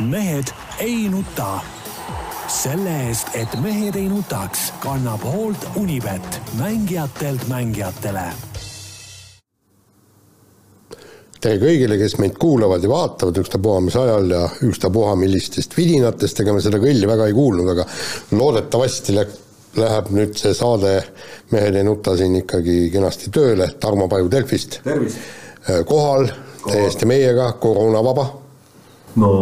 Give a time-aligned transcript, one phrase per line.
[0.00, 1.60] mehed ei nuta.
[2.48, 8.26] selle eest, et mehed ei nutaks, kannab hoolt Unibet, mängijatelt mängijatele
[11.44, 16.54] tere kõigile, kes meid kuulavad ja vaatavad ükstapuha mis ajal ja ükstapuha millistest vidinatest, ega
[16.56, 17.84] me seda kõlli väga ei kuulnud, aga
[18.32, 19.26] loodetavasti lä-,
[19.76, 20.94] läheb nüüd see saade
[21.52, 24.80] Mehed ei nuta siin ikkagi kenasti tööle, Tarmo Paju Delfist.
[25.86, 26.28] kohal,
[26.64, 28.28] täiesti meiega, koroonavaba.
[29.16, 29.32] no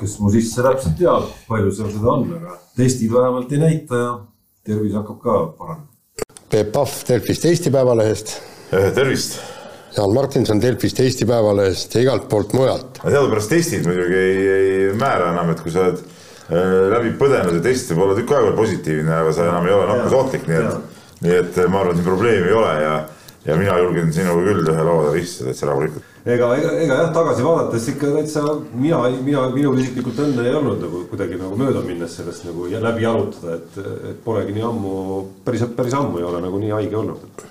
[0.00, 4.14] kes mu sisse täpselt teab, palju seal seda on, aga testid vähemalt ei näita ja
[4.66, 5.92] tervis hakkab ka paranema.
[6.50, 8.34] Peep Pahv Delfist Eesti Päevalehest.
[8.94, 9.38] tervist
[9.96, 12.98] Jaan Martinson Delfist, Eesti Päevalehest ja igalt poolt mujalt.
[13.02, 17.62] teadupärast testid muidugi ei, ei määra enam, et kui sa oled äh, läbi põdenud ja
[17.64, 21.38] test võib olla tükk aega positiivne, aga sa enam ei ole nakkusohtlik, nii et, nii
[21.38, 22.92] et ma arvan, et siin probleemi ei ole ja,
[23.46, 26.12] ja mina julgen sinuga küll ühe laua taga istuda täitsa rahulikult.
[26.26, 28.44] Ega, ega, ega jah, tagasi vaadates ikka täitsa
[28.74, 33.06] mina, mina, minul isiklikult õnne ei olnud nagu kuidagi nagu mööda minnes sellest nagu läbi
[33.06, 33.82] jalutada, et,
[34.12, 34.94] et polegi nii ammu,
[35.46, 37.44] päris, päris ammu ei ole nagu nii haige olnud.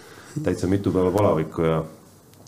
[0.44, 1.84] täitsa mitu päeva palavikku ja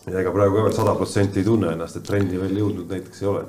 [0.07, 3.23] ja ega praegu ka veel sada protsenti ei tunne ennast, et trendi veel jõudnud näiteks
[3.23, 3.43] ei ole.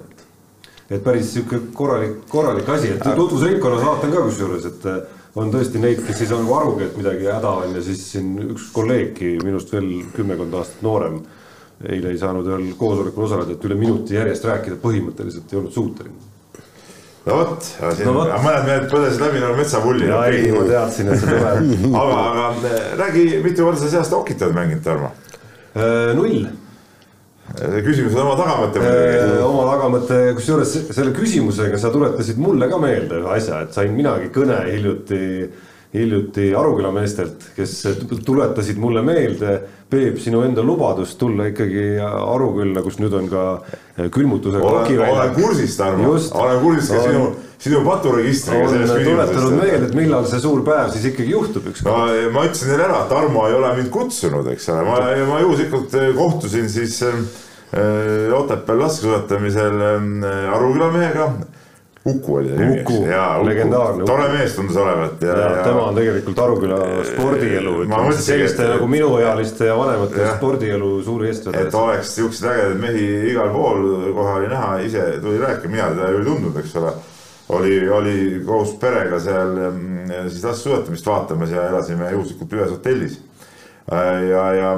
[0.89, 5.03] et päris sihuke korralik, korralik asi, et tutvusringkonnas vaatan ka kusjuures, et äh,
[5.39, 8.33] on tõesti neid, kes ei saa nagu arugi, et midagi häda on ja siis siin
[8.55, 11.21] üks kolleegki minust veel kümmekond aastat noorem.
[11.87, 16.29] Eile ei saanud veel koosolekul osaleda, et üle minuti järjest rääkida põhimõtteliselt ei olnud suuteline
[17.29, 17.69] no vot,
[18.05, 20.06] no mõned mehed põdesid läbi nagu metsapulli.
[20.09, 24.19] ja ei, ma teadsin, et see tuleb aga, aga räägi, mitu korda sa see aasta
[24.19, 25.12] okit oled mänginud, Tarmo?
[25.79, 26.49] Äh, null.
[27.84, 29.19] küsimus on oma tagamõte muidugi.
[29.23, 33.95] Äh, oma tagamõte, kusjuures selle küsimusega sa tuletasid mulle ka meelde ühe asja, et sain
[33.97, 35.21] minagi kõne hiljuti,
[35.94, 37.81] hiljuti Aruküla meestelt, kes
[38.27, 39.58] tuletasid mulle meelde
[39.89, 43.44] Peep, sinu enda lubadust tulla ikkagi Arukülla, kus nüüd on ka
[44.12, 47.28] külmutusega olen, olen kursis, Tarmo, olen kursis ka sinu
[47.59, 49.09] sinu paturegistriga selles küsimuses.
[49.09, 51.91] tuletanud meelde, et millal see suur päev siis ikkagi juhtub ükskord.
[51.91, 54.98] no ma ütlesin teile ära, Tarmo ei ole mind kutsunud, eks ole, ma,
[55.31, 57.16] ma juhuslikult eh, kohtusin siis äh,
[58.38, 59.82] Otepääl laskesuusatamisel
[60.54, 61.32] Aruküla mehega.
[62.09, 62.95] Uku oli ta nimi, eks.
[63.49, 64.07] legendaarne.
[64.09, 65.23] tore mees tundus olevat.
[65.23, 66.79] ja, ja, ja tema on tegelikult Aruküla
[67.11, 70.33] spordielu, ütleme selliste nagu minuealiste ja vanemate ja.
[70.37, 71.69] spordielu suur eestvedaja.
[71.69, 73.87] et oleks siukseid ägedaid mehi igal pool,
[74.17, 76.97] kohe oli näha, ise tuli rääkima, mina teda ei tundnud, eks ole
[77.49, 83.19] oli, oli koos perega seal mm, siis laskesuusatamist vaatamas ja elasime juhuslikult ühes hotellis.
[83.93, 84.73] Äh, ja, ja,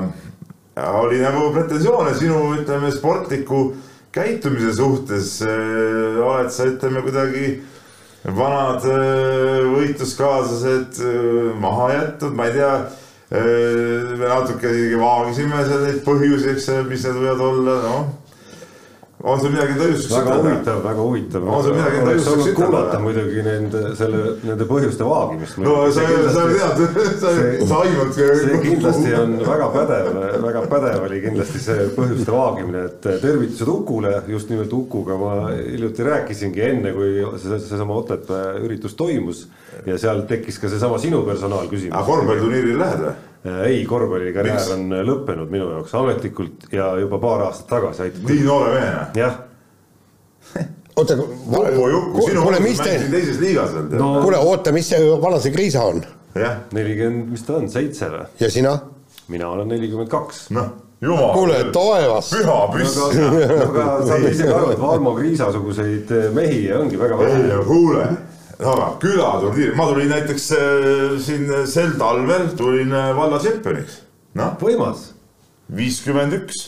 [0.77, 3.71] ja oli nagu pretensioone sinu, ütleme, sportliku
[4.15, 5.37] käitumise suhtes.
[5.43, 7.53] Äh, oled sa, ütleme kuidagi
[8.37, 11.03] vanad äh, võitluskaaslased
[11.61, 12.75] maha jätnud, ma ei tea.
[13.31, 18.09] me natuke isegi vaagisime seal neid põhjusi, eks, mis need võivad olla, noh
[19.23, 21.45] on sul midagi õigustuseks väga huvitav, väga huvitav.
[21.45, 22.55] on sul midagi õigustuseks ütelda?
[22.61, 25.59] kuulata muidugi nende, selle, nende põhjuste vaagimist.
[25.61, 27.35] no sa, sa tead, sa,
[27.69, 28.15] sa aimad.
[28.17, 30.11] see kindlasti on väga pädev,
[30.47, 36.07] väga pädev oli kindlasti see põhjuste vaagimine, et tervitused Ukule, just nimelt Ukuga ma hiljuti
[36.07, 39.47] rääkisingi enne, kui see, seesama Otepää üritus toimus
[39.87, 41.93] ja seal tekkis ka seesama sinu personaalküsimus.
[41.93, 43.19] aga korvpalliturniiril lähed või?
[43.47, 48.27] Äh, ei, korvpallikarjäär on äh, lõppenud minu jaoks ametlikult ja juba paar aastat tagasi aitab.
[48.29, 49.07] nii noore mehena?
[49.17, 49.39] jah
[51.01, 52.99] oota, kuule, mis te.
[53.09, 54.11] teises liigas veel no..
[54.27, 56.03] kuule, oota, mis see, vana see Kriisa on?
[56.77, 58.27] nelikümmend, mis ta on, seitse või?
[58.43, 58.75] ja sina?
[59.33, 60.43] mina olen nelikümmend kaks.
[60.53, 60.69] noh,
[61.01, 61.33] jumal.
[61.39, 62.29] kuule, taevas.
[62.37, 62.99] püha püss.
[63.01, 67.41] aga saad ise aru, et Valmo Kriisa-suguseid mehi ongi väga vähe.
[67.41, 68.21] ei,
[68.61, 74.03] kuule aga külaturniir, ma tulin näiteks äh, siin sel talvel tulin äh, valla tšempioniks.
[74.39, 74.59] noh.
[74.61, 75.11] võimas.
[75.77, 76.61] viiskümmend üks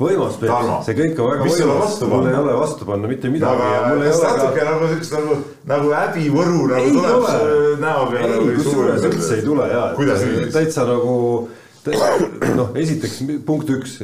[0.00, 0.38] võimas,
[0.86, 3.68] see kõik on väga mis võimas, mul ei ole vastu panna mitte midagi.
[4.00, 4.70] natuke ka...
[4.70, 5.36] nagu siukest nagu,
[5.70, 7.60] nagu häbivõru nagu ei tuleb tule.
[7.84, 8.38] näo peale.
[8.40, 9.84] ei, kusjuures üldse ei tule ja.
[10.56, 11.14] täitsa nagu
[12.58, 13.98] noh, esiteks punkt üks,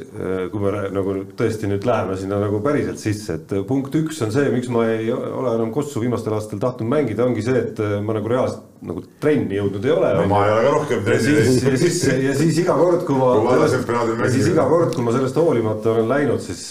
[0.53, 4.51] kui me nagu tõesti nüüd läheme sinna nagu päriselt sisse, et punkt üks on see,
[4.53, 8.33] miks ma ei ole enam Kossu viimastel aastatel tahtnud mängida, ongi see, et ma nagu
[8.33, 10.11] reaalselt nagu trenni jõudnud ei ole.
[10.17, 11.65] no ma ei ole ka rohkem trenni teinud.
[11.69, 15.41] ja siis, ja siis iga kord, kui ma, ja siis iga kord, kui ma sellest
[15.41, 16.67] hoolimata olen läinud, siis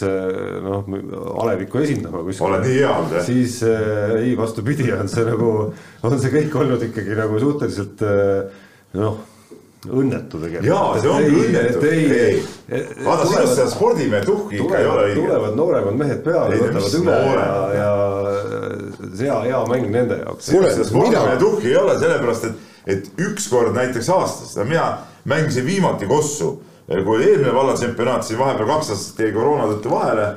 [0.66, 0.86] noh,
[1.45, 2.48] alevikku esindama kuskil.
[2.50, 3.28] oled nii hea olnud jah?
[3.30, 5.51] siis ei, vastupidi, on see nagu,
[6.06, 8.07] on see kõik olnud ikkagi nagu suhteliselt
[8.98, 9.19] noh
[9.88, 10.68] õnnetu tegelikult.
[10.68, 11.84] jaa, see ongi õnnetu.
[11.88, 12.81] ei, ei.
[13.06, 15.22] vaata, sinust seda spordimehe tuhki ikka ei ole õige.
[15.22, 17.92] tulevad nooremad mehed peale, võtavad üle ja, ja
[19.14, 20.50] see hea, hea mäng nende jaoks.
[20.52, 22.66] kuule, spordimehe tuhki ei ole, sellepärast et,
[22.96, 24.90] et ükskord näiteks aastas, mina
[25.30, 26.58] mängisin viimati Kossu,
[26.90, 30.28] kui eelmine vallatsempionaat, siis vahepeal kaks aastat jäi koroona tõttu vahele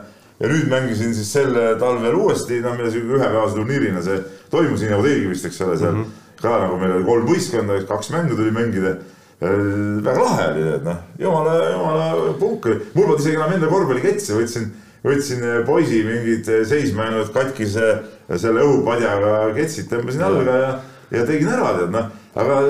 [0.42, 4.18] ja nüüd mängisin siis sel talvel uuesti, noh, meil sihuke ühepäevase turniirina see
[4.52, 6.38] toimus, nii nagu teilgi vist, eks ole, seal mm -hmm.
[6.42, 8.96] ka nagu meil oli kolm võistkonda, kaks mängu tuli mängida.
[9.42, 12.06] Väga lahe oli, et noh, jumala, jumala
[12.38, 14.70] punk oli, mul polnud isegi enam enda korvpalliketse, võtsin,
[15.02, 17.92] võtsin poisi mingid seisma jäänud katkise
[18.36, 20.72] selle õhupadjaga ketsid tõmbasin jalga ja,
[21.12, 22.60] ja tegin ära, tead noh aga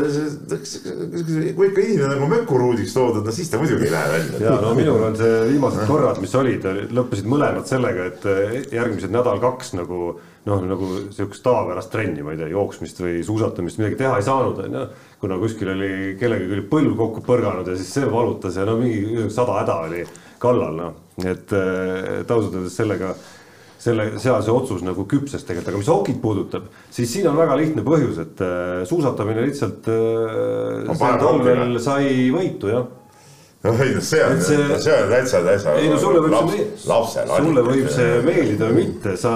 [1.55, 4.41] kui ikka inimene nagu mökuruudiks toodud, no siis ta muidugi ei lähe välja.
[4.43, 9.77] ja no minul on see viimased korrad, mis olid, lõppesid mõlemad sellega, et järgmised nädal-kaks
[9.79, 10.01] nagu
[10.49, 14.59] noh, nagu sihukest tavapärast trenni, ma ei tea, jooksmist või suusatamist midagi teha ei saanud,
[14.65, 14.83] onju.
[15.23, 19.29] kuna kuskil oli kellegagi oli põlv kokku põrganud ja siis see valutas ja no mingi
[19.31, 20.03] sada häda oli
[20.43, 20.99] kallal, noh.
[21.23, 23.15] et, et ausalt öeldes sellega
[23.83, 27.59] selle, seal see otsus nagu küpses tegelikult, aga mis hokit puudutab, siis siin on väga
[27.59, 32.91] lihtne põhjus, et äh, suusatamine lihtsalt äh, sel talvel sai võitu, jah
[33.63, 35.75] no ei noh, see on, see on täitsa, täitsa.
[35.79, 39.35] ei no sulle võib laps, see, lapsel, sulle võib see meeldida või mitte, sa,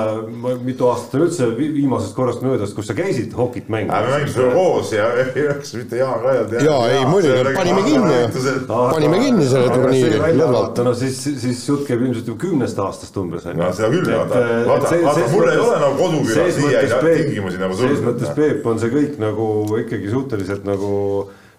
[0.67, 4.09] mitu aastat on üldse viimasest korrast möödas, kus sa käisid hokit mängimas.
[4.09, 6.57] me mängisime koos ja ei oleks mitte Jaan Rajalt.
[6.59, 10.83] ja ei muidugi, panime kinni ju, panime kinni selle turniiri lõdvalt.
[10.91, 13.47] no siis, siis jutt käib ilmselt juba kümnest aastast umbes.
[13.47, 17.87] no seda küll, vaata, vaata, vaata mul ei ole nagu kodukülas siia tingimusi nagu sul.
[17.87, 19.51] selles mõttes, Peep, on see kõik nagu
[19.87, 20.95] ikkagi suhteliselt nagu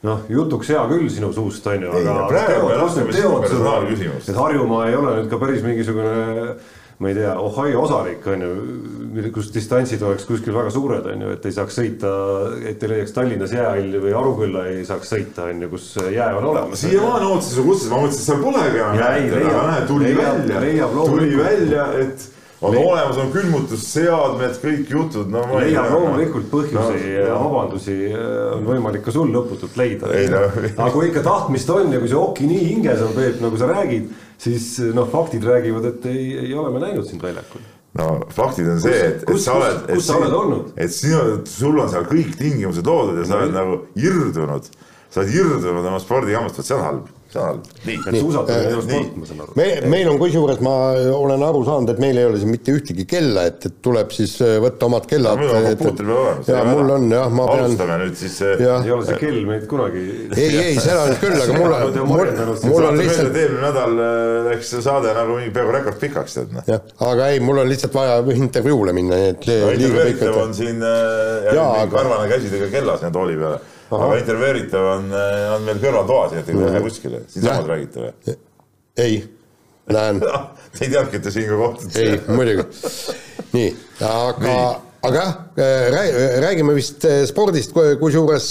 [0.06, 5.00] noh, jutuks hea küll sinu suust, on ju, aga teod, teod on, et Harjumaa ei
[5.00, 6.58] ole nüüd ka päris mingisugune
[6.98, 8.54] ma ei tea, Ohio osariik on ju,
[9.34, 12.14] kus distantsid oleks kuskil väga suured, on ju, et ei saaks sõita,
[12.66, 16.48] et ei leiaks Tallinnas jäähalli või Arukülla ei saaks sõita, on ju, kus jää on
[16.54, 16.82] olemas.
[16.82, 18.82] siiamaani ootasin su kutset, ma mõtlesin, et seal polegi
[19.92, 22.28] tuli välja, tuli välja, et
[22.62, 22.88] on Leia.
[22.90, 25.84] olemas, on külmutusseadmed, kõik jutud, no ma ei tea.
[25.92, 30.10] loomulikult põhjusi ja no, vabandusi äh, on võimalik ka sul lõputult leida.
[30.34, 30.44] No.
[30.66, 33.70] aga kui ikka tahtmist on ja kui see oki nii hinges on, Peep, nagu sa
[33.70, 34.10] räägid,
[34.42, 37.62] siis noh, faktid räägivad, et ei, ei ole me näinud sind väljakul.
[37.98, 40.74] no faktid on see, et, et sa oled, kus sa oled olnud?
[40.78, 44.66] et sinu, sul on seal kõik tingimused loodud ja sa oled nagu irdunud,
[45.14, 47.60] sa oled irdunud oma spordijaamast, vot see on halb seal.
[47.88, 49.56] nii, nii, suusatamine ei ole sport, ma saan aru.
[49.60, 50.74] me, meil on kusjuures, ma
[51.18, 54.34] olen aru saanud, et meil ei ole siin mitte ühtegi kella, et, et tuleb siis
[54.46, 55.40] äh, võtta omad kellad.
[55.42, 56.52] mul on kompuuter peal olemas.
[56.52, 57.64] ja mul on jah, ma pean.
[57.68, 58.40] alustame nüüd siis.
[58.46, 60.04] Äh, ei ole see kell meid kunagi.
[60.36, 62.34] ei, ei, seda nüüd küll, aga mul on, mul,
[62.74, 63.40] mul on lihtsalt.
[63.44, 66.68] eelmine nädal äh, läks see saade nagu mingi peaaegu rekordpikaks, tead noh.
[66.70, 69.50] jah, aga ei, mul on lihtsalt vaja intervjuule minna, nii et.
[69.78, 70.84] intervjueeritav on siin
[71.94, 76.50] karvane käsidega kellas siin tooli peale aga intervjueeritav on, eh, on meil kõrvaltoas, nii et
[76.52, 78.36] ei lähe kuskile, siinsamas räägite või?
[79.04, 79.22] ei,
[79.94, 80.24] lähen
[80.78, 82.04] Te ei teadnudki, et te siin ka kohtute?
[82.04, 82.68] ei, muidugi.
[83.54, 83.70] nii,
[84.08, 84.58] aga
[85.08, 88.50] aga jah, eh, räägime vist spordist, kusjuures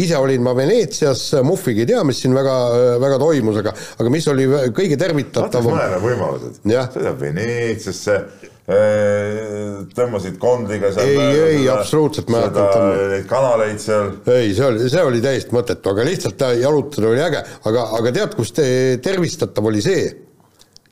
[0.00, 2.54] ise olin ma Veneetsias, muhvigi ei tea, mis siin väga,
[3.02, 5.74] väga toimus, aga, aga mis oli kõige tervitatavam.
[5.74, 8.22] mõlemad võimalused, sõidab Veneetsiasse
[8.62, 11.08] tõmbasid kondliga seal.
[11.10, 12.92] ei, ei absoluutselt mäletan.
[13.10, 14.12] Neid kanaleid seal.
[14.30, 18.36] ei, see oli, see oli täiesti mõttetu, aga lihtsalt jalutada oli äge, aga, aga tead,
[18.38, 18.66] kus te,
[19.02, 20.04] tervistatav oli see?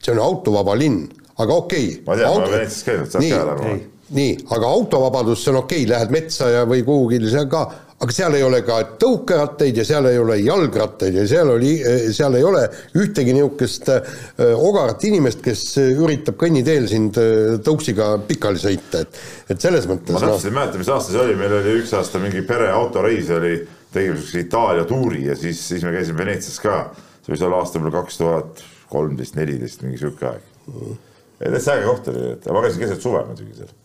[0.01, 1.05] see on autovaba linn,
[1.37, 2.03] aga okei okay..
[2.07, 3.75] ma tean Auto..., ma olen Veneetsias käinud, saad ka aru.
[4.17, 7.67] nii, aga autovabadus, see on okei okay,, lähed metsa ja, või kuhugi, see on ka
[8.01, 11.73] aga seal ei ole ka tõukerattaid ja seal ei ole jalgrattaid ja seal oli,
[12.17, 12.63] seal ei ole
[12.97, 14.15] ühtegi niisugust äh,
[14.57, 19.21] ogarat inimest, kes üritab kõnniteel sind äh, tõuksiga pikali sõita, et,
[19.53, 20.17] et selles mõttes.
[20.17, 23.53] ma täpselt ei mäleta, mis aasta see oli, meil oli üks aasta mingi pereautoreis oli,
[23.93, 26.81] tegime siukse Itaalia tuuri ja siis, siis me käisime Veneetsias ka.
[27.21, 30.97] see võis olla aasta võib-olla kaks tuhat kolmteist, neliteist, mingi sihuke aeg mm..
[31.45, 33.77] täitsa äge koht oli, et ma käisin keset suve muidugi seal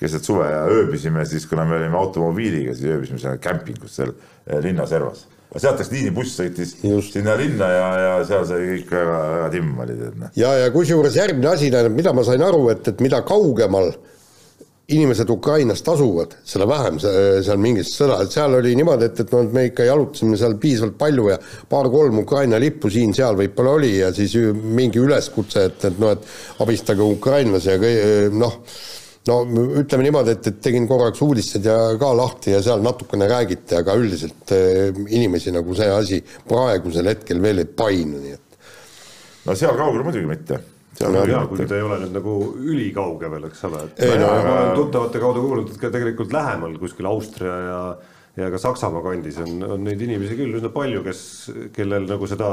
[0.00, 4.58] keset suve ja ööbisime siis, kuna me olime automobiiliga, siis ööbisime seal kämpingus seal eh,
[4.64, 5.24] linna servas.
[5.56, 7.14] sealt läks liinibuss sõitis Just.
[7.16, 10.34] sinna linna ja, ja seal sai kõik väga, väga timm oli tead noh.
[10.36, 13.94] ja, ja kusjuures järgmine asi, tähendab, mida ma sain aru, et, et mida kaugemal
[14.86, 19.48] inimesed Ukrainast asuvad, selle vähem seal mingit sõda, et seal oli niimoodi, et, et noh,
[19.50, 21.38] me ikka jalutasime seal piisavalt palju ja
[21.72, 27.02] paar-kolm Ukraina lippu siin-seal võib-olla oli ja siis mingi üleskutse, et, et noh, et abistage
[27.16, 28.60] ukrainlasi ja noh
[29.30, 33.76] no ütleme niimoodi, et, et tegin korraks uudised ja ka lahti ja seal natukene räägiti,
[33.80, 38.58] aga üldiselt äh, inimesi nagu see asi praegusel hetkel veel ei painu, nii et.
[39.46, 40.62] no seal kaugel muidugi mitte.
[40.96, 44.30] No, jaa, kuigi ta ei ole nüüd nagu ülikauge veel, eks ole, et ei, no,
[44.32, 47.80] ma olen tuttavate kaudu kuulnud, et ka tegelikult lähemal kuskil Austria ja
[48.36, 51.20] ja ka Saksamaa kandis on, on neid inimesi küll üsna palju, kes,
[51.76, 52.50] kellel nagu seda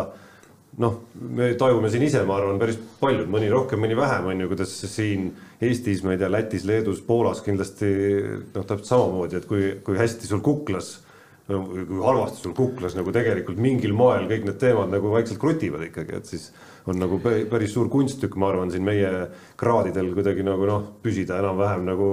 [0.81, 0.99] noh,
[1.37, 4.73] me tajume siin ise, ma arvan, päris paljud, mõni rohkem, mõni vähem, on ju, kuidas
[4.89, 5.31] siin
[5.63, 7.89] Eestis, ma ei tea, Lätis, Leedus, Poolas kindlasti
[8.55, 10.97] noh, täpselt samamoodi, et kui, kui hästi sul kuklas
[11.43, 16.15] kui halvasti sul kuklas nagu tegelikult mingil moel kõik need teemad nagu vaikselt krutivad ikkagi,
[16.15, 16.45] et siis
[16.87, 19.09] on nagu päris suur kunsttükk, ma arvan, siin meie
[19.59, 22.07] kraadidel kuidagi nagu noh, püsida enam-vähem nagu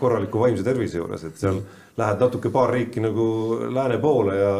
[0.00, 1.79] korraliku vaimse tervise juures, et seal mm.
[1.98, 3.24] Lähed natuke paar riiki nagu
[3.74, 4.52] lääne poole ja,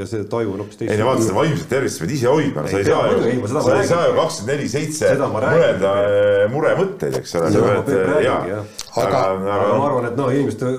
[0.00, 0.92] ja see taju on hoopis teist.
[0.92, 3.88] ei no vaata, seda vaimset tervist pead ise hoidma, sa ei saa ju, sa ei
[3.88, 7.52] saa ju kakskümmend neli seitse mõelda eh, muremõtteid, eks ole.
[7.54, 8.60] aga,
[9.06, 9.24] aga,
[9.56, 10.74] aga ma arvan, et noh, inimeste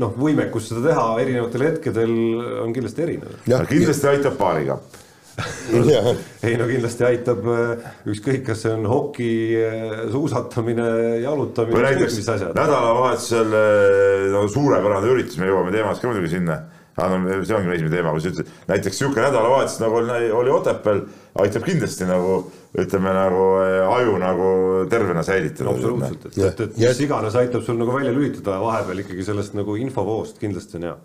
[0.00, 2.16] noh, võimekus seda teha erinevatel hetkedel
[2.64, 3.38] on kindlasti erinev.
[3.70, 5.00] kindlasti aitab paarikapp
[6.46, 9.30] ei no kindlasti aitab äh, ükskõik, kas see on hoki,
[9.60, 10.88] äh, suusatamine,
[11.24, 11.76] jalutamine.
[11.78, 12.20] või näiteks
[12.56, 16.60] nädalavahetusel äh, no suurepärane üritus, me jõuame teemast ka muidugi sinna
[17.00, 20.50] aga no see ongi esimene teema, kui sa ütlesid, näiteks niisugune nädalavahetus nagu oli, oli
[20.52, 21.04] Otepääl,
[21.44, 22.34] aitab kindlasti nagu
[22.80, 23.46] ütleme nagu
[23.94, 24.50] aju nagu
[24.90, 25.70] tervena säilitada.
[25.72, 29.78] absoluutselt, et, et, et mis iganes aitab sul nagu välja lülitada vahepeal ikkagi sellest nagu
[29.80, 30.98] infovoost kindlasti on hea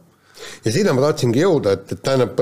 [0.66, 2.40] ja sinna ma tahtsingi jõuda, et, et tähendab,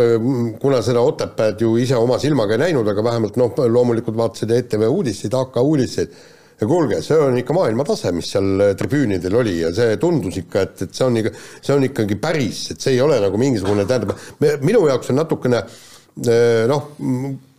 [0.61, 4.87] kuna seda Otepääd ju ise oma silmaga ei näinud, aga vähemalt noh, loomulikult vaatasid ETV
[4.89, 6.15] uudiseid, AK uudiseid,
[6.63, 10.85] ja kuulge, see on ikka maailmatase, mis seal tribüünidel oli ja see tundus ikka, et,
[10.85, 14.15] et see on ikka, see on ikkagi päris, et see ei ole nagu mingisugune, tähendab,
[14.63, 16.91] minu jaoks on natukene eh, noh,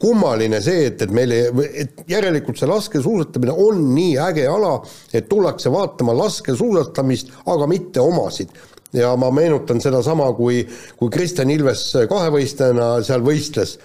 [0.00, 1.48] kummaline see, et, et meil ei,
[1.84, 4.76] et järelikult see laskesuusatamine on nii äge ala,
[5.12, 8.54] et tullakse vaatama laskesuusatamist, aga mitte omasid
[8.94, 10.62] ja ma meenutan sedasama, kui,
[10.98, 13.76] kui Kristjan Ilves kahevõistlejana seal võistles.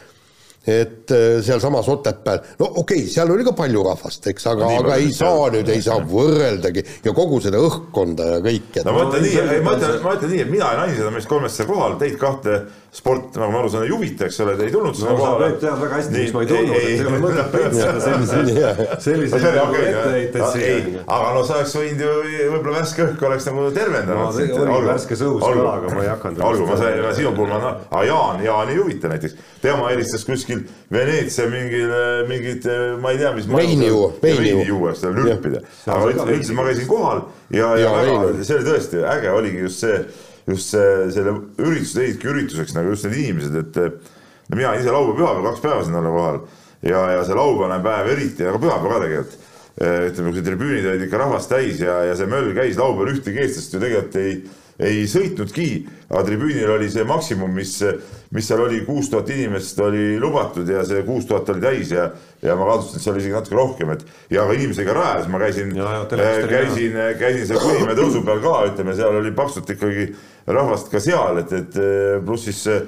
[0.70, 4.82] Et äh, sealsamas Otepääl, no okei okay,, seal oli ka palju rahvast, eks, aga no,,
[4.84, 6.84] aga ei saa nüüd, ei saa võrreldagi.
[7.08, 8.84] Ja kogu seda õhkkonda ja kõike.
[8.86, 11.32] no ma ütlen nii, ma ütlen, ma ütlen nii, et mina ja naised on meist
[11.32, 12.60] kolmest seal kohal, teid kahte
[12.91, 15.50] sport, nagu ma aru saan, ei huvita, eks ole, te ei tulnud sinna kohale.
[15.51, 19.46] sa tead väga hästi, miks ma ei tulnud, et ei ole mõtet petsida selliseid, selliseid
[19.46, 20.88] etteheiteid siin.
[21.05, 22.13] aga no sa oleks võinud ju,
[22.55, 24.39] võib-olla värske õhk oleks nagu tervendanud.
[24.41, 26.41] no oli värske sõus ka, aga ma ei hakanud.
[26.50, 30.25] olgu, ma sain, sinu puhul ma, noh, aga Jaan, Jaan ei huvita näiteks, tema helistas
[30.25, 31.93] kuskil Veneetsia mingil,
[32.31, 32.65] mingit,
[33.03, 33.50] ma ei tea, mis.
[33.53, 35.62] veini juua, veini juua, seda lürpida.
[35.86, 40.01] aga ütlesin, ma käisin kohal ja, ja väga, see oli tõesti äge, oligi just see
[40.50, 43.79] just see, selle ürituse tegidki ürituseks nagu just need inimesed, et
[44.50, 46.39] no mina ise laupäev, pühapäev, kaks päeva siin olla kohal
[46.82, 49.46] ja, ja see laupäevane päev eriti, aga pühapäev ka tegelikult.
[49.79, 53.74] ütleme, kui tribüünid olid ikka rahvast täis ja, ja see möll käis laupäeval ühtegi eestlast
[53.74, 54.34] ju tegelikult ei,
[54.79, 55.67] ei sõitnudki,
[56.07, 57.74] aga tribüünil oli see maksimum, mis,
[58.36, 62.05] mis seal oli, kuus tuhat inimest oli lubatud ja see kuus tuhat oli täis ja,
[62.45, 65.41] ja ma kahtlustan, et seal oli isegi natuke rohkem, et ja ka inimesega rajas ma
[65.43, 65.74] käisin,
[66.53, 70.07] käisin, käisin seal Kunimäe tõusu peal ka, ütleme, seal oli paksult ikkagi
[70.48, 71.81] rahvast ka seal, et, et
[72.25, 72.79] pluss siis see,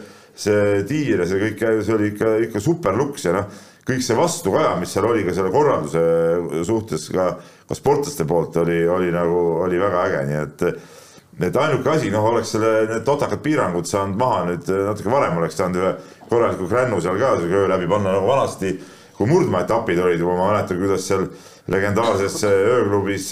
[0.46, 3.52] see tiir ja see kõik, see oli ikka, ikka super luks ja noh,
[3.84, 7.34] kõik see vastukaja, mis seal oli ka selle korralduse suhtes ka,
[7.68, 10.68] ka sportlaste poolt oli, oli nagu, oli väga äge, nii et
[11.48, 15.60] et ainuke asi, noh, oleks selle, need totakad piirangud saanud maha nüüd natuke varem oleks
[15.60, 15.94] saanud ühe
[16.30, 18.74] korraliku krännu seal ka öö läbi panna nagu vanasti,
[19.18, 21.28] kui murdmaetapid olid, ma mäletan, kuidas seal
[21.72, 23.30] legendaarses ööklubis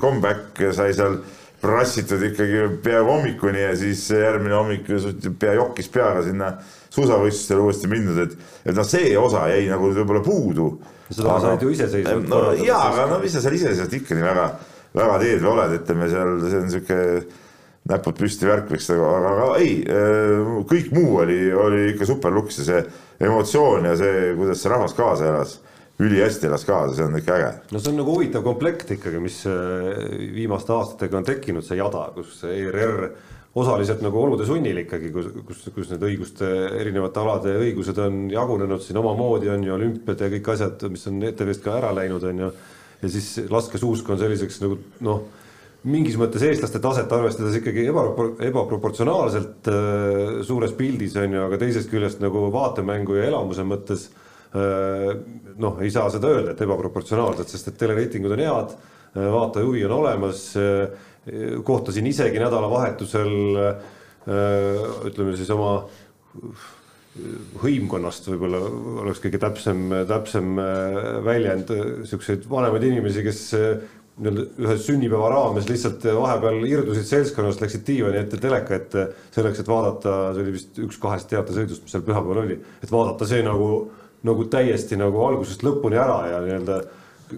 [0.00, 1.20] comeback sai seal
[1.62, 4.88] prassitud ikkagi peaaegu hommikuni ja siis järgmine hommik
[5.38, 6.56] pea jokkis peaga sinna
[6.92, 8.34] suusavõistlustele uuesti mindud, et,
[8.66, 10.66] et noh, see osa jäi nagu võib-olla puudu.
[11.12, 12.66] seda aga, said ju iseseisvalt korraldada.
[12.66, 14.48] jaa, aga no mis sa seal iseseisvalt ikka nii väga,
[14.94, 17.00] väga või oled, ütleme seal, see on sihuke
[17.90, 19.80] näpud püsti värk, eks, aga, aga ei,
[20.70, 22.82] kõik muu oli, oli ikka super luks ja see
[23.26, 25.58] emotsioon ja see, kuidas see rahvas kaasa elas
[26.02, 27.50] ülihästi elas kaasa, see on ikka äge.
[27.72, 29.92] no see on nagu huvitav komplekt ikkagi, mis äh,
[30.34, 33.08] viimaste aastatega on tekkinud, see jada, kus ERR
[33.62, 36.48] osaliselt nagu olude sunnil ikkagi, kus, kus, kus need õiguste,
[36.80, 41.20] erinevate alade õigused on jagunenud siin omamoodi, on ju, olümpiad ja kõik asjad, mis on
[41.28, 42.52] ETV-st ka ära läinud, on ju.
[43.02, 45.22] Ja siis laskesuusk on selliseks nagu noh,
[45.90, 51.90] mingis mõttes eestlaste taset arvestades ikkagi ebapropor-, ebaproportsionaalselt äh, suures pildis, on ju, aga teisest
[51.90, 54.10] küljest nagu vaatemängu ja elamuse mõttes
[54.52, 55.14] Äh,
[55.56, 58.74] noh, ei saa seda öelda, et ebaproportsionaalselt, sest et telereitingud on head,
[59.16, 60.44] äh, vaataja huvi on olemas.
[60.60, 61.08] Äh,
[61.62, 63.28] kohtasin isegi nädalavahetusel
[65.06, 65.84] ütleme siis oma
[67.62, 68.60] hõimkonnast võib-olla
[69.02, 70.54] oleks kõige täpsem, täpsem
[71.26, 71.72] väljend,
[72.08, 73.42] siukseid vanemaid inimesi, kes
[74.22, 79.68] nii-öelda ühe sünnipäeva raames lihtsalt vahepeal irdusid seltskonnast, läksid diivani ette teleka ette selleks, et
[79.68, 83.68] vaadata, see oli vist üks kahest teatesõidust, mis seal pühapäeval oli, et vaadata see nagu
[84.22, 86.76] nagu täiesti nagu algusest lõpuni ära ja nii-öelda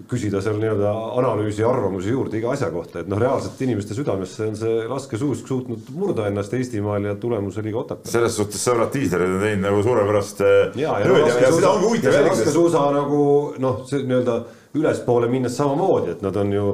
[0.09, 4.49] küsida seal nii-öelda analüüsi ja arvamusi juurde iga asja kohta, et noh, reaalselt inimeste südamesse
[4.49, 8.11] on see laskesuusk suutnud murda ennast Eestimaal ja tulemus oli ka Otepääl.
[8.11, 11.89] selles suhtes sõbrad diiserid on teinud nagu suurepärast tööd ja, ja, ja, ja seda ongi
[11.89, 12.19] huvitav.
[12.29, 13.21] laskesuusa nagu
[13.63, 14.41] noh, see nii-öelda
[14.75, 16.67] ülespoole minnes samamoodi, et nad on ju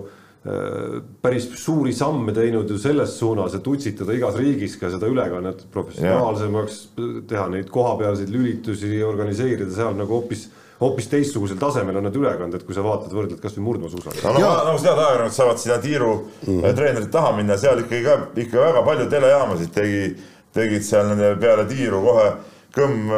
[1.22, 6.80] päris suuri samme teinud ju selles suunas, et utsitada igas riigis ka seda ülekannet professionaalsemaks,
[7.30, 10.48] teha neid kohapealseid lülitusi, organiseerida seal nagu hoopis
[10.82, 14.34] hoopis teistsugusel tasemel on need ülekanded, kui sa vaatad, võrdled kasvõi murdmaasuusaga.
[14.34, 16.76] no, no nagu sa tead, ajakirjanikud saavad sinna tiiru mm -hmm.
[16.80, 20.16] treenerid taha minna, seal ikkagi ka ikka väga palju telejaamasid tegi,
[20.54, 22.32] tegid seal nende peale tiiru kohe
[22.76, 23.10] kõmm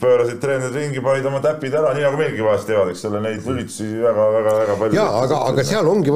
[0.00, 3.46] pöörasid treenerid ringi, panid oma täpid ära, nii nagu meilgi vahest teevad, eks ole, neid
[3.48, 4.98] lülitusi väga-väga-väga palju.
[4.98, 6.14] ja aga, aga seal ongi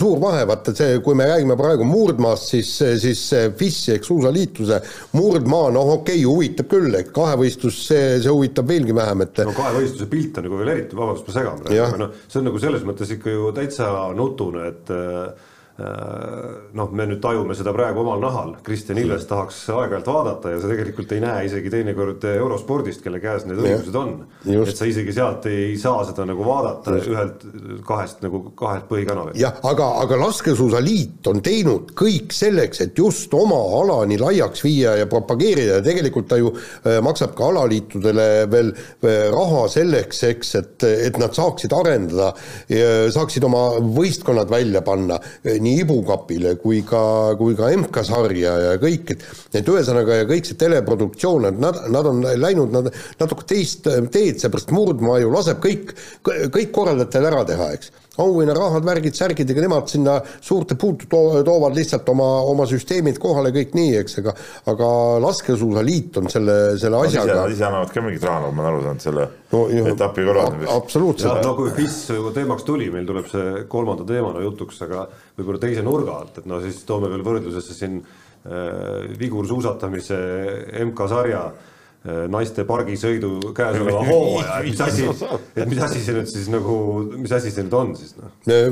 [0.00, 2.72] suur vahe, vaata see, kui me räägime praegu murdmaast, siis,
[3.04, 3.22] siis
[3.58, 4.80] FIS-i ehk suusaliitluse
[5.18, 9.44] murdmaa, noh okei okay,, huvitab küll, et kahevõistlus, see, see huvitab veelgi vähem, et.
[9.46, 12.50] no kahevõistluse pilt on nagu veel eriti, vabandust, ma segan praegu, aga noh, see on
[12.50, 15.47] nagu selles mõttes ikka ju täitsa nutune, et äh, Äh,
[15.78, 20.70] noh, me nüüd tajume seda praegu omal nahal, Kristjan Ilves tahaks aeg-ajalt vaadata ja sa
[20.72, 24.10] tegelikult ei näe isegi teinekord eurospordist, kelle käes need õigused on.
[24.56, 27.10] et sa isegi sealt ei saa seda nagu vaadata Just.
[27.12, 27.44] ühelt
[27.86, 29.38] kahest nagu kahelt põhikanalilt.
[29.38, 34.96] jah, aga, aga laskesuusaliit on teinud kõik selleks, et just oma ala nii laiaks viia
[34.98, 40.52] ja propageerida ja tegelikult ta ju äh, maksab ka alaliitudele veel äh, raha selleks, eks,
[40.58, 42.32] et, et nad saaksid arendada,
[43.14, 43.62] saaksid oma
[43.94, 47.02] võistkonnad välja panna nii Ibukapile kui ka,
[47.38, 52.10] kui ka MK-sarja ja kõik, et et ühesõnaga ja kõik see teleproduktsioon, et nad, nad
[52.10, 55.94] on läinud nad natuke teist teed, seepärast Murdmaa ju laseb kõik,
[56.24, 61.76] kõik korraldajatel ära teha, eks auhinnarahad, värgid, särgid, ega nemad sinna suurte puutu to-, toovad
[61.78, 64.34] lihtsalt oma, oma süsteemid kohale, kõik nii, eks, aga
[64.72, 64.90] aga
[65.24, 68.84] laskesuusaliit on selle, selle asjaga Nad ise annavad ka mingit raha, nagu ma olen aru
[68.86, 70.76] saanud, selle no, jah, etapi korraldamiseks.
[70.82, 71.40] absoluutselt.
[71.46, 71.98] no kui FIS
[72.36, 75.06] teemaks tuli, meil tuleb see kolmanda teemana jutuks, aga
[75.38, 80.22] võib-olla teise nurga alt, et no siis toome veel võrdlusesse siin äh, vigursuusatamise
[80.88, 81.76] MK-sarja Äh,
[82.06, 85.06] naiste pargisõidu käesoleva hooaja, et mis asi,
[85.58, 86.74] et mis asi see nüüd siis nagu,
[87.18, 88.28] mis asi see nüüd on siis noh?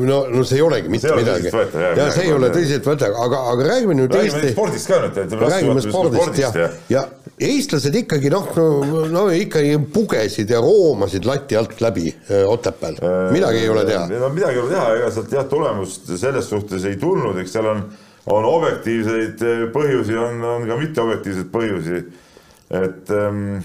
[0.06, 1.50] no, no see ei olegi mitte midagi.
[1.50, 4.52] ja see ei ole tõsiseltvõetav, aga, aga räägime nüüd räägime Eesti.
[4.54, 7.02] spordist ka nüüd, räägime spordist jah, ja, ja
[7.48, 13.00] eestlased ikkagi noh, no, no ikkagi pugesid ja roomasid lati alt läbi äh, Otepääl,
[13.34, 14.04] midagi ei ole teha.
[14.12, 17.66] no midagi ei ole teha, ega sealt jah, tulemust selles suhtes ei tulnud, eks seal
[17.74, 17.82] on,
[18.38, 22.04] on objektiivseid põhjusi, on, on ka mitteobjektiivseid põhjusi
[22.70, 23.60] et ähm,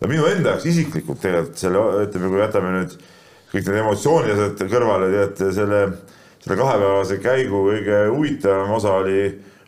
[0.00, 2.96] no minu enda jaoks isiklikult tegelikult selle, ütleme, kui jätame nüüd
[3.52, 5.82] kõik need emotsioonilised kõrvale, tead selle,
[6.44, 9.20] selle kahepäevase käigu kõige huvitavam osa oli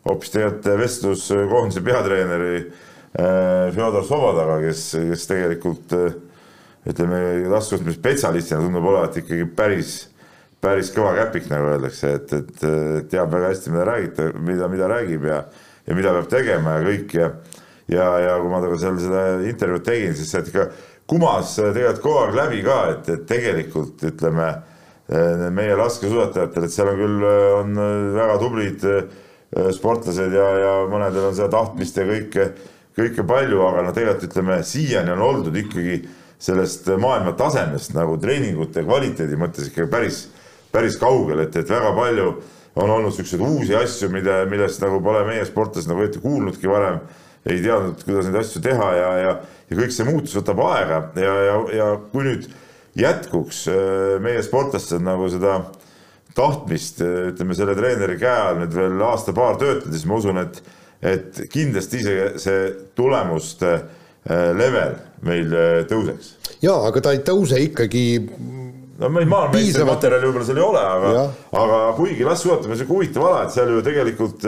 [0.09, 6.17] hoopis tegelikult vestlus koondise peatreeneri äh, Fjodor Sobodaga, kes, kes tegelikult äh,
[6.89, 7.21] ütleme,
[7.53, 9.95] taskusuhtlemisspetsialistina tundub olevat ikkagi päris,
[10.63, 15.27] päris kõva käpik, nagu öeldakse, et, et teab väga hästi, mida räägite, mida, mida räägib
[15.29, 15.43] ja,
[15.87, 17.33] ja mida peab tegema ja kõik ja
[17.89, 20.69] ja, ja kui ma temaga seal seda intervjuud tegin, siis sealt ikka
[21.09, 26.93] kumas tegelikult kogu aeg läbi ka, et, et tegelikult ütleme eh, meie laskesuusatajatel, et seal
[26.93, 27.81] on küll, eh, on
[28.19, 28.87] väga tublid
[29.73, 32.51] sportlased ja, ja mõnedel on seda tahtmist ja kõike,
[32.99, 36.03] kõike palju, aga noh, tegelikult ütleme siiani on oldud ikkagi
[36.39, 40.21] sellest maailma tasemest nagu treeningute kvaliteedi mõttes ikkagi päris,
[40.75, 42.29] päris kaugel, et, et väga palju
[42.79, 47.01] on olnud siukseid uusi asju, mida, millest nagu pole meie sportlased nagu ette kuulnudki varem
[47.49, 49.35] ei teadnud, kuidas neid asju teha ja, ja,
[49.71, 51.03] ja kõik see muutus võtab aega.
[51.19, 52.49] Ja, ja, ja kui nüüd
[52.99, 55.61] jätkuks äh, meie sportlastel nagu seda
[56.37, 60.61] tahtmist, äh, ütleme selle treeneri käe all nüüd veel aasta-paar töötada, siis ma usun, et,
[61.03, 62.65] et kindlasti see, see
[62.99, 65.55] tulemuste äh, level meil
[65.91, 66.35] tõuseks.
[66.63, 68.05] ja aga ta ei tõuse ikkagi
[68.99, 71.25] no meil maailmameistri materjali võib-olla seal ei ole, aga,
[71.63, 74.47] aga kuigi laskesuusatamine on sihuke huvitav ala, et seal ju tegelikult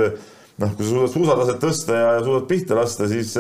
[0.61, 3.33] noh, kui sa suudad suusataset tõsta ja suudad pihta lasta, siis,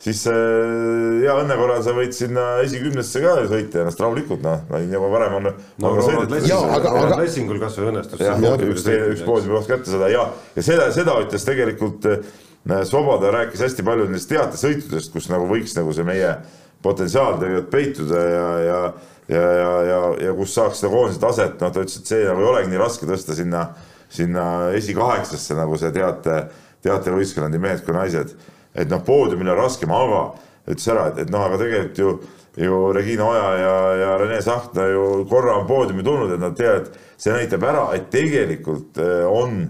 [0.00, 5.38] siis hea õnne korral sa võid sinna esikümnesse ka sõita ennast rahulikult, noh, nagu varem
[5.40, 5.50] on.
[5.80, 8.22] no Ronald Lessingul kasvõi õnnestus.
[8.68, 12.08] üks, üks poodiumikoht kätte saada ja, ja seda, seda ütles tegelikult
[12.60, 16.34] Svoboda rääkis hästi palju nendest teatesõitudest, kus nagu võiks nagu see meie
[16.84, 18.82] potentsiaal tegelikult peituda ja, ja
[19.30, 22.42] ja, ja, ja, ja kus saaks seda koondise taset, noh, ta ütles, et see nagu
[22.42, 23.68] ei olegi nii raske tõsta sinna
[24.10, 24.44] sinna
[24.76, 26.42] esikaheksasse, nagu see teate,
[26.84, 28.34] teatevõistkonnad, nii mehed kui naised.
[28.74, 30.20] et noh, poodiumil on raskem, aga
[30.70, 32.12] ütles ära, et, et noh, aga tegelikult ju,
[32.60, 36.90] ju Regina Oja ja, ja Rene Sahtna ju korra on poodiumi tulnud, et nad teavad,
[37.20, 39.64] see näitab ära, et tegelikult eh, on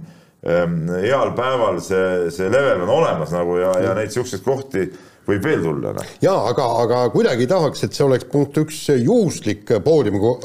[0.45, 4.91] ähm, heal päeval see, see level on olemas nagu ja, ja neid siukseid kohti
[5.31, 6.15] võib veel tulla, noh.
[6.23, 10.39] jaa, aga, aga kuidagi tahaks, et see oleks punkt üks juhuslik poodiumi ko-.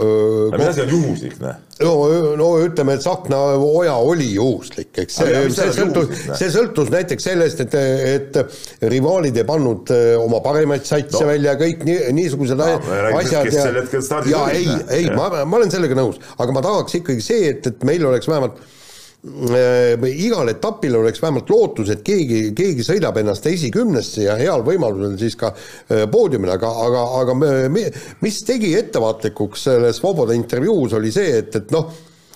[0.56, 1.58] mis asi on juhuslik, noh?
[1.84, 1.94] no,
[2.40, 7.66] no ütleme, et Tsahkna Oja oli juhuslik, eks see, see sõltus, see sõltus näiteks sellest,
[7.66, 7.76] et,
[8.14, 11.32] et rivaalid ei pannud oma paremaid satse no.
[11.34, 12.72] välja, kõik nii, niisugused no,
[13.20, 13.52] asjad.
[13.56, 14.62] sel hetkel stardis olid.
[14.62, 18.06] ei, ei, ma, ma olen sellega nõus, aga ma tahaks ikkagi see, et, et meil
[18.08, 18.82] oleks vähemalt Äh,
[19.26, 25.38] igal etapil oleks vähemalt lootus, et keegi, keegi sõidab ennast esikümnesse ja heal võimalusel siis
[25.40, 27.86] ka äh, poodiumil, aga, aga, aga me,
[28.22, 31.90] mis tegi ettevaatlikuks selles Svoboda intervjuus, oli see, et, et noh,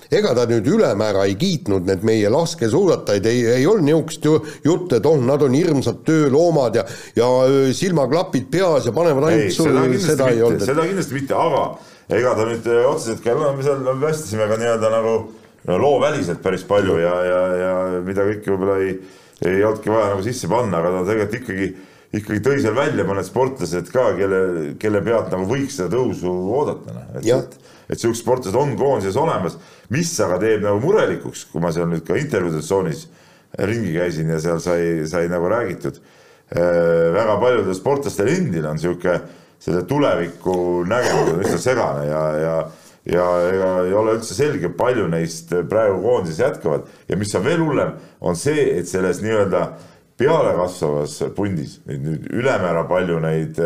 [0.09, 4.97] ega ta nüüd ülemäära ei kiitnud need meie laskesuusatajaid, ei, ei olnud niisugust ju, juttu,
[4.97, 6.87] et oh, nad on hirmsad tööloomad ja,
[7.19, 10.65] ja äh, silmaklapid peas ja panevad ainult ei, seda, seda ei olnud.
[10.65, 11.67] seda kindlasti mitte, aga
[12.17, 15.19] ega ta nüüd otseselt ka, me seal vestlesime ka nii-öelda nagu
[15.67, 17.73] no looväliselt päris palju ja, ja, ja
[18.05, 18.95] mida kõike võib-olla ei,
[19.45, 21.69] ei olnudki vaja nagu sisse panna, aga ta tegelikult ikkagi,
[22.21, 24.41] ikkagi tõi seal välja mõned sportlased ka, kelle,
[24.81, 27.09] kelle pealt nagu võiks seda tõusu oodata, noh.
[27.19, 29.57] et, et, et siuksed sportlased on koondises olemas,
[29.93, 33.07] mis aga teeb nagu murelikuks, kui ma seal nüüd ka intervjuude tsoonis
[33.65, 35.99] ringi käisin ja seal sai, sai nagu räägitud
[36.53, 37.11] äh,.
[37.13, 39.19] väga paljudel sportlastel endil on sihuke
[39.59, 42.53] selle tuleviku nägemus on üsna segane ja, ja
[43.07, 47.63] ja ega ei ole üldse selge, palju neist praegu koondises jätkavad ja mis on veel
[47.63, 49.65] hullem, on see, et selles nii-öelda
[50.19, 53.59] pealekasvavas pundis nüüd ülemäära palju neid,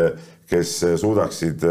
[0.50, 1.64] kes suudaksid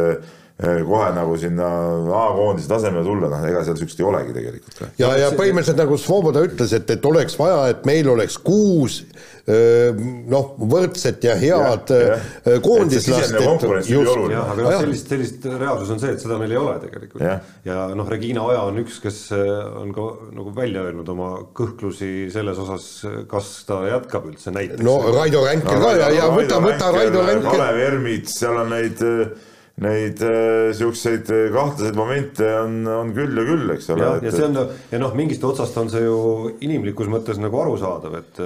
[0.87, 1.67] kohe nagu sinna
[2.13, 4.83] A-koondise tasemele tulla, noh ega seal sihukest ei olegi tegelikult.
[5.01, 9.01] ja, ja põhimõtteliselt nagu Svoboda ütles, et, et oleks vaja, et meil oleks kuus
[9.43, 12.59] noh, võrdset ja head ja, ja.
[12.63, 13.33] koondislast.
[13.35, 17.25] jah, aga noh, sellist, sellist reaalsus on see, et seda meil ei ole tegelikult.
[17.25, 17.35] ja,
[17.67, 20.07] ja noh, Regina Oja on üks, kes on ka
[20.39, 22.87] nagu välja öelnud oma kõhklusi selles osas,
[23.27, 24.83] kas ta jätkab üldse näiteks.
[24.85, 27.51] no Raido Ränkel no, ka ja, ja võta, võta Raido Ränkel.
[27.51, 29.03] Kalev Ermits, seal on neid
[29.83, 34.05] neid niisuguseid äh, kahtlaseid momente on, on küll ja küll, eks ole.
[34.05, 34.59] ja, ja see on
[34.91, 36.17] ja noh, mingist otsast on see ju
[36.61, 38.43] inimlikus mõttes nagu arusaadav, et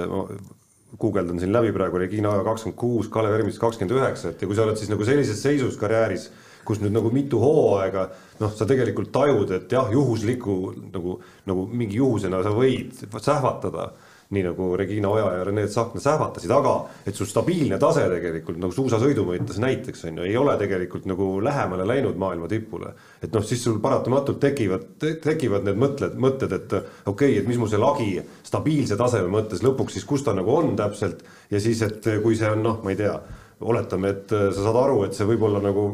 [0.96, 4.56] guugeldan siin läbi praegu Regina Oja kakskümmend kuus, Kalev Ermits kakskümmend üheksa, et ja kui
[4.56, 6.28] sa oled siis nagu sellises seisus karjääris,
[6.68, 8.08] kus nüüd nagu mitu hooaega
[8.40, 10.58] noh, sa tegelikult tajud, et jah, juhusliku
[10.94, 13.90] nagu, nagu mingi juhusena sa võid sähvatada
[14.30, 16.74] nii nagu Regina Oja ja Rene Tsahkna sähvatasid, aga
[17.08, 21.30] et su stabiilne tase tegelikult nagu suusasõidu mõttes näiteks on ju, ei ole tegelikult nagu
[21.44, 22.92] lähemale läinud maailma tipule.
[23.22, 27.48] et noh, siis sul paratamatult tekivad te,, tekivad need mõtted, mõtted, et okei okay,, et
[27.48, 28.10] mis mu see lagi
[28.44, 32.52] stabiilse taseme mõttes lõpuks siis, kus ta nagu on täpselt ja siis, et kui see
[32.52, 33.16] on noh, ma ei tea
[33.60, 35.88] oletame, et äh, sa saad aru, et see võib-olla nagu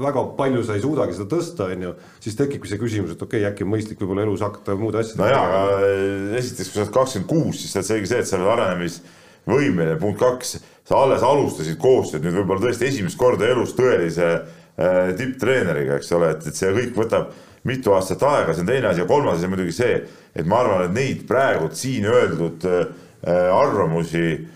[0.00, 1.92] väga palju sa ei suudagi seda tõsta, on ju,
[2.24, 5.22] siis tekibki see küsimus, et okei okay,, äkki on mõistlik võib-olla elus hakata muude asjadega.
[5.22, 8.38] no jaa, aga äh, esiteks, kui sa oled kakskümmend kuus, siis selge see, et sa
[8.40, 14.32] oled arenemisvõimeline, punkt kaks, sa alles alustasid koostööd nüüd võib-olla tõesti esimest korda elus tõelise
[14.34, 17.30] äh, tipptreeneriga, eks ole, et, et see kõik võtab
[17.66, 19.96] mitu aastat aega, see on teine asi ja kolmas asi on muidugi see,
[20.36, 22.84] et ma arvan, et neid praegu siin öeldud äh,
[23.26, 24.55] arvamusi äh, Äh,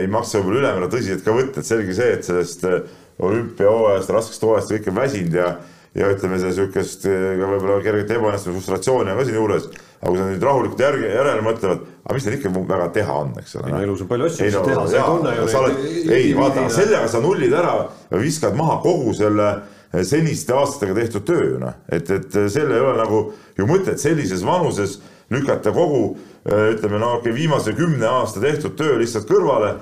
[0.00, 2.82] ei maksa võib-olla ülemäära tõsiselt ka võtta, et selge see, et sellest äh,
[3.24, 5.56] olümpiahooajast, raskest hooajast kõik on väsinud ja
[5.96, 9.68] ja ütleme, see sihukest äh, ka võib-olla kerget ebaõnnestumist, frustratsiooni on ka siinjuures.
[9.96, 13.32] aga kui sa nüüd rahulikult järgi, järele mõtlevad, aga mis neil ikka väga teha on,
[13.40, 13.70] eks ole.
[13.86, 16.12] elus on palju asju, mis no, teha, sa ei tunne ju neid.
[16.18, 17.74] ei, vaata, sellega sa nullid ära
[18.10, 19.48] ja viskad maha kogu selle
[20.04, 23.22] seniste aastatega tehtud töö, noh, et, et selle ei ole nagu
[23.56, 24.98] ju mõtet sellises vanuses
[25.30, 26.16] lükata kogu
[26.52, 29.72] Äh, ütleme, no okei okay,, viimase kümne aasta tehtud töö lihtsalt kõrvale,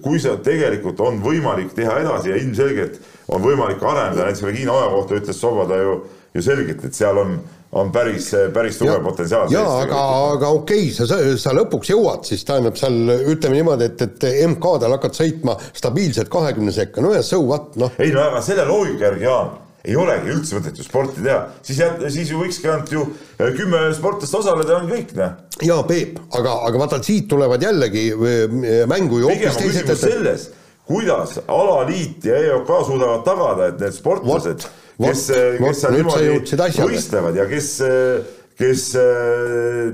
[0.00, 2.96] kui see tegelikult on võimalik teha edasi ja ilmselgelt
[3.28, 5.98] on võimalik arendada, näiteks Regina Oja kohta ütles Soboda ju,
[6.32, 7.34] ju selgelt, et seal on,
[7.76, 9.52] on päris, päris tugev potentsiaal.
[9.52, 12.96] jaa, aga, aga okei okay,, sa, sa lõpuks jõuad siis, tähendab seal
[13.34, 17.92] ütleme niimoodi, et, et MK-del hakkad sõitma stabiilselt kahekümne sekka, no ja so what, noh.
[18.00, 19.52] ei no aga selle loogika järgi, Jaan
[19.84, 23.50] ei olegi üldse mõtet ju sporti teha, siis jääb, siis ju võikski ainult ju äh,
[23.56, 25.34] kümme sportlast osaleda, on kõik, noh.
[25.60, 28.54] jaa, Peep, aga, aga vaata, siit tulevad jällegi äh,
[28.90, 30.48] mängu ju hoopis teised selles,
[30.88, 34.64] kuidas alaliit ja EOK suudavad tagada, et need sportlased,
[35.00, 35.26] kes,
[35.60, 37.70] kes seal niimoodi võistlevad ja kes
[38.58, 38.86] kes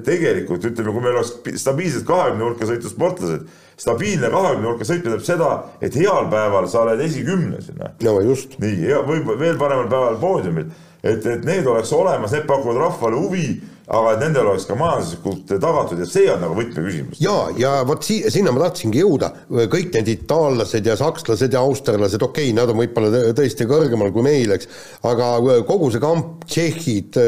[0.05, 3.47] tegelikult ütleme, kui meil oleks stabiilselt kahekümne hulka sõitnud sportlased
[3.81, 7.71] stabiilne kahekümne hulka sõit tähendab seda, et heal päeval sa oled esikümnes.
[8.05, 8.59] no just.
[8.61, 10.71] nii, ja või veel paremal päeval poodiumil,
[11.03, 13.47] et, et need oleks olemas, need pakuvad rahvale huvi,
[13.91, 17.19] aga et nendel oleks ka majanduslikult tagatud ja see on nagu võtmeküsimus.
[17.23, 19.31] ja, ja vot si-, sinna ma tahtsingi jõuda,
[19.73, 24.25] kõik need itaallased ja sakslased ja austerlased, okei okay,, nad on võib-olla tõesti kõrgemal kui
[24.27, 24.71] meil, eks,
[25.11, 25.33] aga
[25.67, 27.21] kogu see kamp, tšehhid,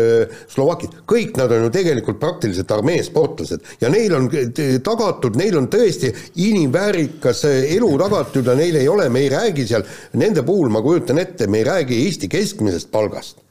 [0.53, 6.12] slovakid, kõik nad on ju tegelikult praktiliselt armeesportlased ja neil on tagatud, neil on tõesti
[6.46, 9.87] inimväärikas elu tagatud ja neil ei ole, me ei räägi seal,
[10.18, 13.41] nende puhul ma kujutan ette, me ei räägi Eesti keskmisest palgast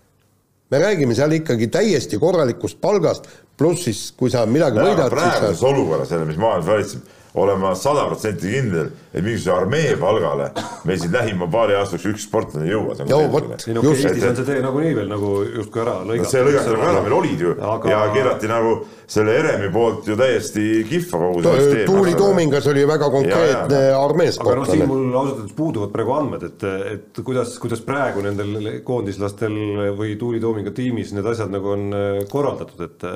[0.71, 5.10] me räägime seal ikkagi täiesti korralikust palgast, pluss siis, kui sa midagi võidad.
[5.12, 5.67] praeguses sa...
[5.67, 10.50] olukorras jälle, mis maailmas valitseb, olen ma sada protsenti kindel, et mingisuguse armee palgale
[10.88, 12.96] meil siin lähima paari aastaks üks sportlane ei jõua.
[13.00, 16.32] ei no Eestis on see tee nagunii veel nagu justkui ära lõigatud no,.
[16.34, 17.94] see lõigati nagu ära, meil olid ju aga...
[17.94, 18.74] ja keerati nagu
[19.12, 21.86] selle Heremi poolt ju täiesti kihva kogu see süsteem.
[21.88, 24.58] Tuuli Toomingas oli väga konkreetne armeesportlane.
[24.58, 26.65] aga noh, siin mul ausalt öeldes puuduvad praegu andmed, et,
[26.96, 29.56] et kuidas, kuidas praegu nendel koondislastel
[30.00, 31.88] või Tuuli Toominga tiimis need asjad nagu on
[32.32, 33.08] korraldatud, et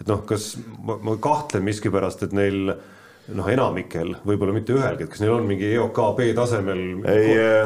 [0.00, 2.72] et noh, kas ma, ma kahtlen miskipärast, et neil
[3.36, 6.82] noh, enamikel, võib-olla mitte ühelgi, et kas neil on mingi EOK B-tasemel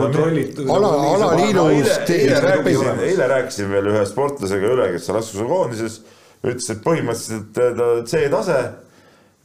[0.00, 5.98] kontrollitud ala, alaliidust eile rääkisin, eile rääkisin veel ühe sportlasega üle, kes on raskuskoondises,
[6.44, 8.61] ütles, et põhimõtteliselt ta C-tase,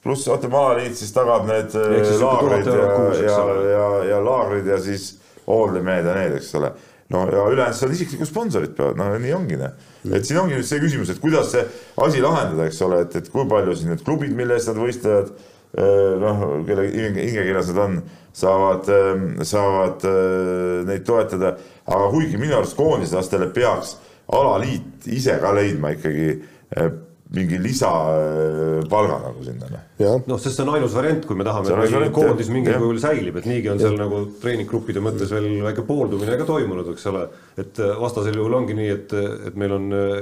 [0.04, 1.76] pluss ütleme, alaliit siis tagab need
[2.24, 2.88] laagrid ja,
[3.20, 3.42] ja,
[3.74, 5.12] ja, ja laagrid ja siis
[5.50, 6.74] hooldemehed ja need, eks ole.
[7.10, 9.78] no ja ülejäänud seal isiklikud sponsorid peavad, no nii ongi, noh.
[10.14, 11.64] et siin ongi nüüd see küsimus, et kuidas see
[12.06, 15.34] asi lahendada, eks ole, et, et kui palju siis need klubid, mille eest nad võistlevad
[15.34, 18.00] Äh, noh, kelle hingekirjas nad on,
[18.34, 21.56] saavad, ähm, saavad äh, neid toetada,
[21.86, 23.98] aga kuigi minu arust koondislastele peaks
[24.34, 26.32] alaliit ise ka leidma ikkagi
[26.78, 26.90] äh,
[27.30, 29.68] mingi lisapalga äh, nagu sinna.
[30.00, 32.98] noh, noh sest see on ainus variant, kui me tahame, et meil koondis mingil kujul
[33.04, 33.86] säilib, et niigi on ja.
[33.86, 37.28] seal nagu treeninggruppide mõttes veel väike pooldumine ka toimunud, eks ole.
[37.62, 39.14] et äh, vastasel juhul ongi nii, et,
[39.46, 40.16] et meil on äh,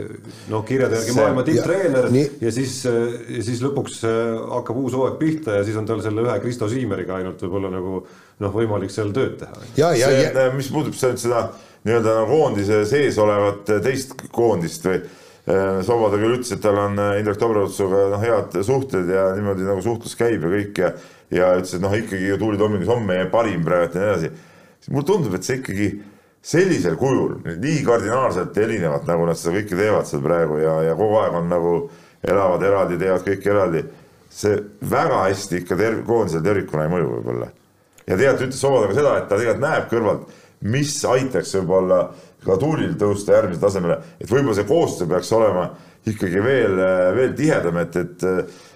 [0.51, 4.01] noh, kirjade järgi maailma tipptreener ja, ja siis, ja siis lõpuks
[4.57, 8.01] hakkab uus hooaeg pihta ja siis on tal selle ühe Kristo Siimeriga ainult võib-olla nagu
[8.03, 9.63] noh, võimalik seal tööd teha.
[9.95, 11.45] see, mis puudutab seda
[11.87, 17.21] nii-öelda koondise sees olevat teist koondist või Äh, Soboda küll ütles, et tal on äh,
[17.21, 20.91] Indrek Dobrotsuga noh, head suhted ja niimoodi nagu suhtlus käib ja kõik ja
[21.31, 24.31] ja ütles, et noh, ikkagi ju Tuuli Tommingus on meie parim praegu ja nii edasi.
[24.79, 25.87] siis mulle tundub, et see ikkagi
[26.47, 31.17] sellisel kujul, nii kardinaalselt erinevat, nagu nad seda kõike teevad seal praegu ja, ja kogu
[31.19, 31.73] aeg on nagu
[32.27, 33.85] elavad eraldi, teevad kõike eraldi.
[34.37, 37.47] see väga hästi ikka terv-, koondisele tervikuna ei mõju võib-olla.
[38.05, 42.26] ja tegelikult ütles Soboda ka seda, et ta tegelikult näeb kõrvalt, mis aitaks võib-olla ka
[42.45, 45.69] tuulil tõusta järgmisele tasemele, et võib-olla see koostöö peaks olema
[46.07, 46.77] ikkagi veel,
[47.17, 48.25] veel tihedam, et, et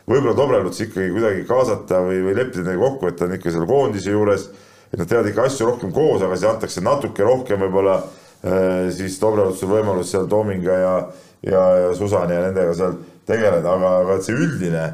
[0.10, 3.68] võib-olla Dobreluts ikkagi kuidagi kaasata või, või leppida nendega kokku, et ta on ikka seal
[3.70, 4.48] koondise juures,
[4.92, 9.20] et nad teevad ikka asju rohkem koos, aga siis antakse natuke rohkem võib-olla äh, siis
[9.22, 10.96] Dobrelutsel võimalus seal Toominga ja,
[11.48, 12.98] ja, ja Susani ja nendega seal
[13.30, 14.88] tegeleda, aga, aga et see üldine,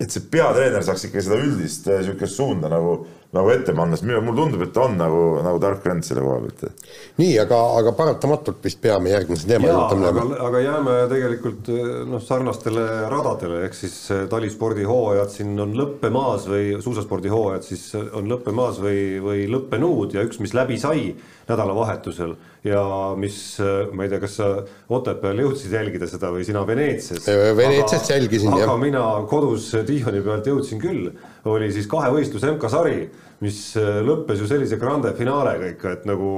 [0.00, 4.34] et see peatreener saaks ikka seda üldist niisugust suunda nagu nagu ette panna, sest mulle
[4.36, 6.82] tundub, et ta on nagu, nagu tark vend selle koha pealt.
[7.16, 10.26] nii, aga, aga paratamatult vist peame järgmise teema juurde minema.
[10.48, 11.70] aga jääme tegelikult
[12.10, 18.82] noh, sarnastele radadele, ehk siis eh, talispordihooajad siin on lõppemaas või suusaspordihooajad siis on lõppemaas
[18.84, 21.14] või, või lõppenud ja üks, mis läbi sai
[21.48, 22.36] nädalavahetusel
[22.68, 22.84] ja
[23.16, 24.54] mis, eh, ma ei tea, kas sa
[24.92, 27.24] Otepääl jõudsid jälgida seda või sina Veneetsias?
[27.56, 28.68] Veneetsiast jälgisin, jah.
[28.68, 31.14] aga mina kodus diivani pealt jõudsin küll
[31.50, 32.98] oli siis kahevõistlus MK-sari,
[33.42, 36.28] mis äh, lõppes ju sellise grande finaalega ikka, et nagu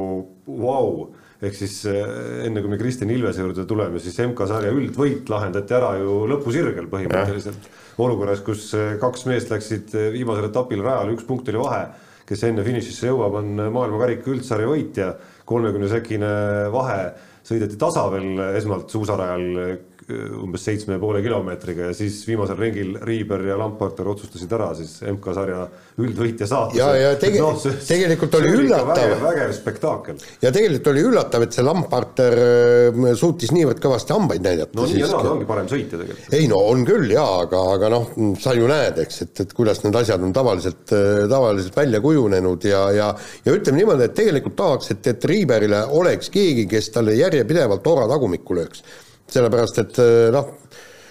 [0.47, 1.03] vau wow.
[1.45, 2.01] ehk siis äh,
[2.47, 7.69] enne kui me Kristjan Ilvese juurde tuleme, siis MK-sarja üldvõit lahendati ära ju lõpusirgel põhimõtteliselt.
[8.01, 11.85] olukorras, kus äh, kaks meest läksid viimasel etapil rajale, üks punkt oli vahe,
[12.25, 15.13] kes enne finišisse jõuab, on maailmakarika üldsarja võitja,
[15.45, 16.31] kolmekümne sekine
[16.73, 17.03] vahe
[17.45, 19.75] sõideti tasa veel esmalt suusarajal
[20.13, 24.99] umbes seitsme ja poole kilomeetriga ja siis viimasel ringil Riiber ja Lamparter otsustasid ära siis
[25.09, 25.63] MK-sarja
[26.03, 26.81] üldvõitja saatuse.
[26.81, 28.91] ja, ja tege, no, see, tegelikult oli üllatav.
[28.91, 30.19] vägev, vägev spektaakel.
[30.43, 34.77] ja tegelikult oli üllatav, et see Lamparter äh, suutis niivõrd kõvasti hambaid näidata.
[34.77, 36.37] no nii ja naa, ta ongi parem sõitja tegelikult.
[36.37, 38.11] ei no on küll jaa, aga, aga noh,
[38.43, 42.69] sa ju näed, eks, et, et kuidas need asjad on tavaliselt, äh, tavaliselt välja kujunenud
[42.69, 43.09] ja, ja
[43.45, 48.07] ja ütleme niimoodi, et tegelikult tahaks, et, et Riiberile oleks keegi, kes talle järjepidevalt ora
[48.11, 48.85] tagumikku lööks
[49.31, 50.51] sellepärast et eh, noh,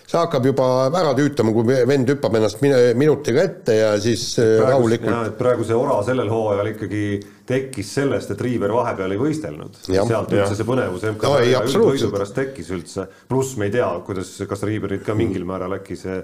[0.03, 4.69] see hakkab juba ära tüütama, kui vend hüppab ennast minutiga ette ja siis eh, praegu,
[4.69, 5.33] rahulikult.
[5.39, 7.03] praegu see ora sellel hooajal ikkagi
[7.49, 9.81] tekkis sellest, et Riiver vahepeal ei võistelnud.
[9.89, 11.33] sealt üldse see põnevus MK
[11.73, 15.99] võidu pärast tekkis üldse, pluss me ei tea, kuidas, kas Riiverit ka mingil määral äkki
[15.99, 16.21] see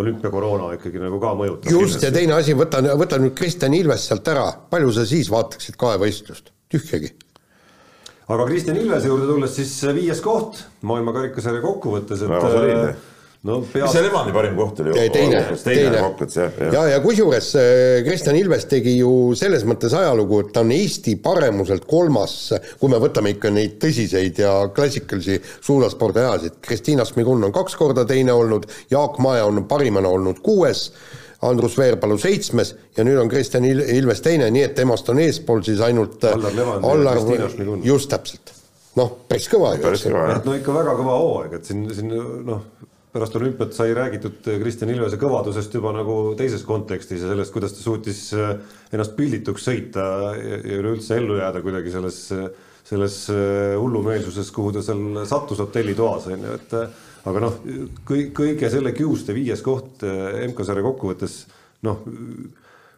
[0.00, 1.70] olümpiakoroona ikkagi nagu ka mõjutab.
[1.70, 5.78] just, ja teine asi, võta, võta nüüd Kristjan Ilves sealt ära, palju sa siis vaataksid
[5.78, 7.12] kahevõistlust, tühjagi
[8.28, 12.92] aga Kristjan Ilvese juurde tulles siis viies koht maailma karikasarja kokkuvõttes, et väga soliidne.
[13.44, 14.94] no mis peas see Levandi parim koht oli?
[14.96, 16.00] Ei, teine, teine.
[16.00, 16.70] jah, jah.
[16.72, 21.18] ja, ja kusjuures äh, Kristjan Ilves tegi ju selles mõttes ajalugu, et ta on Eesti
[21.24, 22.38] paremuselt kolmas,
[22.80, 28.06] kui me võtame ikka neid tõsiseid ja klassikalisi suusaspordi ajasid, Kristiina Smigun on kaks korda
[28.08, 30.88] teine olnud, Jaak Maja on parimana olnud kuues,
[31.48, 35.62] Andrus Veerpalu seitsmes ja nüüd on Kristjan Il- Ilves teine, nii et temast on eespool
[35.66, 37.84] siis ainult äh, Allar Levand ja Allar Kristiina Šmigun.
[37.84, 38.52] just täpselt.
[38.96, 40.16] noh, päris kõva ju, eks ju.
[40.16, 42.12] no ikka väga kõva hooaeg, et siin, siin
[42.46, 42.60] noh,
[43.14, 47.82] pärast olümpiat sai räägitud Kristjan Ilvese kõvadusest juba nagu teises kontekstis ja sellest, kuidas ta
[47.84, 48.54] suutis äh,
[48.92, 50.04] ennast pildituks sõita
[50.38, 52.20] ja ja üleüldse ellu jääda kuidagi selles,
[52.88, 57.60] selles äh, hullumeelsuses, kuhu ta seal sattus hotellitoas on ju, et äh, aga noh,
[58.06, 61.44] kõige selle kiuste viies koht äh, MK-sarja kokkuvõttes
[61.84, 62.04] noh,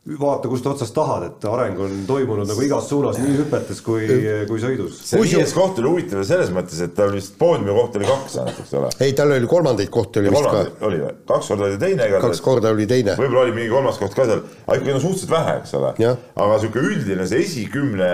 [0.07, 4.07] vaata kust otsast tahad, et areng on toimunud nagu igas suunas, nii hüpetes kui,
[4.47, 5.01] kui sõidus.
[5.09, 8.61] see viies koht oli huvitav selles mõttes, et tal vist poodiumi koht oli kaks ainult,
[8.63, 8.93] eks ole.
[9.03, 11.17] ei, tal oli kolmandaid kohti oli vist ka, oli või?
[11.33, 12.45] kaks korda oli teine igatahes kaks.
[12.47, 13.19] korda oli teine.
[13.19, 16.63] võib-olla oli mingi kolmas koht ka seal, aga ikkagi no suhteliselt vähe, eks ole aga
[16.63, 18.13] sihuke üldine see esikümne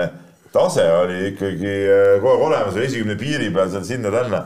[0.53, 4.43] tase oli ikkagi äh, kogu aeg olemas, esikümne piiri peal seal sinna-tänna.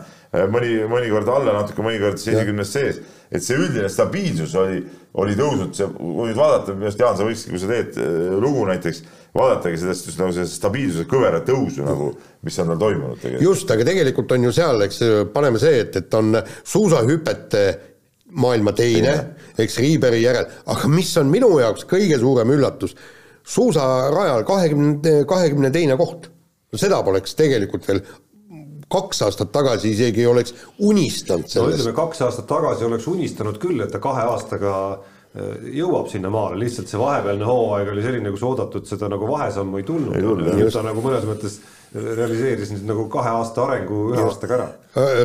[0.52, 3.00] mõni, mõnikord alla natuke, mõnikord siis esikümnes sees.
[3.32, 4.82] et see üldine stabiilsus oli,
[5.20, 8.38] oli tõusnud, see, kui nüüd vaadata, minu arust Jaan, sa võiksid, kui sa teed äh,
[8.40, 9.02] lugu näiteks,
[9.38, 12.14] vaadatagi sellest just nagu selle stabiilsuse kõvera tõusu nagu,
[12.48, 13.44] mis on tal toimunud tegelikult.
[13.50, 17.66] just, aga tegelikult on ju seal, eks paneme see, et, et on suusahüpete
[18.38, 19.14] maailma teine,
[19.60, 22.96] eks Riiberi järel, aga mis on minu jaoks kõige suurem üllatus,
[23.48, 26.32] suusarajal kahekümne, kahekümne teine koht.
[26.76, 28.02] seda poleks tegelikult veel
[28.92, 33.60] kaks aastat tagasi isegi ei oleks unistanud no sellest ütleme, kaks aastat tagasi oleks unistanud
[33.62, 38.46] küll, et ta kahe aastaga äh, jõuab sinnamaale, lihtsalt see vahepealne hooaeg oli selline, kus
[38.48, 40.46] oodatud seda nagu vahesammu ei tulnud.
[40.48, 41.60] Nüüd ta nagu mõnes mõttes
[41.96, 44.68] realiseeris nüüd nagu kahe aasta arengu ühe aastaga ära.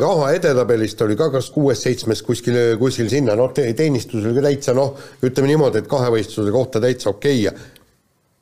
[0.03, 4.93] raha edetabelist oli ka kas kuues-seitsmes kuskil, kuskil sinna, noh, teenistus oli ka täitsa noh,
[5.23, 7.51] ütleme niimoodi, et kahevõistluse kohta täitsa okei okay.
[7.51, 7.82] ja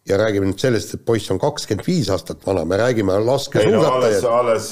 [0.10, 3.22] ja räägime nüüd sellest, et poiss on kakskümmend viis aastat vana, me räägime ei no
[3.22, 4.72] alles, laskesuusatajast, alles,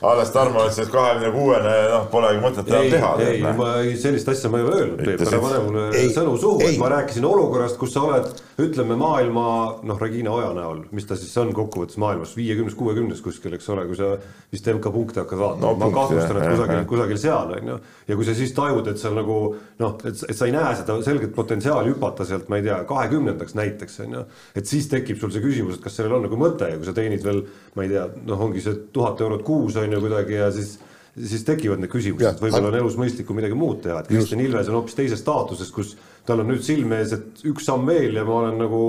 [0.00, 3.10] alles Tarmo ütles, et kahekümne kuuene, noh, polegi mõtet enam teha.
[3.26, 6.36] ei, ma ei, sellist asja ma ei ole öelnud, Peep, ära pane mulle Ei, sõnu
[6.40, 9.44] suhu, et ma rääkisin olukorrast, kus sa oled, ütleme maailma
[9.84, 13.84] noh, Regina Oja näol, mis ta siis on kokkuvõttes maailmas, viiekümnes, kuuekümnes kuskil, eks ole,
[13.90, 14.14] kui sa
[14.52, 17.78] vist MK-punkte hakkad vaatama No ma kahtlustan, et kusagil kusagil seal on ju.
[18.08, 19.38] ja kui sa siis tajud, et seal nagu
[19.82, 23.56] noh, et, et sa ei näe seda selget potentsiaali hüpata sealt, ma ei tea, kahekümnendaks
[23.58, 24.24] näiteks on ju,
[24.56, 26.96] et siis tekib sul see küsimus, et kas sellel on nagu mõte ja kui sa
[26.96, 27.44] teenid veel,
[27.76, 30.78] ma ei tea, noh, ongi see tuhat eurot kuus on ju kuidagi ja siis
[31.18, 32.38] siis tekivad need küsimused.
[32.42, 35.96] Võib-olla on elus mõistlikum midagi muud teha, et Kristjan Ilves on hoopis teises staatuses, kus
[36.26, 38.82] tal on nüüd silme ees, et üks samm veel ja ma olen nagu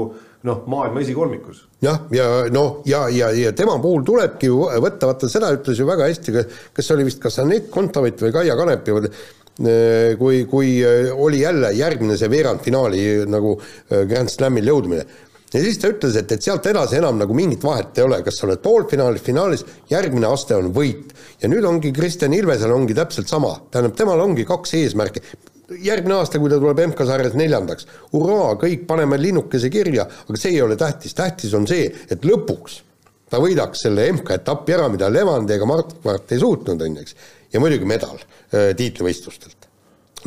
[0.47, 1.65] noh, maailma esikolmikus.
[1.85, 5.89] jah, ja noh, ja, ja, ja tema puhul tulebki ju võtta, vaata seda ütles ju
[5.89, 6.35] väga hästi,
[6.75, 8.97] kas see oli vist kas Anett Kontaveit või Kaia Kanepi,
[10.21, 10.69] kui, kui
[11.11, 15.05] oli jälle järgmine see veerandfinaali nagu äh, Grand Slamil jõudmine
[15.53, 18.39] ja siis ta ütles, et, et sealt edasi enam nagu mingit vahet ei ole, kas
[18.39, 21.15] sa oled poolfinaalis, finaalis, järgmine aste on võit.
[21.41, 25.23] ja nüüd ongi Kristjan Ilvesel ongi täpselt sama, tähendab, temal ongi kaks eesmärki.
[25.71, 30.61] järgmine aasta, kui ta tuleb MK-sarjas neljandaks, hurraa, kõik paneme linnukese kirja, aga see ei
[30.61, 32.81] ole tähtis, tähtis on see, et lõpuks
[33.31, 37.15] ta võidaks selle MK-etappi ära, mida Levandi ega Mart Mart ei suutnud, on ju, eks.
[37.53, 39.67] ja muidugi medal äh, tiitlivõistlustelt.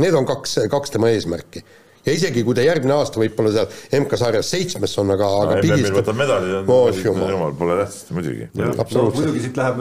[0.01, 1.63] Need on kaks, kaks tema eesmärki
[2.05, 6.19] ja isegi kui ta järgmine aasta võib-olla seal MK-sarjas seitsmes on, aga, aga MM-il võtab
[6.19, 7.55] medali, Oh, on jumal.
[7.59, 8.49] pole tähtis, muidugi.
[8.55, 8.71] no
[9.17, 9.81] muidugi siit läheb,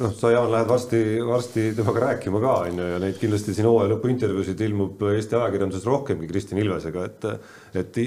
[0.00, 3.68] noh, sa Jaan lähed varsti, varsti temaga rääkima ka on ju ja neid kindlasti siin
[3.70, 7.28] hooaja lõpu intervjuusid ilmub Eesti ajakirjanduses rohkemgi Kristjan Ilvesega, et
[7.80, 8.00] et,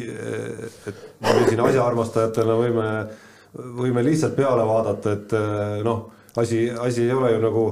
[0.89, 2.87] et me siin asjaarmastajatena võime,
[3.79, 5.35] võime lihtsalt peale vaadata, et
[5.87, 7.65] noh, asi, asi ei ole ju nagu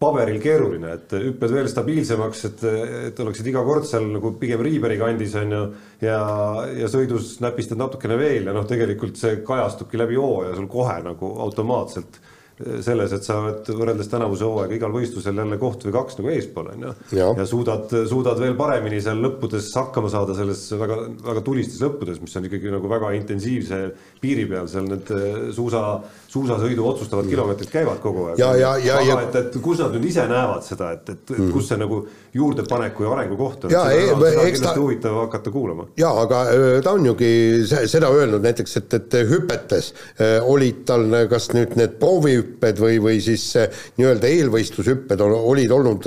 [0.00, 2.62] paberil keeruline, et hüpped veel stabiilsemaks, et,
[3.10, 5.62] et oleksid iga kord seal nagu pigem Riiberi kandis on ju
[6.06, 6.20] ja,
[6.80, 11.34] ja sõidus näpistad natukene veel ja noh, tegelikult see kajastubki läbi hooaja sul kohe nagu
[11.44, 12.16] automaatselt
[12.84, 16.66] selles, et sa oled võrreldes tänavuse hooaega igal võistlusel jälle koht või kaks nagu eespool
[16.74, 16.92] on ju.
[17.16, 22.36] Ja suudad, suudad veel paremini seal lõppudes hakkama saada selles väga, väga tulistes lõppudes, mis
[22.36, 23.78] on ikkagi nagu väga intensiivse
[24.20, 25.82] piiri peal seal need eh, suusa,
[26.30, 28.38] suusasõidu otsustavad kilomeetrid käivad kogu aeg.
[28.42, 31.34] Ja- ja- ja- aga ja- et, et kus nad nüüd ise näevad seda, et, et,
[31.36, 32.02] et kus see nagu
[32.36, 35.88] juurdepaneku ja arengu koht on, Ja, eks ta- kindlasti huvitav hakata kuulama.
[35.98, 36.44] jaa, aga
[36.84, 37.32] ta on jugi
[37.66, 39.92] se- seda öelnud näiteks, et, et hüpetes
[40.46, 41.96] olid tal kas nüüd need
[42.50, 46.06] proovihüpped või, või siis äh, nii-öelda eelvõistlushüpped ol- olid olnud,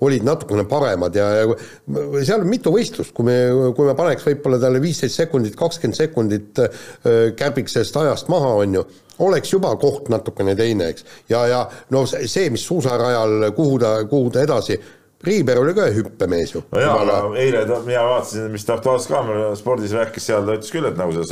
[0.00, 3.36] olid natukene paremad ja, ja seal on mitu võistlust, kui me,
[3.76, 8.74] kui me paneks võib-olla talle viisteist sekundit, kakskümmend sekundit öö, kärbiks sellest ajast maha, on
[8.74, 8.84] ju
[9.20, 11.04] oleks juba koht natukene teine, eks.
[11.28, 14.78] ja, ja no see- mis suusarajal, kuhu ta, kuhu ta edasi
[15.20, 16.62] Riiber oli ka hüppemees ju.
[16.72, 20.56] no jaa, aga eile ta, mina vaatasin, mis ta Aktuaalses Kaamera spordis rääkis, seal ta
[20.56, 21.28] ütles küll, et nagu seda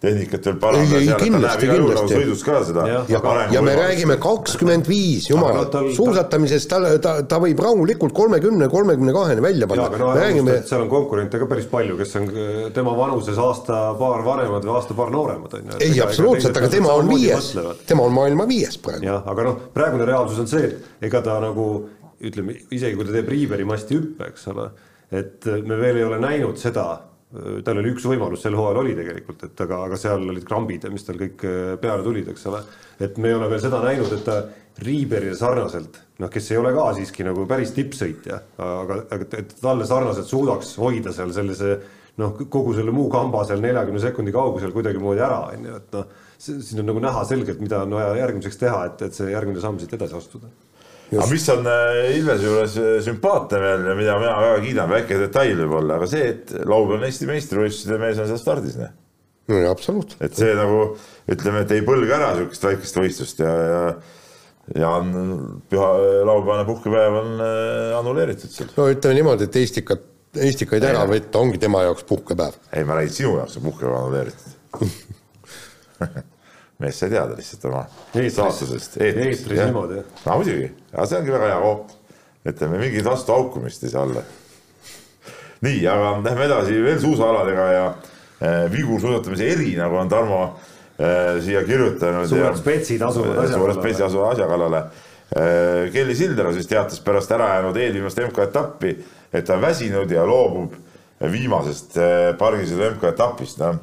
[0.00, 2.16] sõidutehnikat veel parandada, Ei, ei, seal et ta kindlasti, näeb igal juhul kindlasti.
[2.16, 5.60] sõidus ka seda ja, arengu ja me räägime kakskümmend viis, jumal
[5.96, 10.00] suusatamises ta, ta, ta võib rahulikult kolmekümne, kolmekümne kaheni välja panna aga.
[10.00, 14.24] no me räägime, seal on konkurente ka päris palju, kes on äh, tema vanuses aasta-paar
[14.24, 15.80] vanemad või aasta-paar nooremad, on ju.
[15.84, 17.52] ei absoluutselt, aga tema on viies,
[17.90, 19.04] tema on maailma viies praegu.
[19.10, 21.68] jah, aga noh, praegune reaalsus on see, et ega ta nagu
[22.20, 24.70] ütleme, isegi kui ta teeb Riiveri masti hüppe, eks ole,
[25.12, 26.88] et me veel ei ole näinud seda,
[27.64, 30.90] tal oli üks võimalus sel hooajal oli tegelikult, et aga, aga seal olid krambid ja
[30.90, 32.62] mis tal kõik äh, peale tulid, eks ole.
[33.06, 34.40] et me ei ole veel seda näinud, et ta
[34.80, 39.86] Riiberile sarnaselt, noh, kes ei ole ka siiski nagu päris tippsõitja, aga, aga et talle
[39.86, 41.74] sarnaselt suudaks hoida seal sellise
[42.22, 46.16] noh, kogu selle muu kamba seal neljakümne sekundi kaugusel kuidagimoodi ära, on ju, et noh,
[46.40, 49.78] siin on nagu näha selgelt, mida on vaja järgmiseks teha, et, et see järgmine samm
[49.82, 50.50] siit edasi astuda
[51.10, 55.18] aga mis on äh, Ilvese juures äh, sümpaatne veel ja mida mina väga kiidan, väike
[55.24, 58.94] detail võib-olla, aga see, et laupäeval on Eesti meistrivõistluste mees on seal stardis, noh.
[59.50, 60.22] no ja absoluutselt.
[60.26, 60.80] et see nagu
[61.30, 63.84] ütleme, et ei põlga ära niisugust väikest võistlust ja, ja
[64.76, 65.10] ja on
[65.70, 65.88] püha,
[66.26, 68.70] laupäevane puhkepäev on äh, annuleeritud seal.
[68.76, 70.04] no ütleme niimoodi, et Eestikat,
[70.46, 72.60] Eestikaid ära võtta ongi tema jaoks puhkepäev.
[72.70, 74.52] ei, ma räägin sinu jaoks on puhkepäev annuleeritud.
[76.80, 78.32] mees sai teada lihtsalt oma Eetris.
[78.34, 78.96] staatusest.
[79.04, 80.12] Eetris niimoodi, jah.
[80.26, 81.96] no muidugi, aga see ongi väga hea koop.
[82.50, 84.24] ütleme, mingit vastuhaukumist ei saa olla.
[85.66, 91.62] nii, aga lähme edasi veel suusaaladega ja äh, vigursuusatamise eri, nagu on Tarmo äh, siia
[91.68, 92.28] kirjutanud.
[92.32, 93.80] Suured spetsid asuvad asja suured kallale.
[93.80, 94.84] spetsid asuvad asja kallale.
[95.94, 98.96] Kelly Sildaru siis teatas pärast ära jäänud eelviimast MK-etappi,
[99.30, 100.72] et ta on väsinud ja loobub
[101.20, 103.78] viimasest äh, pargisõidu MK-etapist, noh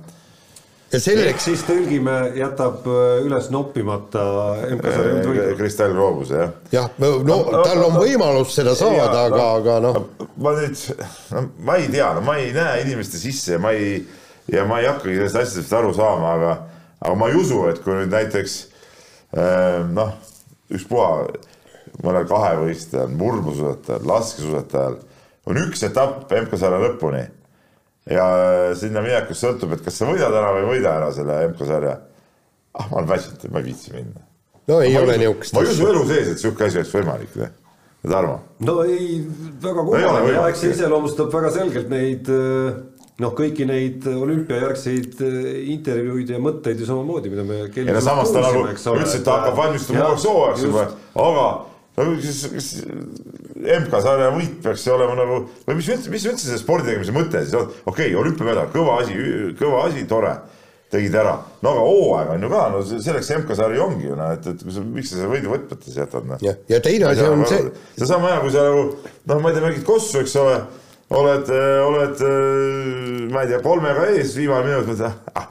[0.88, 4.23] ja ehk selleks, siis tõlgime, jätab äh, üles noppimata
[4.77, 5.47] MK-sarja üldvõidu.
[5.59, 6.53] Kristall Roobus jah.
[6.71, 9.99] jah, no tal on võimalus seda saada, aga, aga noh,
[10.39, 10.79] ma nüüd,
[11.33, 13.99] no ma ei tea, no ma ei näe inimeste sisse ja ma ei,
[14.53, 16.55] ja ma ei hakkagi sellest asjadest aru saama, aga,
[17.01, 18.57] aga ma ei usu, et kui nüüd näiteks
[19.35, 20.15] äh, noh,
[20.71, 21.11] ükspuha
[22.05, 25.01] mõnel kahevõistlejal, murbusuusatajal, laskesuusatajal
[25.47, 27.25] on üks etapp MK-sarja lõpuni
[28.12, 28.26] ja
[28.80, 31.95] sinna minekust sõltub, et kas sa võidad ära või ei võida ära selle MK-sarja.
[32.78, 34.26] ah, ma olen väsinud, ma ei viitsi minna.
[34.68, 35.93] no ei ma ole ei niisugust ma ei usu asja.
[35.93, 37.39] elu sees, et sihuke asi oleks võimalik,
[38.08, 38.38] Tarmo.
[38.64, 39.24] no ei,
[39.64, 42.78] väga ei kummaline ja eks see iseloomustab väga selgelt neid äh,
[43.24, 47.64] noh, kõiki neid olümpiajärgseid äh, intervjuuid ja mõtteid ju samamoodi, mida me.
[47.66, 50.86] ja no samas ta nagu ütles, et ta hakkab valmistuma uueks hooajaks juba,
[51.26, 51.47] aga
[51.97, 52.70] no siis,
[53.58, 57.55] MK-sarja võit peaks olema nagu või mis üldse, mis üldse see spordi tegemise mõte siis
[57.58, 59.18] on, okei okay,, olümpiamedal, kõva asi,
[59.58, 60.34] kõva asi, tore,
[60.93, 61.34] tegid ära,
[61.66, 64.84] no aga hooaeg on ju ka, no selleks MK-sari ongi ju noh, et, et sa,
[64.86, 66.43] miks sa selle võidu võtmata siis jätad noh.
[66.43, 67.64] jah, ja teine asi on see,
[67.97, 70.62] see sama hea, kui sa nagu noh, ma ei tea, mängid kossu, eks ole,
[71.18, 71.51] oled,
[71.88, 72.24] oled,
[73.34, 75.49] ma ei tea, kolmega ees, viimane minut, mõtled, ah,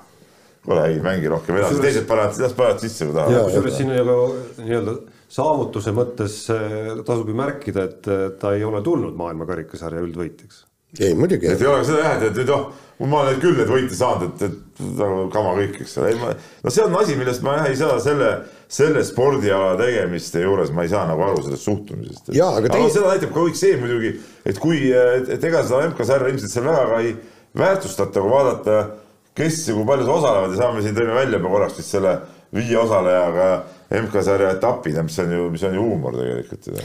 [0.67, 3.51] kuule ei mängi rohkem edasi, teised panevad, las panevad sisse, kui tahavad.
[3.51, 4.33] kusjuures siin nagu
[4.63, 4.99] nii-öelda
[5.33, 10.65] saavutuse mõttes äh, tasub ju märkida, et äh, ta ei ole tulnud maailmakarikasarja üldvõitjaks.
[11.01, 12.69] ei muidugi et, ei ole seda jah, et, et nüüd oh,
[13.11, 16.31] ma olen küll neid võite saanud, et, et nagu kama kõik, eks ole, ei ma,
[16.63, 18.31] no see on asi, millest ma jah ei saa selle,
[18.79, 22.31] selle spordiala tegemiste juures ma ei saa nagu aru sellest suhtumisest.
[22.31, 24.15] Aga aga tei- seda näitab ka kõik see muidugi,
[24.47, 27.17] et kui, et, et ega seda MK-sarja ilmselt seal väga ka ei
[27.57, 28.79] väärtustata, kui vaadata,
[29.37, 32.15] kes ja kui palju seal osalevad ja saame siin tõime välja juba korraks vist selle
[32.57, 33.51] viie osalejaga
[33.91, 36.81] MK-sarja etapid, mis on ju, mis on ju huumor tegelikult ju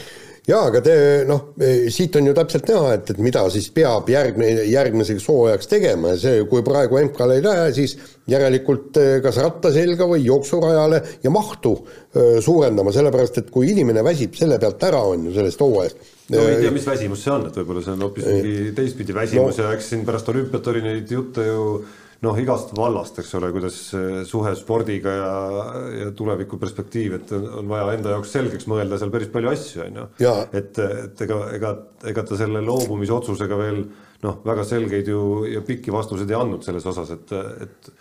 [0.48, 0.94] jaa, aga te
[1.30, 1.52] noh,
[1.94, 6.22] siit on ju täpselt näha, et, et mida siis peab järgmine, järgmiseks hooajaks tegema ja
[6.24, 7.96] see, kui praegu MK-le ei lähe, siis
[8.32, 14.04] järelikult eh, kas ratta selga või jooksurajale ja mahtu öö, suurendama, sellepärast et kui inimene
[14.06, 16.12] väsib selle pealt ära, on ju sellest hooajast.
[16.34, 19.60] no ei tea, mis väsimus see on, et võib-olla see on hoopis mingi teistpidi väsimus
[19.60, 19.66] no.
[19.66, 21.66] ja eks siin pärast olümpiat oli neid jutte ju
[22.22, 25.32] noh, igast vallast, eks ole, kuidas see suhe spordiga ja,
[26.04, 29.98] ja tuleviku perspektiiv, et on vaja enda jaoks selgeks mõelda seal päris palju asju, on
[30.02, 30.06] ju.
[30.60, 31.72] Et, et ega, ega,
[32.14, 33.82] ega ta selle loobumisotsusega veel
[34.22, 37.34] noh, väga selgeid ju ja pikki vastuseid ei andnud selles osas, et,
[37.66, 37.92] et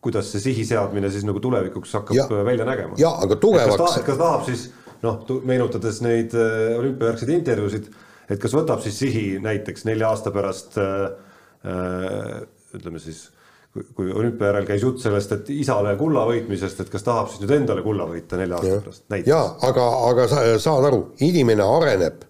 [0.00, 2.96] kuidas see sihi seadmine siis nagu tulevikuks hakkab Ja- ja, välja nägema.
[2.96, 4.70] jaa, aga tugevaks- kas, ta, kas tahab siis
[5.02, 7.90] noh, meenutades neid äh, olümpiajärgseid intervjuusid,
[8.30, 12.40] et kas võtab siis sihi näiteks nelja aasta pärast äh,
[12.76, 13.26] ütleme siis,
[13.74, 17.54] kui, olümpia järel käis jutt sellest, et isale kulla võitmisest, et kas tahab siis nüüd
[17.60, 19.30] endale kulla võita nelja aasta pärast näiteks.
[19.30, 22.26] jaa, aga, aga sa saad aru, inimene areneb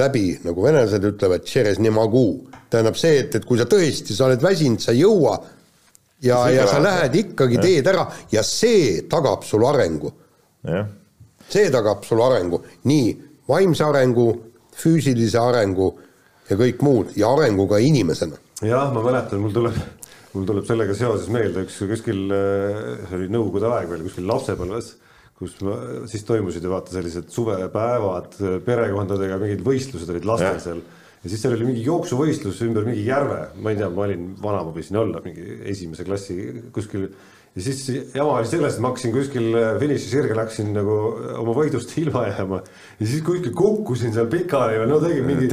[0.00, 1.48] läbi, nagu venelased ütlevad,
[2.70, 5.34] tähendab see, et, et kui sa tõesti, sa oled väsinud, sa ei jõua
[6.22, 10.12] ja, ja sa lähed ikkagi, teed ära ja see tagab sul arengu.
[11.50, 13.08] see tagab sul arengu, nii
[13.48, 14.28] vaimse arengu
[14.80, 15.90] füüsilise arengu
[16.50, 18.38] ja kõik muud ja arengu ka inimesena.
[18.62, 19.74] jah, ma mäletan, mul tuleb,
[20.34, 24.94] mul tuleb sellega seoses meelde üks kuskil, see oli nõukogude aeg veel kuskil lapsepõlves,
[25.40, 25.76] kus ma,
[26.10, 30.64] siis toimusid ju vaata sellised suvepäevad perekondadega, mingid võistlused olid lastel ja.
[30.68, 30.82] seal
[31.20, 34.62] ja siis seal oli mingi jooksuvõistlus ümber mingi järve, ma ei tea, ma olin vana,
[34.64, 36.36] ma võisin olla mingi esimese klassi
[36.74, 37.10] kuskil
[37.56, 37.80] ja siis
[38.14, 41.96] jama oli selles, et ma hakkasin kuskil äh, finiši sirgel, hakkasin nagu äh, oma võidust
[42.02, 42.60] ilma jääma.
[43.00, 45.50] ja siis kuskil kukkusin seal pikali või no tegin mingi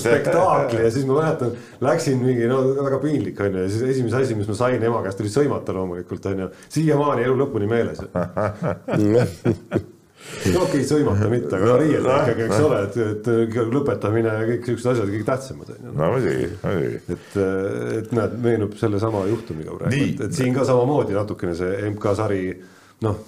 [0.00, 1.54] spektaakli ja siis ma mäletan,
[1.84, 5.22] läksin mingi no väga piinlik onju ja siis esimese asi, mis ma sain ema käest
[5.22, 6.52] oli sõimata loomulikult onju.
[6.74, 8.02] siiamaani elu lõpuni meeles
[10.22, 14.90] okei okay,, sõimata mitte, aga riielda ikkagi, eks ole, et, et lõpetamine ja kõik siuksed
[14.94, 15.92] asjad kõige tähtsamad on ju.
[15.98, 17.02] no muidugi, muidugi.
[17.16, 17.36] et,
[17.98, 22.42] et näed, meenub sellesama juhtumiga praegu, et, et siin ka samamoodi natukene see MK-sari
[23.06, 23.22] noh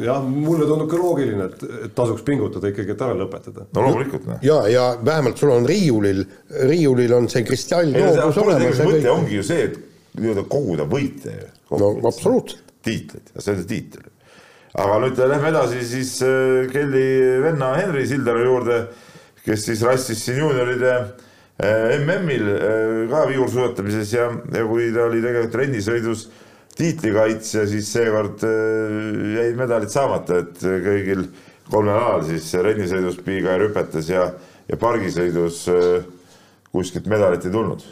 [0.00, 3.66] jah, mulle tundub ka loogiline, et, et tasuks pingutada ikkagi, et ära lõpetada.
[3.76, 4.30] no loomulikult.
[4.46, 6.24] ja, ja vähemalt sul on riiulil,
[6.70, 8.82] riiulil on see kristalljoobus olemas.
[8.86, 9.78] mõte ongi ju see, et
[10.16, 11.38] nii-öelda koguda võite.
[11.70, 12.76] no absoluutselt.
[12.86, 14.12] tiitleid, see on see tiitel
[14.76, 18.80] aga nüüd lähme edasi siis äh, Kelly venna Henri Sildaru juurde,
[19.44, 25.22] kes siis rassis siin juunioride äh, MM-il äh, ka viiursuusatamises ja, ja kui ta oli
[25.24, 26.26] tegelikult rennisõidus
[26.76, 31.22] tiitlikaitsja, siis seekord jäid medalid saamata, et kõigil
[31.70, 34.26] kolmel alal siis rennisõidus piiga ja rüpetes ja,
[34.68, 35.62] ja pargisõidus
[36.68, 37.86] kuskilt medalit ei tulnud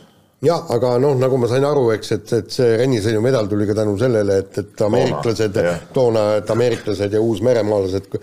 [0.44, 3.96] jah, aga noh, nagu ma sain aru, eks, et, et see rennisõidumedal tuli ka tänu
[4.00, 5.60] sellele, et, et ameeriklased
[5.96, 8.16] toona, et ameeriklased ja uusmeremaalased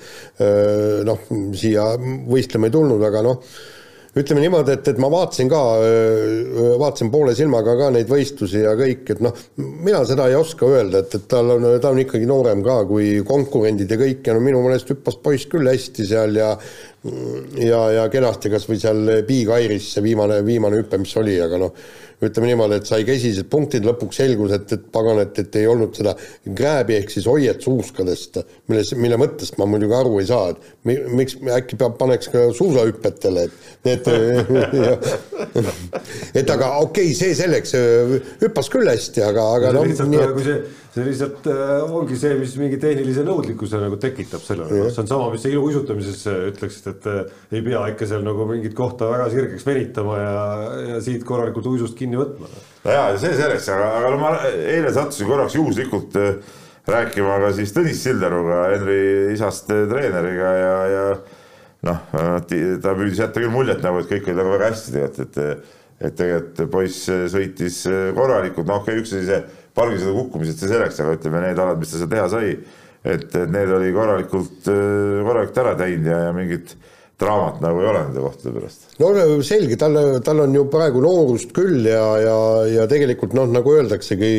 [1.07, 3.53] noh, siia võistlema ei tulnud, aga noh,
[4.11, 5.59] ütleme niimoodi, et, et ma vaatasin ka,
[6.81, 11.05] vaatasin poole silmaga ka neid võistlusi ja kõik, et noh, mina seda ei oska öelda,
[11.05, 14.43] et, et tal on, ta on ikkagi noorem ka kui konkurendid ja kõik ja no
[14.43, 16.51] minu meelest hüppas poiss küll hästi seal ja
[17.57, 21.57] ja, ja kenasti kas või seal Big Airis see viimane, viimane hüpe, mis oli, aga
[21.61, 21.71] noh,
[22.21, 25.95] ütleme niimoodi, et sai käsised punktid, lõpuks selgus, et, et pagan, et, et ei olnud
[25.97, 26.13] seda
[26.45, 28.37] grääbi ehk siis hoiet suuskadest,
[28.69, 30.59] milles, mille mõttest ma muidugi aru ei saa, et
[31.09, 33.53] miks äkki peab, paneks ka suusahüpetele, et,
[33.95, 34.05] et
[36.43, 37.71] et aga okei okay,, see selleks,
[38.45, 39.89] hüppas küll hästi, aga, aga noh.
[39.89, 44.81] lihtsalt, kui see see lihtsalt äh, ongi see, mis mingi tehnilise nõudlikkuse nagu tekitab sellele,
[44.81, 47.19] noh, see on sama, mis iluuisutamises äh, ütleksid, et äh,
[47.55, 50.37] ei pea ikka seal nagu mingit kohta väga sirgeks venitama ja,
[50.91, 52.49] ja siit korralikult uisust kinni võtma.
[52.85, 56.17] no jaa, see selleks, aga, aga no ma eile sattusin korraks juhuslikult
[56.91, 59.01] rääkima ka siis Tõnis Sildaruga, Henri
[59.35, 61.05] isast treeneriga ja, ja
[61.87, 65.77] noh, ta püüdis jätta küll muljet nagu, et kõik oli nagu väga hästi tegelikult, et
[66.01, 67.83] et tegelikult poiss sõitis
[68.17, 69.41] korralikult, noh okei okay,, üks asi see
[69.77, 72.55] pargisõidu kukkumised, see selleks, aga ütleme, need alad, mis ta seal teha sai,
[73.03, 76.75] et, et need oli korralikult, korralikult ära teinud ja, ja mingit
[77.21, 78.89] draamat nagu ei ole nende kohtade pärast.
[79.01, 79.13] no
[79.45, 82.37] selge, tal, tal on ju praegu noorust küll ja, ja,
[82.79, 84.31] ja tegelikult noh, nagu öeldaksegi,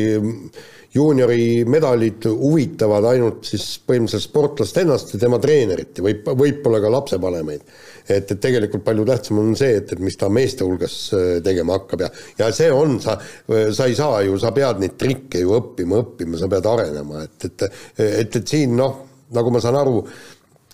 [0.93, 6.91] juuniori medalid huvitavad ainult siis põhimõtteliselt sportlast ennast ja tema treenerit ja võib, võib-olla ka
[6.97, 7.63] lapsevanemaid
[8.07, 11.79] et, et tegelikult palju tähtsam on see, et, et mis ta meeste hulgas äh, tegema
[11.79, 15.55] hakkab ja, ja see on, sa, sa ei saa ju, sa pead neid trikke ju
[15.57, 20.01] õppima, õppima, sa pead arenema, et, et, et, et siin noh, nagu ma saan aru,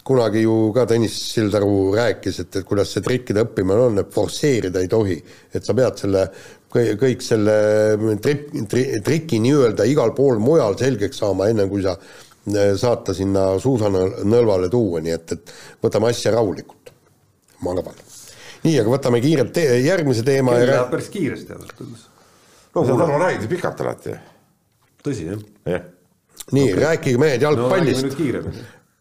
[0.10, 4.82] kunagi ju ka Tõnis Sildaru rääkis, et, et kuidas see trikkide õppimine on, et forsseerida
[4.82, 5.20] ei tohi.
[5.54, 6.24] et sa pead selle,
[6.74, 7.60] kõik selle
[8.24, 13.14] trip, tri, triki nii-öelda igal pool mujal selgeks saama, enne kui sa äh, saad ta
[13.14, 15.54] sinna suusanõlvale tuua, nii et, et
[15.84, 16.79] võtame asja rahulikult
[17.64, 18.00] ma arvan.
[18.64, 20.58] nii, aga võtame kiirelt te järgmise teema.
[20.60, 22.10] kell läheb päris kiiresti ausalt öeldes.
[22.76, 24.18] no sa Tarmo räägid pikalt alati.
[25.06, 25.46] tõsi jah?
[25.76, 25.88] jah.
[26.52, 28.52] nii okay., rääkige mehed jalgpallist no,.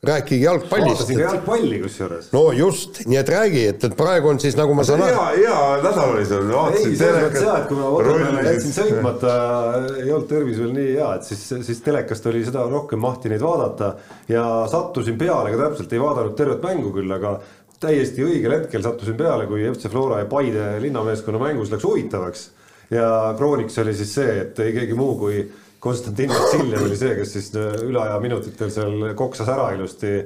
[0.09, 1.01] rääkige jalgpallist.
[1.01, 2.31] vaatasin ka jalgpalli kusjuures.
[2.35, 5.15] no just, nii et räägi, et, et praegu on siis nagu ma saan aru.
[5.15, 6.97] hea, hea nädal oli sul, vaatasin.
[6.99, 9.37] mõttes jaa, et kui ma Otepääle jätsin sõitmata,
[10.03, 13.43] ei olnud tervis veel nii hea, et siis, siis telekast oli seda rohkem mahti neid
[13.43, 13.95] vaadata
[14.31, 17.39] ja sattusin peale ka täpselt, ei vaadanud tervet mängu küll, aga
[17.83, 22.51] täiesti õigel hetkel sattusin peale, kui FC Flora ja Paide linnameeskonna mängus läks huvitavaks.
[22.91, 25.43] ja krooniks oli siis see, et ei keegi muu kui
[25.79, 30.23] Konstantin Vassiljev oli see, kes siis üle aja minutitel seal koksas ära ilusti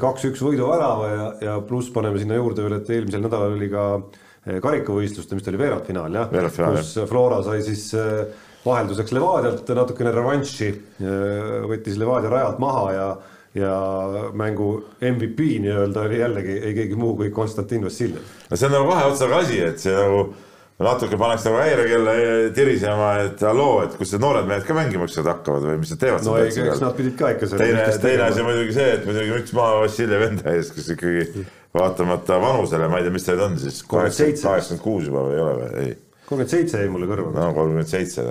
[0.00, 4.56] kaks-üks võiduvärava ja, ja pluss paneme sinna juurde veel, et eelmisel nädalal oli ka eh,
[4.64, 7.90] karikavõistluste, mis ta oli veerandfinaal jah, kus Flora sai siis
[8.66, 10.72] vahelduseks Levadialt natukene revanši,
[11.70, 13.06] võttis Levadia rajalt maha ja
[13.56, 13.76] ja
[14.36, 18.34] mängu MVP nii-öelda oli jällegi ei keegi muu kui Konstantin Vassiljev.
[18.50, 20.26] no see on nagu kahe otsaga asi, et see nagu
[20.86, 22.16] natuke pannakse nagu häirekella
[22.54, 26.02] tirisema, et halloo, et kus need noored mehed ka mängima ükskord hakkavad või mis nad
[26.04, 26.26] teevad.
[26.28, 29.38] no ei, eks nad pidid ka ikka teine, teine asi on muidugi see, et muidugi
[29.38, 31.46] müts maha Vassiljev enda ees, kes ikkagi
[31.76, 35.56] vaatamata vanusele, ma ei tea, mis nüüd on siis, kaheksakümmend kuus juba või ei ole
[35.62, 35.94] või, ei
[36.26, 37.32] kolmkümmend seitse jäi mulle kõrva.
[37.34, 38.24] no kolmkümmend seitse,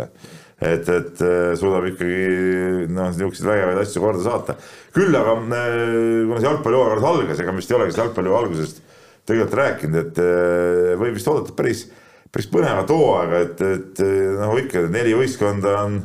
[0.62, 4.56] et, et äh, suudab ikkagi noh, niisuguseid vägevaid asju korda saata.
[4.96, 8.36] küll aga äh, kuna see jalgpalli hooaeg alles algas, ega me vist ei olegi jalgpalli
[8.40, 8.84] algusest
[9.26, 11.86] tegelikult rääkinud, et äh, võib vist oodata päris,
[12.32, 16.00] päris põnevat hooaega, et, et äh, noh, ikka neli võistkonda on,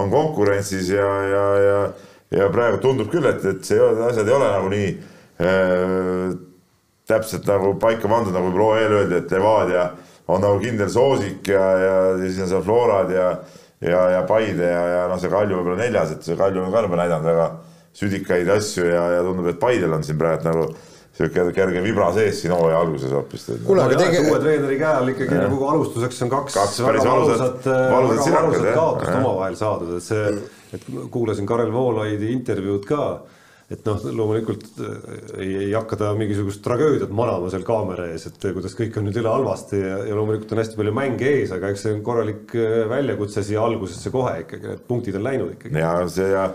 [0.00, 1.80] on konkurentsis ja, ja, ja,
[2.40, 4.92] ja praegu tundub küll, et, et see, asjad ei ole nagu nii
[5.44, 6.38] äh,
[7.10, 9.90] täpselt nagu paika pandud, nagu proua eel öeldi, et Levadia
[10.30, 13.32] on nagu kindel soosik ja, ja, ja siis on seal Florad ja,
[13.80, 16.82] ja, ja Paide ja, ja noh, see Kalju võib-olla neljas, et see Kalju on ka
[16.86, 17.48] juba näidanud väga
[18.00, 20.66] südikaid asju ja, ja tundub, et Paidel on siin praegu nagu
[21.20, 23.42] sihuke kerge vibra sees siin hooaja alguses hoopis.
[23.66, 26.78] Kuule, aga jah, tege- et uue treeneri käe all ikkagi nagu alustuseks on kaks, Kaks
[26.86, 30.30] väga valusat- valusat, valusat väga valusat kaotust omavahel saadud, et see,
[30.78, 33.02] et kuulasin Karel Voolaidi intervjuud ka,
[33.70, 34.98] et noh, loomulikult äh,
[35.38, 39.20] ei, ei hakka ta mingisugust tragöödiat manama seal kaamera ees, et kuidas kõik on nüüd
[39.22, 42.54] üle halvasti ja, ja loomulikult on hästi palju mänge ees, aga eks see on korralik
[42.58, 45.78] äh, väljakutse siia algusesse kohe ikkagi, need punktid on läinud ikkagi.
[45.78, 46.48] ja see ja,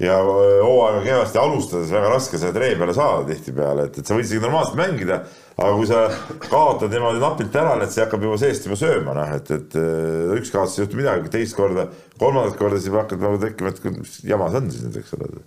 [0.00, 4.24] ja hooaega kehvasti alustades väga raske selle tree peale saada tihtipeale, et, et sa võid
[4.24, 5.18] isegi normaalselt mängida,
[5.58, 6.06] aga kui sa
[6.48, 10.32] kaotad niimoodi napilt ära, et see hakkab juba seest juba sööma, noh, et, et äh,
[10.38, 14.16] üks kaotus ei juhtu midagi, teist korda, kolmandat korda siis hakkad nagu tekkima, et mis
[14.24, 15.44] jama see on siis nüüd, eks ole.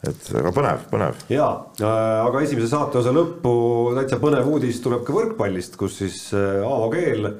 [0.00, 1.20] Et aga põnev, põnev.
[1.28, 1.50] ja,
[1.84, 3.52] aga esimese saate osa lõppu
[3.98, 7.34] täitsa põnev uudis tuleb ka võrkpallist, kus siis äh, Aavo Keel äh,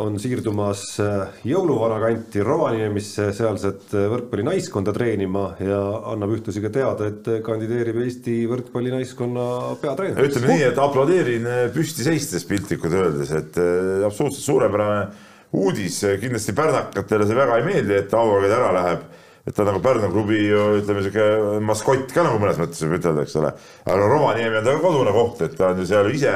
[0.00, 5.82] on siirdumas äh, jõuluvana kanti Rovaniemisse sealset äh, võrkpallinaiskonda treenima ja
[6.14, 9.46] annab ühtlasi ka teada, et kandideerib Eesti võrkpallinaiskonna
[9.84, 10.32] peatreener.
[10.32, 15.28] ütleme nii, et aplodeerin äh, püsti seistes piltlikult öeldes, et äh, absoluutselt suurepärane
[15.60, 19.10] uudis, kindlasti pärnakatele see väga ei meeldi, et Aavo Keel ära läheb
[19.46, 23.24] et ta nagu Pärnu klubi ju ütleme sihuke maskott ka nagu mõnes mõttes võib ütelda,
[23.24, 23.52] eks ole.
[23.86, 26.34] aga no Rovaniemi on ta kodune koht, et ta on ju seal ise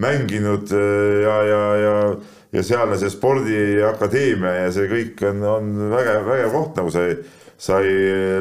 [0.00, 1.98] mänginud äh, ja, ja, ja,
[2.56, 7.18] ja sealne see spordiakadeemia ja see kõik on, on vägev, vägev koht, nagu sai,
[7.60, 7.92] sai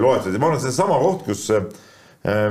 [0.04, 1.68] loetud ja ma arvan, et see on sama koht, kus äh,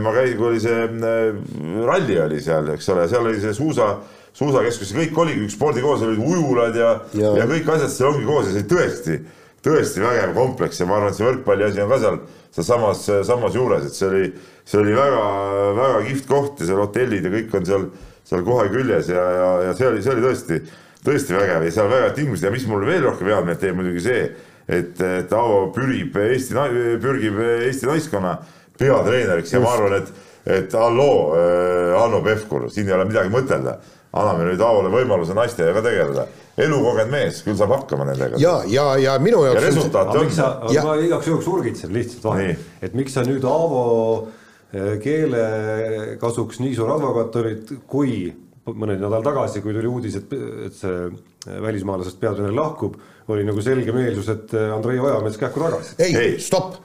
[0.02, 1.40] ma käisin, kui oli see äh,
[1.88, 3.94] ralli oli seal, eks ole, seal oli see suusa
[4.36, 8.10] suusakeskus ja kõik oligi üks spordikool, seal olid ujulad ja, ja., ja kõik asjad seal
[8.10, 9.20] ongi koos ja see tõesti
[9.66, 12.18] tõesti vägev kompleks ja ma arvan, et see võrkpalli asi on ka seal
[12.56, 14.26] sealsamas, samas juures, et see oli,
[14.64, 17.86] see oli väga-väga kihvt koht ja seal hotellid ja kõik on seal,
[18.26, 20.60] seal kohe küljes ja, ja, ja see oli, see oli tõesti,
[21.06, 22.46] tõesti vägev ja seal vägevad tingimused.
[22.46, 24.22] Ja mis mulle veel rohkem heameelt teeb muidugi see,
[24.66, 26.56] et, et Aavo pürib Eesti,
[27.02, 28.38] pürgib Eesti naiskonna
[28.78, 30.14] peatreeneriks ja ma arvan, et,
[30.60, 33.78] et halloo äh,, Hanno Pevkur, siin ei ole midagi mõtelda
[34.12, 36.26] anname nüüd Aavole võimaluse naistega ka tegeleda.
[36.56, 38.38] elukogenud mees, küll saab hakkama nendega.
[38.40, 41.92] ja, ja, ja minu ja jaoks on resultaate aga on Ja- ma igaks juhuks urgitsen
[41.92, 44.28] lihtsalt vahele et miks sa nüüd Aavo
[44.72, 48.32] eh, keele kasuks nii suur advokaat olid, kui
[48.66, 50.32] mõni nädal tagasi, kui tuli uudis, et,
[50.66, 52.96] et see eh, välismaalasest peatreener lahkub,
[53.28, 55.94] oli nagu selge meelsus, et eh, Andrei Ojamets kähku tagasi.
[55.98, 56.32] ei, Ei.
[56.32, 56.80] ei., stopp,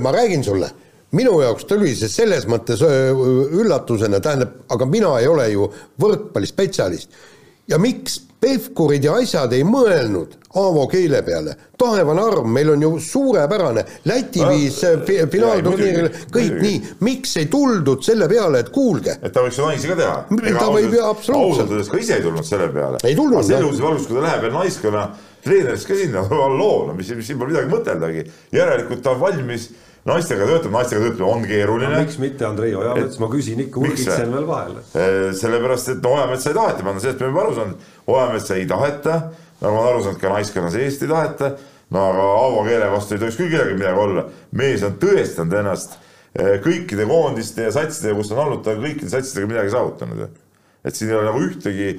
[0.00, 0.70] ma räägin sulle,
[1.12, 7.16] minu jaoks tuli see selles mõttes üllatusena, tähendab, aga mina ei ole ju võrkpallispetsialist
[7.68, 12.88] ja miks Pevkurid ja asjad ei mõelnud Aavo keele peale, taevane arm, meil on ju
[13.00, 18.26] suurepärane, Läti Ah, viis äh, fi- jaa, finaalturniirile muidugi,, kõik nii, miks ei tuldud selle
[18.28, 20.16] peale, et kuulge, et ta võiks ju naisi ka teha.
[20.58, 21.46] Ta võib ju absoluutselt.
[21.46, 23.00] ausalt öeldes ka ise ei tulnud selle peale.
[23.06, 25.06] Ei tulnud, uudise valgus, kui ta läheb veel naiskonna
[25.46, 28.26] treeneriks ka sinna, halloo, no mis, mis siin pole midagi mõteldagi.
[28.58, 29.70] järelikult ta on valmis
[30.08, 31.98] naistega töötama, naistega töötamine on keeruline.
[32.02, 34.84] miks mitte Andrei Ojamets, ma küsin ikka, urgitsen veel vahele.
[35.38, 37.90] sellepärast, et no Ojametsa ei taheta panna, sellest me oleme aru saanud.
[38.06, 39.18] Ojametsa ei taheta,
[39.60, 41.52] nagu ma olen aru saanud, ka naiskonnas Eesti ei taheta.
[41.92, 44.24] no aga Aavo keele vastu ei tohiks küll kellelgi midagi olla.
[44.52, 45.98] mees on tõestanud ennast
[46.34, 50.30] eh, kõikide koondiste ja satsidega, kus on olnud, ta on kõikide satsidega midagi saavutanud
[50.84, 51.92] et siin ei ole nagu ühtegi,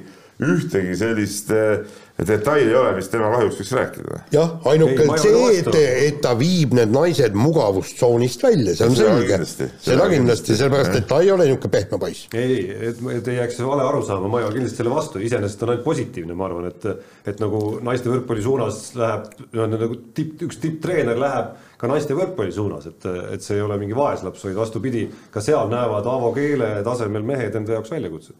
[0.44, 1.84] ühtegi sellist eh,
[2.18, 4.18] detaili ei ole, mis tema kahjuks võiks rääkida.
[4.32, 9.68] jah, ainuke see, et et ta viib need naised mugavustsoonist välja, see on Seda selge.
[9.82, 12.28] seda kindlasti, sellepärast et ta ei ole niisugune pehme poiss.
[12.38, 12.60] ei,
[12.90, 15.86] et, et ei jääks vale arusaama, ma ei ole kindlasti selle vastu, iseenesest on ainult
[15.88, 16.86] positiivne, ma arvan, et
[17.32, 19.26] et nagu naiste võrkpalli suunas läheb,
[19.74, 23.96] nagu tipp, üks tipptreener läheb ka naiste võrkpalli suunas, et, et see ei ole mingi
[23.98, 28.38] vaeslaps, vaid vastupidi, ka seal näevad Aavo keele tasemel mehed enda jaoks väljakutset.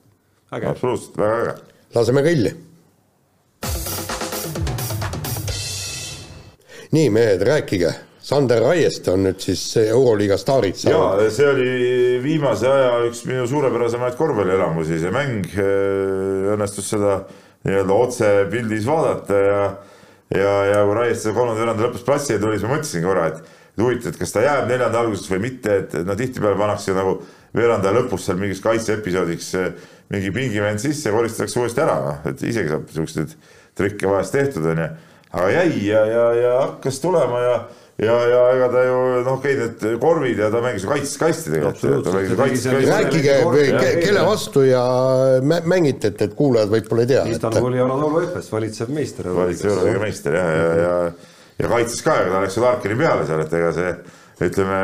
[0.54, 1.58] äge, absoluutselt, väga äge.
[1.98, 2.54] laseme kõlli.
[6.94, 7.92] nii, mehed, rääkige.
[8.24, 11.20] Sander Raieste on nüüd siis Euroliiga staarid saanud.
[11.26, 11.72] ja see oli
[12.24, 17.18] viimase aja üks minu suurepärasemaid korvpallielamusi, see mäng eh, õnnestus seda
[17.66, 19.58] nii-öelda otsepildis vaadata ja
[20.34, 23.82] ja, ja kui Raieste kolmanda veerandi lõpus platsi tuli, siis ma mõtlesin korra, et et
[23.82, 27.16] huvitav, et kas ta jääb neljanda alguses või mitte, et no tihtipeale pannakse nagu
[27.54, 29.72] veerandaja lõpus seal mingiks kaitseepisoodiks eh,
[30.14, 33.34] mingi pingivend sisse ja koristatakse uuesti ära, noh, et isegi saab siukseid
[33.74, 34.88] trikke vahest tehtud, onju.
[35.34, 37.56] Aga jäi ja, ja, ja hakkas tulema ja
[37.98, 41.52] ja, ja ega ta ju noh, okei, need korvid ja ta mängis ju kaitses kasti
[41.52, 42.08] tegelikult.
[42.88, 43.36] rääkige,
[44.02, 44.82] kelle vastu ja
[45.44, 47.22] mängite, et, et kuulajad võib-olla ei tea.
[47.36, 49.30] Istanbuli Anadolu Efes, valitsev meister.
[49.36, 52.98] valitsev Euroliiga meister jah, ja, ja, ja, ja kaitses ka, ega ta läks ju Larkini
[52.98, 53.94] peale seal, et ega see
[54.48, 54.80] ütleme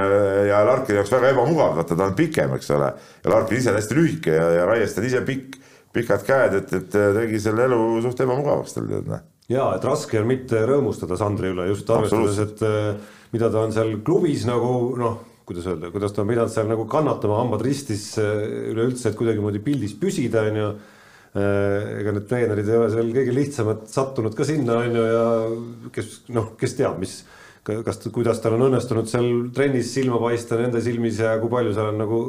[0.46, 2.92] ja Larkini jaoks väga ebamugav, vaata ta on pikem, eks ole.
[3.24, 5.58] ja Larkin ise on hästi lühike ja, ja Raieste on ise pikk,
[5.90, 10.20] pikad käed, et, et tegi selle elu suht ebamugavaks tal tead noh ja et raske
[10.20, 14.94] on mitte rõõmustada Sandri üle just arvestades, et eh, mida ta on seal klubis nagu
[15.00, 19.18] noh, kuidas öelda, kuidas ta on pidanud seal nagu kannatama, hambad ristis eh, üleüldse, et
[19.18, 20.70] kuidagimoodi pildis püsida, on ju.
[21.30, 25.26] Eh, ega need treenerid ei ole seal kõige lihtsamad sattunud ka sinna, on ju, ja
[25.94, 27.20] kes noh, kes teab, mis
[27.62, 31.92] kas, kuidas tal on õnnestunud seal trennis silma paista nende silmis ja kui palju seal
[31.92, 32.20] on nagu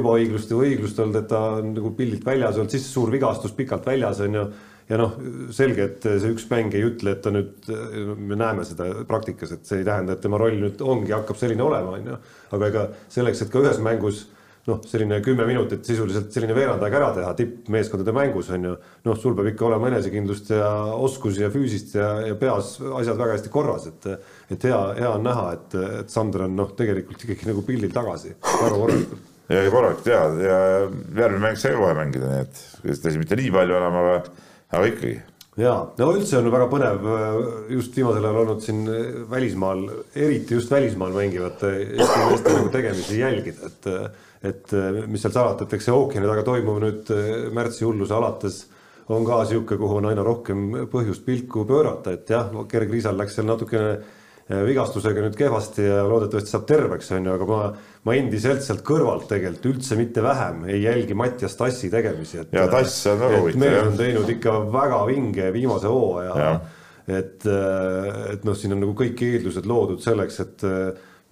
[0.00, 3.88] ebaõiglust ja õiglust olnud, et ta on nagu pildilt väljas olnud, siis suur vigastus pikalt
[3.90, 4.46] väljas on ju
[4.88, 5.18] ja noh,
[5.54, 7.68] selge, et see üks mäng ei ütle, et ta nüüd,
[8.16, 11.64] me näeme seda praktikas, et see ei tähenda, et tema roll nüüd ongi, hakkab selline
[11.64, 12.18] olema, on ju.
[12.56, 14.26] aga ega selleks, et ka ühes mängus
[14.68, 18.74] noh, selline kümme minutit sisuliselt selline veerand aega ära teha tippmeeskondade mängus on ju.
[19.06, 23.36] noh, sul peab ikka olema enesekindlust ja oskusi ja füüsist ja, ja peas asjad väga
[23.36, 24.10] hästi korras, et.
[24.52, 28.34] et hea, hea on näha, et, et Sander on noh, tegelikult ikkagi nagu pildil tagasi,
[28.48, 29.32] väga korralikult.
[29.52, 30.58] ja korralikult ja, ja
[31.22, 34.20] järgmine mäng sai kohe mängida, nii et tõsi, mitte nii palju enam, aga
[34.70, 35.16] aga ikkagi.
[35.58, 37.36] ja, no üldse on väga põnev äh,
[37.74, 43.20] just viimasel ajal olnud siin äh, välismaal, eriti just välismaal mängivate Eesti meeste nagu tegemisi
[43.22, 43.92] jälgida, et
[44.48, 47.14] et äh, mis seal salata, et eks see ookeani taga toimuv nüüd
[47.54, 48.60] märtsi hulluse alates
[49.08, 53.38] on ka niisugune, kuhu on aina rohkem põhjust pilku pöörata, et jah, Gerg Riisal läks
[53.38, 53.96] seal natukene
[54.48, 57.60] vigastusega nüüd kehvasti ja loodetavasti saab terveks, on ju, aga ma,
[58.08, 62.40] ma endiselt sealt kõrvalt tegelikult üldse mitte vähem ei jälgi Mattias Tassi tegemisi.
[62.52, 63.60] ja Tass on väga huvitav.
[63.60, 66.52] mees on teinud ikka väga vinge viimase hooaja.
[67.08, 70.68] et, et noh, siin on nagu kõik eeldused loodud selleks, et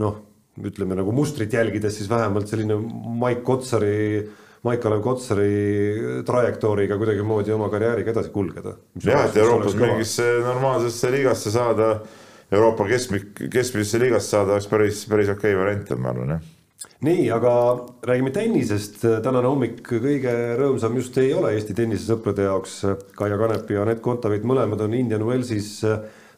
[0.04, 0.20] noh,
[0.56, 2.76] ütleme nagu mustrit jälgides siis vähemalt selline
[3.20, 3.96] Maik Kotsari
[4.66, 8.76] Maik-Kalev Kotsari trajektooriga kuidagimoodi oma karjääriga edasi kulgeda.
[9.04, 11.90] jah, et Euroopas mingisse normaalsesse liigasse saada
[12.52, 16.52] Euroopa keskmik, keskmisesse liigasse saada oleks päris, päris okei okay variant, ma arvan, jah
[17.06, 17.52] nii, aga
[18.08, 22.76] räägime tennisest, tänane hommik kõige rõõmsam just ei ole Eesti tennisesõprade jaoks.
[23.16, 25.80] Kaia Kanep ja Anett Kontaveit mõlemad on Indian Wellsis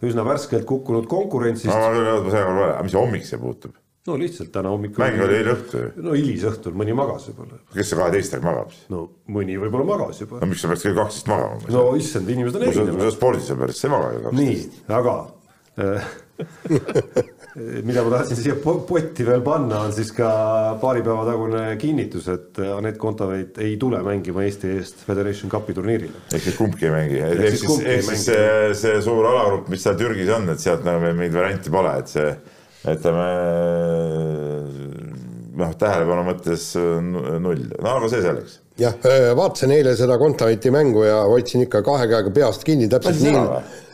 [0.04, 1.72] üsna värskelt kukkunud konkurentsist.
[1.74, 3.74] ma segan vahele, aga mis hommik see puutub?
[4.08, 5.02] no lihtsalt täna hommikul.
[5.02, 6.04] mäng oli eile õhtul ju.
[6.06, 7.58] no hilisõhtul, mõni magas võib-olla.
[7.74, 8.86] kes see kaheteist aeg magab siis?
[8.94, 9.02] no
[9.34, 10.38] mõni võib-olla magas juba.
[10.40, 11.74] no miks sa pead kell kaksteist magama?
[11.74, 13.10] no issand, inimesed on erinevad.
[13.16, 14.78] spordis sa päris ei maga ju kaksteist.
[14.78, 15.16] nii, aga
[17.88, 20.28] mida ma tahtsin siia potti veel panna, on siis ka
[20.82, 26.22] paari päeva tagune kinnitus, et Anett Kontaveit ei tule mängima Eesti eest Federation Cupi turniirile.
[26.32, 28.44] ehk siis kumbki ei mängi, ehk siis, ehk siis see,
[28.82, 32.30] see suur alagrupp, mis seal Türgis on, et sealt nagu mingit varianti pole, et see,
[32.94, 33.26] ütleme
[35.58, 38.60] noh, tähelepanu mõttes null, no aga see selleks.
[38.78, 38.94] jah,
[39.38, 43.86] vaatasin eile seda Kontaveiti mängu ja hoidsin ikka kahe käega peast kinni, täpselt nii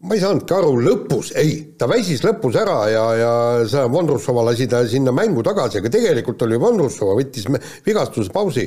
[0.00, 3.32] ma ei saanudki aru, lõpus, ei, ta väsis lõpus ära ja, ja
[3.68, 7.44] see Vondrussova lasi ta sinna mängu tagasi, aga tegelikult oli Vondrussova, võttis
[7.84, 8.64] vigastuspausi.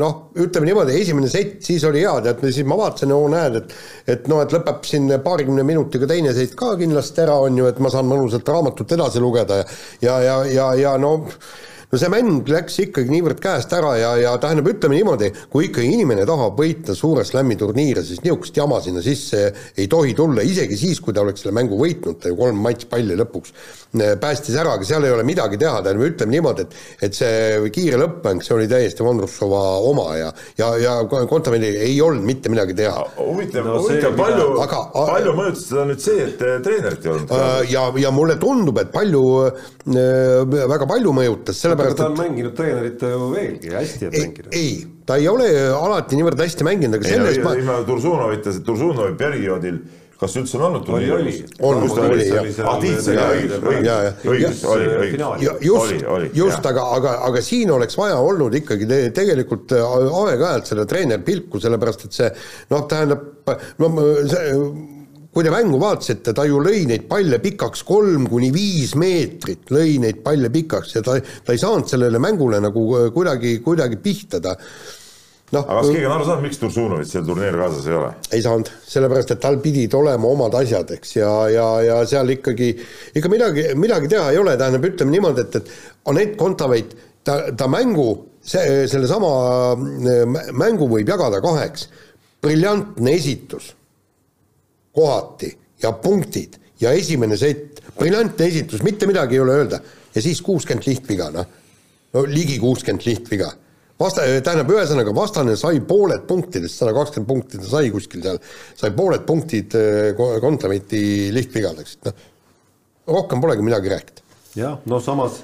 [0.00, 3.76] noh, ütleme niimoodi, esimene sett, siis oli hea, tead, siis ma vaatasin, oo näed, et
[4.16, 7.78] et noh, et lõpeb siin paarikümne minutiga teine sett ka kindlasti ära, on ju, et
[7.84, 11.16] ma saan mõnusalt raamatut edasi lugeda ja ja, ja, ja, ja no
[11.96, 15.80] no see mäng läks ikkagi niivõrd käest ära ja, ja tähendab, ütleme niimoodi, kui ikka
[15.84, 19.46] inimene tahab võita suure slam'i turniire, siis niisugust jama sinna sisse
[19.78, 23.16] ei tohi tulla, isegi siis, kui ta oleks selle mängu võitnud, ta ju kolm matšpalli
[23.16, 27.16] lõpuks äh, päästis ära, aga seal ei ole midagi teha, tähendab, ütleme niimoodi, et et
[27.16, 30.28] see kiire lõppmäng, see oli täiesti Vondrussova oma ja
[30.60, 33.06] ja, ja Kontavendil ei olnud mitte midagi teha.
[33.22, 37.32] huvitav no,, huvitav, palju, aga, palju mõjutas seda nüüd see, et äh, treenerit ei olnud?
[37.40, 39.24] Äh, ja, ja mulle tundub, et palju,
[39.86, 42.22] väga palju mõjutas, selle sellepärast, ta on et...
[42.24, 44.56] mänginud treenerite ju veelgi, hästi on mänginud.
[44.62, 44.72] ei,
[45.06, 47.54] ta ei ole alati niivõrd hästi mänginud, aga selles ma.
[47.60, 49.80] ilma Tursunovita, Tursunovi perioodil
[50.20, 51.12] kas üldse on olnud turniir?
[51.12, 51.32] oli,
[54.96, 55.60] oli.
[55.66, 55.92] just,
[56.38, 61.60] just, aga, aga, aga siin oleks vaja olnud ikkagi te, tegelikult aeg-ajalt seda treeneri pilku,
[61.62, 62.30] sellepärast et see
[62.72, 63.26] noh, tähendab,
[63.82, 63.92] no
[64.32, 64.94] see
[65.36, 69.98] kui te mängu vaatasite, ta ju lõi neid palle pikaks kolm kuni viis meetrit, lõi
[70.00, 74.56] neid palle pikaks ja ta, ta ei saanud sellele mängule nagu kuidagi, kuidagi pihta, ta
[75.54, 78.08] Noh, aga kas keegi on aru saanud, miks Tursunovit seal turniiril kaasas ei ole?
[78.34, 82.72] ei saanud, sellepärast et tal pidid olema omad asjad, eks, ja, ja, ja seal ikkagi,
[83.20, 87.70] ikka midagi, midagi teha ei ole, tähendab, ütleme niimoodi, et, et Anett Kontaveit, ta, ta
[87.70, 88.08] mängu,
[88.42, 89.30] see, sellesama
[89.76, 91.90] äh, mängu võib jagada kaheks.
[92.42, 93.76] briljantne esitus
[94.96, 99.80] kohati ja punktid ja esimene sett, briljantne esitus, mitte midagi ei ole öelda.
[100.14, 101.46] ja siis kuuskümmend lihtviga, noh,
[102.16, 103.52] no ligi kuuskümmend lihtviga
[104.00, 108.40] vasta-, tähendab, ühesõnaga vastane sai pooled punktidest, sada kakskümmend punkti ta sai kuskil seal,
[108.76, 112.24] sai pooled punktid äh, Ko- Kontaveiti lihtvigadeks, noh,
[113.16, 114.24] rohkem polegi midagi rääkida.
[114.56, 115.40] jah, no samas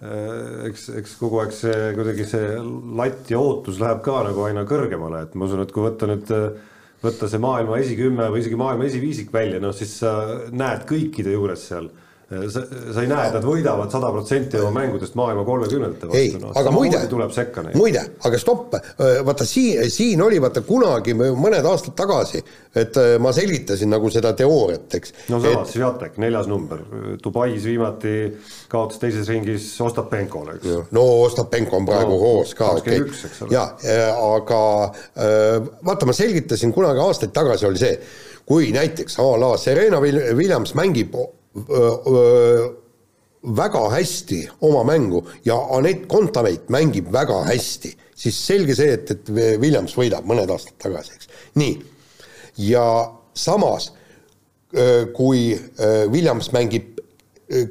[0.00, 2.56] äh, eks, eks kogu aeg see kuidagi see
[3.00, 6.34] latt ja ootus läheb ka nagu aina kõrgemale, et ma usun, et kui võtta nüüd,
[7.04, 10.12] võtta see maailma esikümme või isegi maailma esiviisik välja, noh siis sa
[10.52, 11.88] näed kõikide juures seal.
[12.30, 12.60] sa,
[12.94, 16.52] sa ei näe, et nad võidavad sada protsenti oma mängudest maailma kolmekümnendate ei vastu, noh,
[16.60, 17.74] aga muide tuleb sekka neid.
[17.78, 18.76] muide, aga stopp,
[19.26, 22.42] vaata siin, siin oli vaata kunagi mõned aastad tagasi,
[22.78, 25.14] et ma selgitasin nagu seda teooriat, eks.
[25.32, 26.84] no samas Sviatek, neljas number,
[27.24, 28.14] Dubais viimati
[28.70, 30.92] kaotas teises ringis Ostapenkole, eks.
[30.94, 33.54] no Ostapenko on praegu No, hoos ka, okei 21, eks ole.
[33.54, 33.66] ja,
[34.36, 34.62] aga
[35.82, 37.98] vaata, ma selgitasin kunagi aastaid tagasi oli see,
[38.46, 41.14] kui näiteks a la Serena Wil- Williams mängib
[43.60, 49.32] väga hästi oma mängu ja Anett Kontaveit mängib väga hästi, siis selge see, et, et
[49.60, 51.30] Williams võidab mõned aastad tagasi, eks.
[51.58, 51.74] nii,
[52.70, 52.84] ja
[53.34, 53.90] samas
[54.76, 55.56] öö, kui
[56.12, 57.00] Williams mängib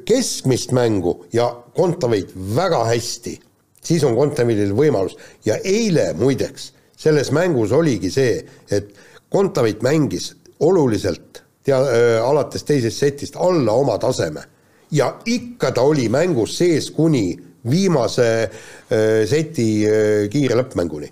[0.04, 3.38] keskmist mängu ja Kontaveit väga hästi,
[3.82, 5.16] siis on Kontaveitil võimalus.
[5.44, 8.92] Ja eile muideks selles mängus oligi see, et
[9.32, 14.44] Kontaveit mängis oluliselt tea-, alates teisest setist alla oma taseme
[14.92, 17.38] ja ikka ta oli mängus sees kuni
[17.70, 18.50] viimase
[18.92, 21.10] öö, seti öö, kiire lõppmänguni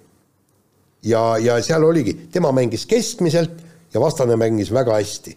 [1.07, 3.61] ja, ja seal oligi, tema mängis keskmiselt
[3.95, 5.37] ja vastane mängis väga hästi.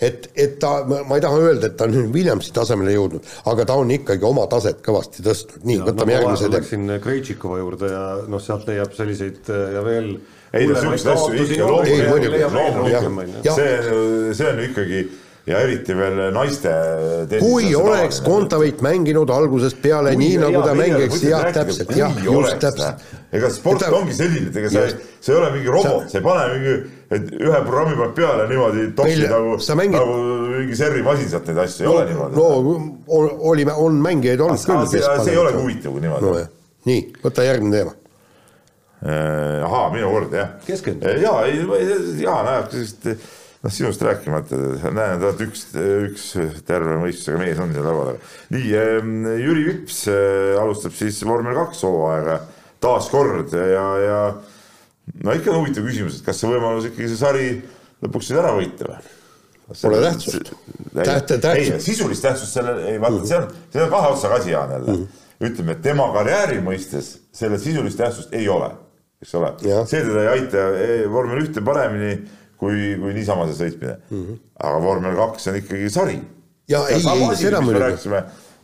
[0.00, 3.64] et, et ta, ma ei taha öelda, et ta on nüüd Williamsi tasemele jõudnud, aga
[3.64, 6.58] ta on ikkagi oma taset kõvasti tõstnud, nii, võtame järgmise teema.
[6.60, 10.10] Läksin Krejtšikova juurde ja noh, sealt leiab selliseid äh, ja veel.
[10.54, 15.00] Ei siukseid asju ikka loomulikult, see, see on ikkagi
[15.46, 16.70] ja eriti veel naiste
[17.38, 22.58] kui oleks Kontaveit mänginud algusest peale Kui- nii, nagu ta mängiks, jah, täpselt, jah, just
[22.62, 23.04] täpselt.
[23.32, 24.86] ega sport ta- ongi selline, et ega sa
[25.20, 26.74] see ei ole mingi robot, sa ei pane mingi,
[27.10, 30.16] et ühe programmi paned peale niimoodi topsi nagu, sa mängid- nagu
[30.56, 32.36] mingi serrimasin sealt neid asju, ei ole niimoodi.
[32.36, 36.44] no oli, on mängijaid olnud küll, see ei olegi huvitav, kui niimoodi.
[36.86, 37.94] Nii, võta järgmine teema.
[39.04, 40.54] Äh, ahaa, minu kord jah.
[40.64, 41.10] Keskendu.
[41.20, 41.58] ja, ei,
[42.22, 43.04] Jaan ajab sellist,
[43.60, 44.56] noh sinust rääkimata,
[44.88, 46.26] näen, te olete üks, üks
[46.66, 48.30] terve mõistusega mees on seal laua taga.
[48.56, 48.70] nii,
[49.42, 52.38] Jüri Vips äh, alustab siis vormel kaks hooaega
[52.80, 54.20] taas kord ja, ja
[55.24, 57.46] no ikka on huvitav küsimus, et kas see võimalus ikkagi see sari
[58.04, 59.12] lõpuks siis ära võita või?
[59.66, 60.52] Pole tähtsust.
[60.94, 61.72] Täht- tähtsust.
[61.74, 64.98] ei, sisulist tähtsust sellel, ei vaata, see on, see on kahe otsaga asi, Jaan jälle.
[65.42, 68.70] ütleme, et tema karjääri mõistes sellel sisulist tähtsust ei ole,
[69.26, 69.52] eks ole
[69.90, 72.14] see teda ei aita eh, vormel ühte paremini
[72.60, 74.24] kui, kui niisama see sõitmine mm.
[74.24, 74.40] -hmm.
[74.68, 76.18] aga vormel kaks on ikkagi sari.
[76.68, 78.10] Ja ei, ei, seda muidugi.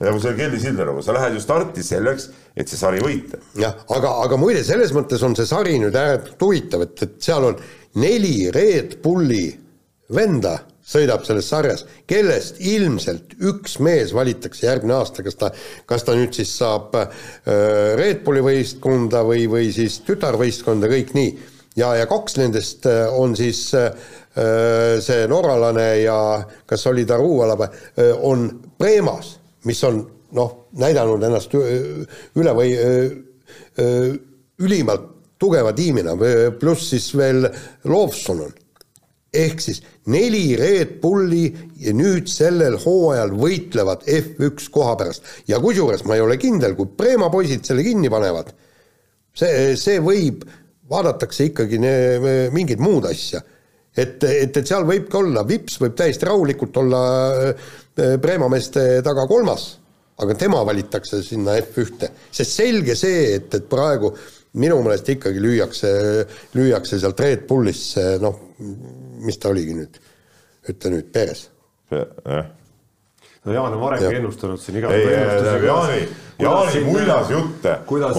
[0.02, 3.38] nagu selle Kelly Sildaruga, sa lähed ju starti selleks, et see sari võita.
[3.58, 7.44] jah, aga, aga muide, selles mõttes on see sari nüüd ääretult huvitav, et, et seal
[7.52, 7.60] on
[8.02, 9.46] neli Red Bulli
[10.10, 15.50] venda sõidab selles sarjas, kellest ilmselt üks mees valitakse järgmine aasta, kas ta,
[15.88, 17.12] kas ta nüüd siis saab äh,
[17.98, 21.30] Red Bulli võistkonda või, või siis tütarvõistkonda, kõik nii.
[21.78, 23.92] ja, ja kaks nendest äh, on siis äh,
[24.32, 26.18] see norralane ja
[26.66, 27.68] kas oli ta Ruuala,
[28.24, 28.46] on
[28.80, 29.34] Premas,
[29.68, 29.98] mis on
[30.32, 32.70] noh, näidanud ennast üle või
[34.56, 35.04] ülimalt
[35.36, 36.16] tugeva tiimina,
[36.56, 37.44] pluss siis veel
[37.92, 38.56] Loovson on.
[39.32, 39.80] Ehk siis
[40.12, 41.46] neli Red Bulli
[41.80, 46.90] ja nüüd sellel hooajal võitlevad F1 koha pärast ja kusjuures ma ei ole kindel, kui
[46.96, 48.52] Preema poisid selle kinni panevad,
[49.36, 50.44] see, see võib,
[50.92, 53.40] vaadatakse ikkagi ne- mingit muud asja.
[53.96, 57.00] et, et, et seal võibki olla, Vips võib täiesti rahulikult olla
[57.48, 57.72] äh,
[58.20, 59.78] Preema meeste taga kolmas,
[60.20, 64.12] aga tema valitakse sinna F1-te, sest selge see, et, et praegu
[64.60, 65.90] minu meelest ikkagi lüüakse,
[66.56, 68.36] lüüakse sealt Red Bullisse, noh,
[69.26, 70.00] mis ta oligi nüüd,
[70.68, 71.46] ütle nüüd, Perez.
[71.92, 72.44] jah.
[73.44, 74.12] No Jaan on varemgi Jah.
[74.20, 76.02] ennustanud siin ei, igasugu Jaani,
[76.38, 76.84] Jaani ma siin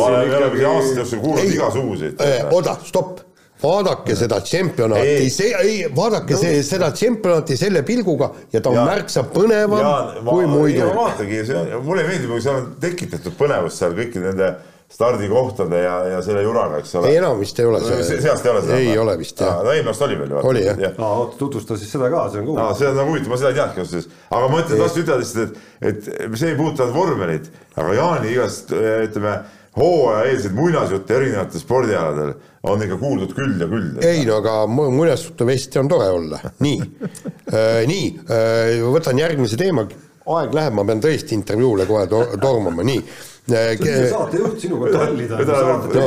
[0.04, 2.20] olen ikkagi- aastate jooksul kuulnud igasuguseid.
[2.52, 3.20] oota, stopp,
[3.64, 8.86] vaadake seda tšempionaati, see, ei, vaadake see, seda tšempionaati selle pilguga ja ta on Ja-
[8.86, 10.94] märksa põnevam Jaan, kui muidu ma.
[11.06, 14.56] vaatagi, see on, mulle meeldib, kui seal on tekitatud põnevust seal kõikide nende
[14.92, 17.10] stardikohtade ja, ja selle juraga, eks ole.
[17.10, 18.20] ei, enam vist ei ole see.
[18.22, 18.78] seast ei ole seda?
[18.78, 19.64] ei ole vist jah.
[19.64, 20.44] no eelmine aasta oli veel ju.
[20.52, 20.92] oli jah ja.
[20.98, 21.08] ja..
[21.08, 22.70] oota, tutvusta siis seda ka, see on kuulda.
[22.78, 24.22] see on nagu huvitav, ma seda ei teadnudki ausalt öeldes.
[24.30, 28.74] aga ma mõtlen, tahtsin ütelda lihtsalt, et, et see ei puuduta vormelit, aga Jaani igast
[28.78, 29.36] ütleme
[29.78, 32.34] hooajaeelseid muinasjutte erinevatel spordialadel
[32.70, 33.90] on ikka kuuldud küll ja küll.
[34.06, 37.82] ei no aga muinasjutuvesti on tore olla, nii äh,.
[37.90, 39.88] nii äh,, võtan järgmise teema,
[40.26, 43.04] aeg läheb, ma pean tõesti intervjuule kohe to tormama, nii
[43.50, 45.38] saatejuht sinuga tallida.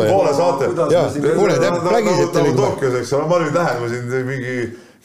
[0.08, 0.68] poole saate.
[1.34, 2.44] kuule, te plägisite.
[2.56, 4.56] Tokyos, eks ole, ma olin tähele, ma siin mingi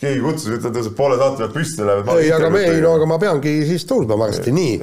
[0.02, 2.10] keegi kutsus, et ta tõuseb poole saate pealt püsti läheb.
[2.18, 4.78] ei, aga me, ei no aga ma peangi siis tõusma varsti, nii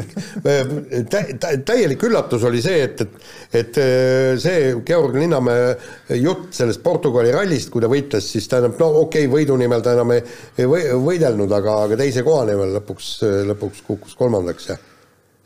[1.10, 1.22] tä,.
[1.66, 7.72] täielik üllatus oli see, et, et, et äh, see Georg Linnamäe jutt sellest Portugali rallist,
[7.74, 10.22] kui ta võitles, siis tähendab, no okei okay,, võidu nimel ta enam ei,
[10.58, 13.16] ei võidelnud, aga, aga teise koha nimel lõpuks,
[13.50, 14.78] lõpuks kukkus kolmandaks ja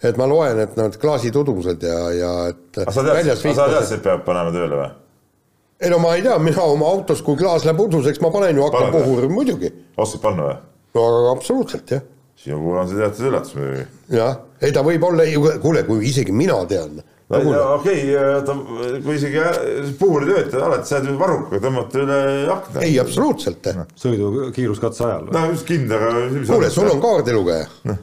[0.03, 2.83] et ma loen, et nad klaasitudused ja, ja et.
[2.83, 4.91] aga sa tead, sa tead, et peab panema tööle või?
[5.83, 8.67] Ei no ma ei tea, mina oma autos, kui klaas läheb uduseks, ma panen ju
[8.69, 9.71] aknapuhuri, muidugi.
[9.99, 10.59] oskad panna või?
[10.99, 12.05] no absoluutselt, jah.
[12.39, 13.87] sinu puhul on see teatud üllatus muidugi.
[14.19, 15.27] jah, ei ta võib olla,
[15.65, 17.03] kuule, kui isegi mina tean.
[17.33, 18.07] okei okay,,
[18.47, 18.57] ta,
[19.03, 19.43] kui isegi
[19.99, 22.23] puhuri töötajad, alati saad ju varrukaga tõmmata üle
[22.55, 22.87] akna.
[22.87, 23.73] ei, absoluutselt.
[24.07, 25.29] sõidukiiruskatse ajal.
[25.35, 26.47] no just kindel, aga.
[26.47, 27.99] kuule, sul on kaardilugeja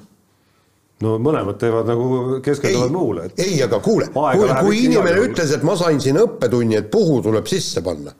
[1.04, 3.44] no mõlemad teevad nagu keskenduvad muule et....
[3.44, 7.48] ei, aga kuule, kui, kui inimene ütles, et ma sain siin õppetunni, et puhu tuleb
[7.50, 8.14] sisse panna.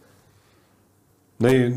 [1.50, 1.68] ei,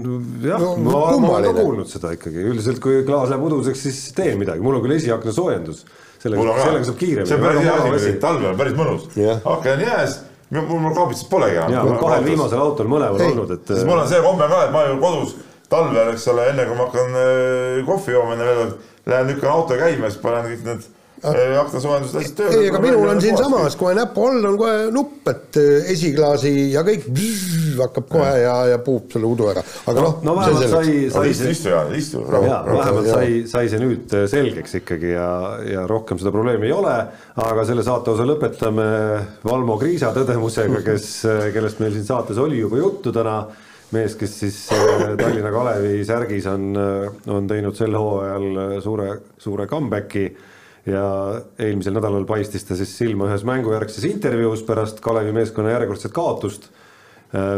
[0.46, 4.02] jah no,, ma, ma olen ka kuulnud seda ikkagi, üldiselt kui klaas läheb uduseks, siis
[4.16, 5.84] tee midagi, mul on küll esiakna soojendus.
[6.22, 7.30] sellega, sellega saab kiiremini.
[7.30, 9.42] see on päris hea asi, talvel on päris mõnus yeah..
[9.56, 10.20] aken on jääs
[10.52, 11.72] mul, mul kaabitsit polegi enam.
[11.72, 13.72] jaa, kahel viimasel autol mõlemal olnud, et.
[13.74, 15.34] siis mul on see komme ka, et ma ju kodus
[15.72, 18.74] talvel, eks ole, enne kui ma hakkan äh, kohvi jooma, enne veel
[19.12, 20.84] lähen lükkan auto käima, siis panen kõik need
[21.24, 22.58] äh, aknasoojendused asjad tööle.
[22.60, 26.84] ei, aga minul on siinsamas kohe näpu all on kohe nupp, et äh, esiklaasi ja
[26.86, 27.08] kõik
[27.82, 30.20] hakkab kohe ja, ja puhub selle udu ära, aga noh.
[30.26, 31.56] no vähemalt sai, sai see.
[31.56, 32.22] istu istu.
[32.28, 35.32] vähemalt sai, sai see nüüd selgeks ikkagi ja,
[35.66, 36.94] ja rohkem seda probleemi ei ole.
[37.48, 38.86] aga selle saate osa lõpetame
[39.48, 41.10] Valmo Kriisa tõdemusega, kes,
[41.56, 43.40] kellest meil siin saates oli juba juttu täna
[43.92, 49.08] mees, kes siis äh, Tallinna Kalevi särgis on, äh, on teinud sel hooajal äh, suure,
[49.42, 50.26] suure comeback'i
[50.88, 51.04] ja
[51.62, 56.70] eelmisel nädalal paistis ta siis silma ühes mängujärgses intervjuus pärast Kalevi meeskonna järjekordset kaotust.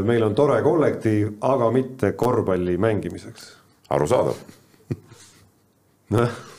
[0.05, 3.57] meil on tore kollektiiv, aga mitte korvpalli mängimiseks.
[3.91, 4.37] arusaadav
[6.15, 6.29] noh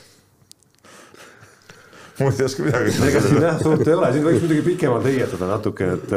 [2.20, 2.92] mul ei oska midagi.
[3.10, 6.14] ega siin jah suurt ei ole, siin võiks muidugi pikemalt heietada natuke, et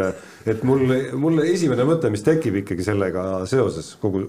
[0.49, 4.23] et mul, mul esimene mõte, mis tekib ikkagi sellega seoses kogu,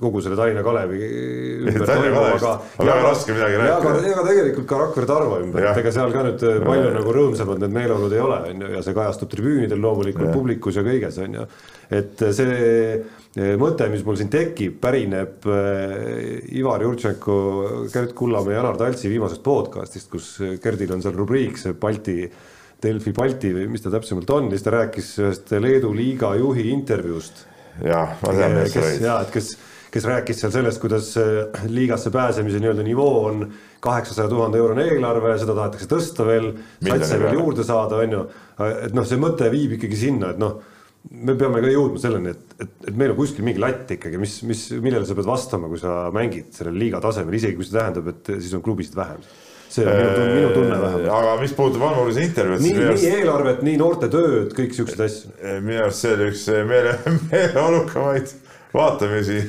[0.00, 1.00] kogu selle Tallinna Kalevi
[1.66, 2.52] ümber toimuvaga.
[2.78, 4.06] väga raske midagi rääkida.
[4.06, 7.62] ja ka tegelikult ka Rakvere Tarvo ümber, et ega seal ka nüüd palju nagu rõõmsamad
[7.64, 11.40] need meeleolud ei ole, on ju, ja see kajastub tribüünidel loomulikult, publikus ja kõiges, on
[11.40, 11.46] ju.
[11.98, 13.02] et see
[13.36, 15.44] mõte, mis mul siin tekib, pärineb
[16.56, 17.38] Ivar Jurtšenko,
[17.92, 20.30] Gerd Kullamäe ja Janar Taltsi viimasest podcast'ist, kus
[20.62, 22.22] Gerdil on seal rubriik see Balti
[22.82, 27.46] Delfi Balti või mis ta täpsemalt on, siis ta rääkis ühest Leedu liiga juhi intervjuust.
[27.84, 29.06] jah, ma tean, millest sa räägid.
[29.06, 29.48] ja, et kes,
[29.92, 31.08] kes rääkis seal sellest, kuidas
[31.72, 33.46] liigasse pääsemise nii-öelda nivoo on
[33.80, 36.50] kaheksasaja tuhande eurone eelarve, seda tahetakse tõsta veel,
[36.84, 38.24] satse veel juurde saada, on ju.
[38.84, 40.60] et noh, see mõte viib ikkagi sinna, et noh,
[41.10, 44.38] me peame ka jõudma selleni, et, et, et meil on kuskil mingi latt ikkagi, mis,
[44.48, 48.10] mis, millele sa pead vastama, kui sa mängid sellel liiga tasemel, isegi kui see tähendab,
[48.12, 49.22] et siis on klubisid vähem
[49.68, 51.08] see on minu tunne, minu tunne vähemalt.
[51.18, 52.62] aga mis puudutab Annurise intervjuud.
[52.62, 55.32] nii, nii eelarvet, nii noorte tööd, kõik siukseid asju.
[55.66, 56.94] minu arust see oli üks meele,
[57.32, 58.34] meeleolukamaid
[58.74, 59.42] vaatamisi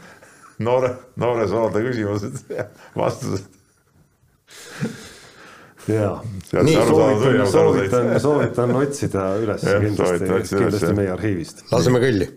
[0.66, 3.55] noore, noore soolde küsimused ja vastused.
[5.88, 11.64] Jaa, soovitan, soovitan, soovitan otsida üles kindlasti, kindlasti meie arhiivist.
[11.72, 12.28] laseme kõlli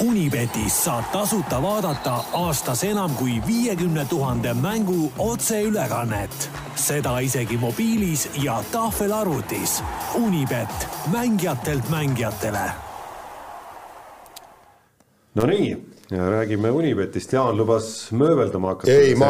[0.00, 6.50] Unibetis saab tasuta vaadata aastas enam kui viiekümne tuhande mängu otseülekannet.
[6.74, 9.82] seda isegi mobiilis ja tahvelarvutis.
[10.14, 12.70] Unibet, mängijatelt mängijatele.
[15.34, 18.92] Nonii ja räägime Unibetist, Jaan lubas mööbeldama hakata.
[18.92, 19.28] ei, ma,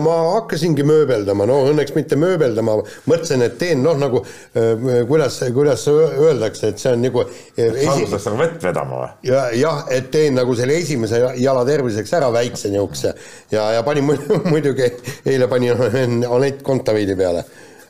[0.00, 2.78] ma hakkasingi mööbeldama, no õnneks mitte mööbeldama,
[3.10, 8.28] mõtlesin, et teen noh, nagu äh, kuidas, kuidas öeldakse, et see on nagu äh, alguses
[8.30, 9.12] nagu vett vedama või?
[9.28, 13.12] ja jah, et teen nagu selle esimese jala terviseks ära väikse niisuguse
[13.52, 14.08] ja, ja panin
[14.52, 14.90] muidugi,
[15.28, 17.44] eile panin Anett Kontaveidi peale,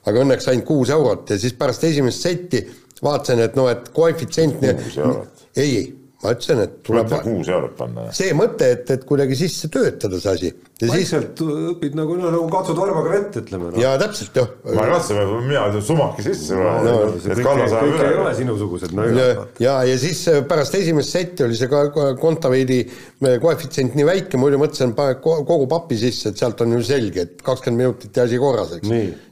[0.04, 2.66] aga õnneks ainult kuus eurot ja siis pärast esimest setti
[3.04, 4.58] vaatasin, et noh, et koefitsient.
[4.82, 5.46] kuus eurot?
[5.54, 5.76] ei
[6.24, 8.06] ma ütlesin, et tuleb mõtle kuus eurot panna.
[8.16, 12.32] see mõte, et, et kuidagi sisse töötada see asi ja siis vaikselt õpid nagu, noh
[12.32, 13.80] nagu katsud varbaga vett, ütleme no..
[13.80, 18.16] ja täpselt jah, ma katsun, mina ütlen sumaki sisse No, no,, et kõik, kõik ei
[18.22, 19.26] ole sinusugused, no ja üle.,
[19.62, 21.84] ja, ja siis äh, pärast esimest setti oli see ka
[22.20, 26.74] Kontaveidi äh, koefitsient nii väike, muidu mõtlesin, pane ko- kogu papi sisse, et sealt on
[26.78, 28.90] ju selge, et kakskümmend minutit ja asi korras, eks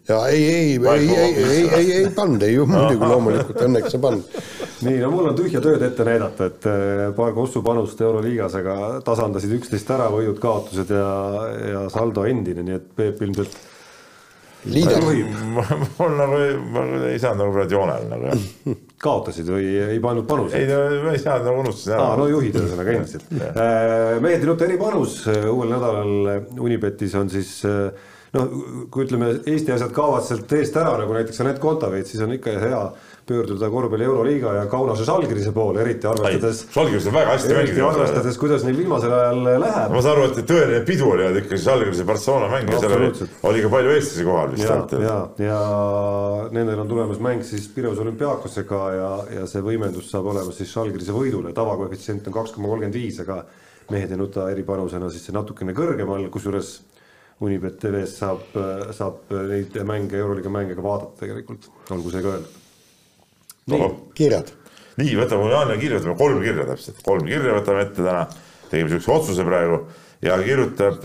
[0.09, 3.97] ja ei, ei, ei, ei, ei, ei sisse., ei, ei pannud, ei muidugi loomulikult, õnneks
[3.97, 4.39] ei pannud.
[4.87, 8.79] nii, no mul on tühja tööd ette näidata, et eh, paar Kossu panust Euroliigas, aga
[9.07, 11.11] tasandasid üksteist ära, võidud, kaotused ja,
[11.73, 13.57] ja saldo endine, nii et Peep ilmselt
[14.71, 15.03] liider,
[15.99, 18.47] mul nagu ei, ma ei saanud nagu praegu joonele nagu jah.
[19.07, 20.71] kaotasid või ei pannud ei panuseid?
[20.71, 22.33] no ma ei saanud nagu unustasin aa, no ära.
[22.37, 23.37] juhid ühesõnaga endiselt.
[24.23, 28.53] mehed ja nutt eripanus äh, uuel nädalal Unibetis on siis noh,
[28.93, 32.55] kui ütleme, Eesti asjad kaovad sealt eest ära, nagu näiteks Anett Kontaveit, siis on ikka
[32.63, 32.85] hea
[33.27, 37.83] pöörduda korvpalli Euroliiga ja Kaunase Žalgirise poole, eriti arvestades, Žalgiris on väga hästi mänginud.
[37.91, 39.95] arvestades, kuidas neil viimasel ajal läheb.
[39.95, 43.13] ma saan aru, et tõeline pidu oli ikkagi Žalgirise Barcelona mäng ja seal oli
[43.51, 45.17] oli ka palju eestlasi kohal vist ja, ja,
[45.47, 45.59] ja
[46.55, 51.15] nendel on tulemas mäng siis Pireus olümpiaakosega ja, ja see võimendus saab olema siis Žalgirise
[51.15, 53.43] võidule, tavakoefitsient on kaks koma kolmkümmend viis, aga
[53.93, 56.81] mehed ei nuta eripanusena siis natukene kõrgemal, kusjuures
[57.43, 58.53] Unibet TV-s saab,
[58.95, 62.62] saab neid mänge, Euroliiga mänge ka vaadata tegelikult, olgu see ka öeldud.
[63.71, 64.53] nii, kirjad.
[64.99, 68.25] nii, võtame Jaani kirja, võtame kolm kirja täpselt, kolm kirja võtame ette täna,
[68.71, 69.85] tegime siukse otsuse praegu
[70.23, 71.05] ja kirjutab,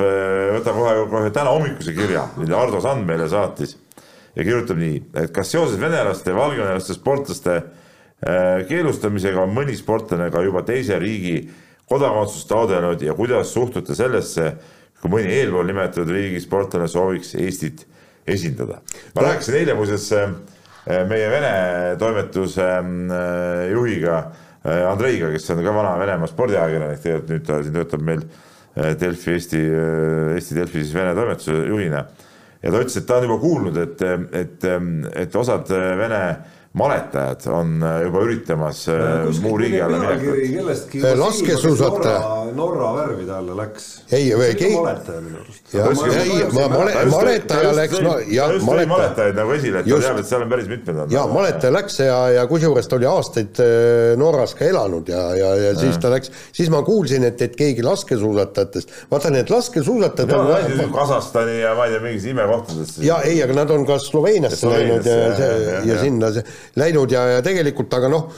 [0.58, 3.78] võtame kohe, kohe täna hommikuse kirja, mille Ardo Sand meile saatis
[4.38, 10.30] ja kirjutab nii, et kas seoses venelaste ja valgevenelaste sportlaste äh, keelustamisega on mõni sportlane
[10.34, 11.40] ka juba teise riigi
[11.90, 14.52] kodakondsust taotlenud ja kuidas suhtute sellesse,
[15.02, 17.86] kui mõni eelpool nimetatud riigi sportlane sooviks Eestit
[18.28, 18.82] esindada?
[19.16, 20.30] ma rääkisin eile muuseas äh,
[20.88, 21.54] meie Vene
[22.00, 24.20] toimetuse äh, juhiga
[24.64, 28.28] äh, Andreiga, kes on ka vana Venemaa spordiajakirjanik, tegelikult nüüd ta siin töötab meil
[28.78, 29.60] Delfi Eesti,
[30.36, 32.04] Eesti Delfi siis Vene toimetuse juhina.
[32.62, 34.04] ja ta ütles, et ta on juba kuulnud, et,
[34.38, 34.68] et,
[35.24, 36.22] et osad Vene
[36.78, 37.74] maletajad on
[38.06, 40.42] juba üritamas äh, muu riigi alla minekut.
[40.58, 42.20] kellestki laskesuusataja.
[42.20, 43.88] Norra, Norra värvide alla läks.
[44.14, 45.74] Ei, või keegi- on valetaja minu arust.
[45.74, 48.88] Ei, ma- male- maletaja läks- no jah, maletaja.
[48.94, 51.12] maletajaid nagu esile, et ta teab, et seal on päris mitmed on.
[51.12, 55.52] ja maletaja läks ja, ja kusjuures ta oli aastaid äh, Norras ka elanud ja, ja,
[55.68, 60.94] ja siis ta läks, siis ma kuulsin, et, et keegi laskesuusatajatest, vaata need laskesuusatajad on
[60.94, 63.04] Kasahstani ja ma ei tea, mingisse imekohtadesse.
[63.06, 66.44] ja ei, aga nad on ka Sloveeniasse Ja läinud ja, ja, ja, ja sinna see,
[66.76, 68.30] läinud ja, ja tegelikult, aga noh,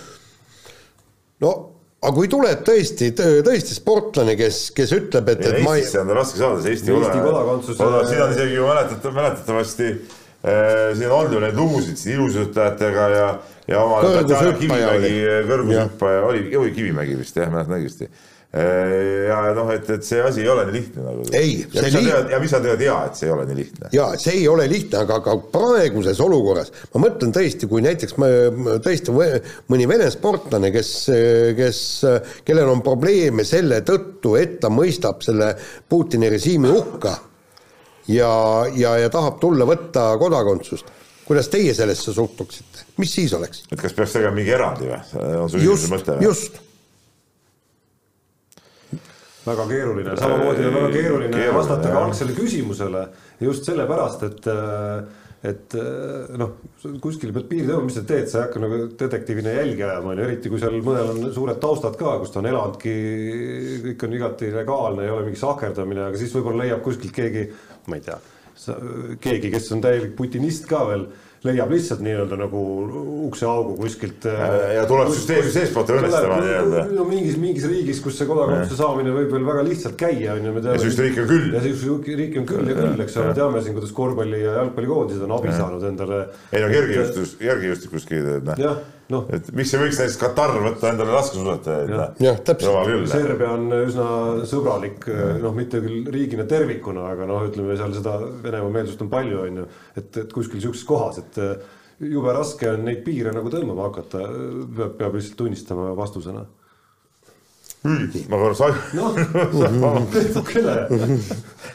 [1.44, 1.54] no
[2.00, 6.12] aga kui tuleb tõesti, tõesti sportlane, kes, kes ütleb, et, et ma ei Eestisse on
[6.12, 11.12] ta raske saada, see Eesti, Eesti kodakondsuse- siin on isegi ju mäletate, mäletatavasti äh, siin
[11.12, 13.28] on ju neid lugusid siin ilusujutajatega ja,
[13.68, 15.14] ja oma Kõrgushüppaja oli.
[15.52, 18.08] kõrgushüppaja oli, oli Kivimägi vist jah, mäletan õigesti.
[18.50, 21.26] Ja noh, et, et see asi ei ole nii lihtne nagu.
[21.38, 23.34] Ei, ja see mis sa li- tead, ja mis sa tead, jaa, et see ei
[23.36, 23.90] ole nii lihtne.
[23.94, 28.30] ja see ei ole lihtne, aga, aga praeguses olukorras ma mõtlen tõesti, kui näiteks ma,
[28.86, 30.92] tõesti mõni Vene sportlane, kes,
[31.60, 31.82] kes,
[32.48, 35.52] kellel on probleeme selle tõttu, et ta mõistab selle
[35.90, 37.14] Putini režiimi hukka
[38.10, 38.32] ja,
[38.74, 40.90] ja, ja tahab tulla võtta kodakondsust,
[41.28, 43.68] kuidas teie sellesse suhtuksite, mis siis oleks?
[43.70, 45.62] et kas peaks tegema mingi erandi või?
[45.68, 45.94] just
[46.26, 46.60] just,
[49.50, 52.06] väga keeruline, samamoodi on väga keeruline, Keeruline, vastata ka jah.
[52.06, 53.08] algsele küsimusele
[53.48, 54.54] just sellepärast, et
[55.40, 55.76] et
[56.36, 56.58] noh,
[57.00, 60.20] kuskil pead piiri tõmbama, mis sa teed, sa ei hakka nagu detektiivina jälgi ajama, on
[60.20, 62.96] ju, eriti kui seal mõnel on suured taustad ka, kus ta on elanudki,
[63.86, 67.46] kõik on igati legaalne, ei ole mingi sahkerdamine, aga siis võib-olla leiab kuskilt keegi,
[67.88, 68.20] ma ei tea,
[69.24, 71.08] keegi, kes on täielik putinist ka veel,
[71.48, 72.62] leiab lihtsalt nii-öelda nagu
[73.30, 74.28] ukseaugu kuskilt.
[74.76, 76.84] ja tuleb süsteemi seestpoolt õõnestama nii-öelda.
[76.98, 80.54] no mingis, mingis riigis, kus see kodakondsuse saamine võib veel väga lihtsalt käia, on ju,
[80.58, 80.76] me teame.
[80.76, 81.50] Ja sellist riiki on küll.
[81.56, 85.28] ja sellist riiki on küll ja küll, eks ole, teame siin, kuidas korvpalli ja jalgpallikoondised
[85.28, 86.24] on abi saanud endale.
[86.52, 88.80] ei no kergejõustus, kergejõustikuski teeb, noh.
[89.14, 91.94] noh, et miks ei võiks näiteks Katar võtta endale laskesuusatajaid,
[92.24, 93.10] jah, täpselt.
[93.12, 94.08] Serbia on üsna
[94.50, 95.10] sõbralik,
[95.44, 99.62] noh, mitte küll riigina tervikuna, aga noh, ütleme seal seda Venemaa meelsust on palju, on
[99.64, 101.42] ju, et, et kuskil sihukeses kohas, et
[102.00, 104.24] jube raske on neid piire nagu tõmbama hakata,
[104.78, 106.46] peab, peab lihtsalt tunnistama vastusena.
[107.82, 110.74] Ma korra sai, noh, natukene.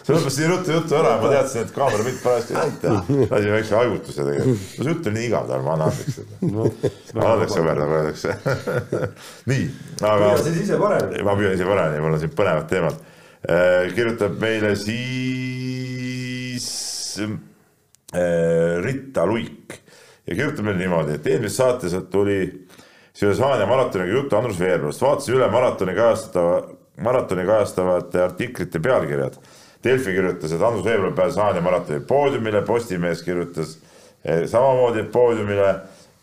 [0.05, 2.89] sa lõpetasid nii ruttu juttu ära, ma teadsin, et kaamera mind parajasti ei näita.
[3.31, 4.61] lasin väikse haigutuse tegelikult.
[4.61, 6.17] no see jutt on nii igav, Tarmo, anna andeks.
[6.43, 8.31] anna andeks, sõber, nagu öeldakse.
[9.51, 9.65] nii,
[10.03, 11.25] aga püüa siis ise paremini.
[11.25, 12.97] ma püüan ise paremini, mul on siin põnevad teemad.
[13.97, 16.69] kirjutab meile siis
[17.25, 17.33] äh,
[18.85, 19.81] Ritta Luik
[20.27, 22.64] ja kirjutab meile niimoodi, et eelmises saates tuli
[23.15, 26.63] seoses Haanja maratoniga juttu Andrus Veerpalust, vaatasin üle maratoni kajastatava,
[27.07, 29.39] maratoni kajastavate artiklite pealkirjad.
[29.85, 33.77] Delfi kirjutas, et Andrus Veerpalu pääses Haanja maratoni poodiumile, Postimees kirjutas
[34.25, 35.69] eh, samamoodi poodiumile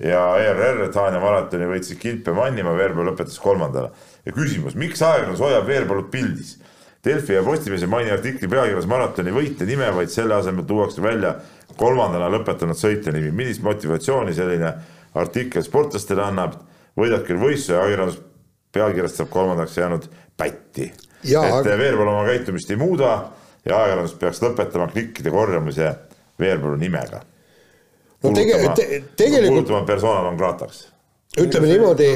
[0.04, 3.92] ja ERR, et Haanja maratoni võitsid Kilp ja Mannimaa, Veerpalu lõpetas kolmandana.
[4.26, 6.58] ja küsimus, miks ajakirjandus hoiab Veerpalut pildis?
[7.06, 11.36] Delfi ja Postimees ei maini artikli pealkirjas maratoni võitja nime, vaid selle asemel tuuakse välja
[11.78, 13.32] kolmandana lõpetanud sõitja nimi.
[13.32, 14.74] millist motivatsiooni selline
[15.16, 16.60] artikkel sportlastele annab?
[16.98, 18.20] Võidab küll võistluse ja ajakirjandus
[18.72, 20.08] pealkirjast saab kolmandaks jäänud
[20.38, 20.92] pätti.
[21.24, 21.78] et aga...
[21.78, 23.12] Veerpalu oma käitumist ei muuda
[23.66, 25.92] ja ajakirjandus peaks lõpetama klikkide korjamise
[26.40, 27.22] Veerpalu nimega.
[28.24, 29.68] no tege-, te, tegelikult.
[29.68, 30.88] kuulutama persona non grata'ks.
[31.40, 32.10] ütleme niimoodi,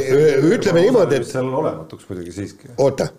[0.55, 1.29] ütleme niimoodi, et.
[1.29, 2.75] seal olematuks muidugi siiski.
[2.77, 3.09] oota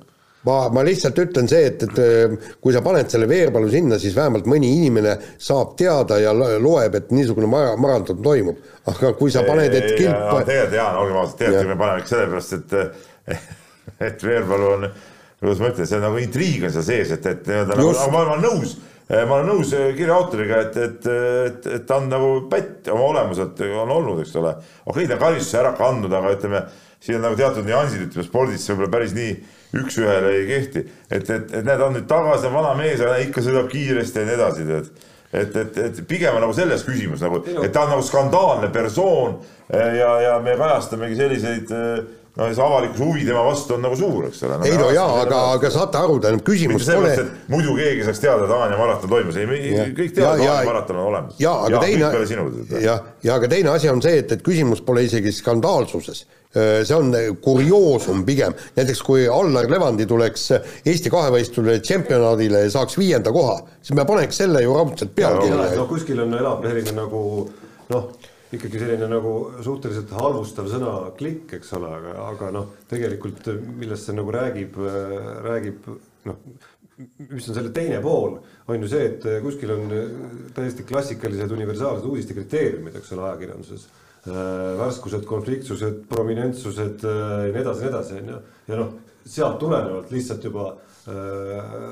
[0.47, 4.49] ma, ma lihtsalt ütlen see, et, et kui sa paned selle Veerpalu sinna, siis vähemalt
[4.51, 8.63] mõni inimene saab teada ja loeb, et niisugune maraton toimub.
[8.87, 10.15] aga kui sa paned, et kilp.
[10.47, 13.47] tegelikult jaa, olgem ausad, tegelikult me paneme ikka sellepärast, et,
[14.11, 14.91] et Veerpalu on,
[15.41, 18.15] kuidas ma ütlen, see on nagu intriig on seal sees, et, et nii-öelda nagu, nagu
[18.15, 21.05] ma olen nõus ma olen nõus kirja autoriga, et, et,
[21.47, 24.57] et, et ta on nagu pätt oma olemuselt on olnud, eks ole.
[24.83, 26.65] okei, ta on karistuse ära kandnud, aga ütleme,
[26.99, 29.37] siin on nagu teatud nüansid, ütleme spordis võib-olla päris nii
[29.75, 30.85] üks-ühele ei kehti.
[31.11, 34.37] et, et, et näed, on nüüd tagasi, vana mees, aga ikka sõidab kiiresti ja nii
[34.37, 34.91] edasi, tead.
[35.33, 39.41] et, et, et pigem on nagu selles küsimus nagu, et ta on nagu skandaalne persoon
[39.73, 41.75] ja, ja me kajastamegi selliseid
[42.37, 44.69] no see avalikkuse huvi tema vastu on nagu suur, eks ole no,.
[44.69, 47.13] ei no jaa, aga, aga saate aru, tähendab küsimus pole.
[47.53, 51.01] muidu keegi saaks teada, et Haanja maraton toimus, ei, me kõik teavad, et Haanja maraton
[51.01, 51.39] on olemas.
[51.41, 55.07] jaa, aga ja, teine, jah, ja aga teine asi on see, et, et küsimus pole
[55.09, 56.27] isegi skandaalsuses
[56.57, 57.11] see on
[57.45, 60.47] kurioosum pigem, näiteks kui Allar Levandi tuleks
[60.89, 65.75] Eesti kahevõistluse tšempionaadile ja saaks viienda koha, siis me paneks selle ju raudselt pealkirja.
[65.77, 67.21] no kuskil on elab selline nagu
[67.93, 68.09] noh,
[68.57, 69.33] ikkagi selline nagu
[69.65, 74.79] suhteliselt halvustav sõna klikk, eks ole, aga, aga noh, tegelikult millest see nagu räägib,
[75.47, 75.91] räägib
[76.27, 76.41] noh,
[77.29, 78.39] mis on selle teine pool,
[78.73, 79.95] on ju see, et kuskil on
[80.57, 83.89] täiesti klassikalised universaalsed uudiste kriteeriumid, eks ole, ajakirjanduses
[84.27, 88.39] värskused, konfliktsused, prominentsused ja nii edasi, nii edasi, on ju.
[88.73, 88.95] ja noh,
[89.27, 90.73] sealt tulenevalt lihtsalt juba
[91.11, 91.87] äh,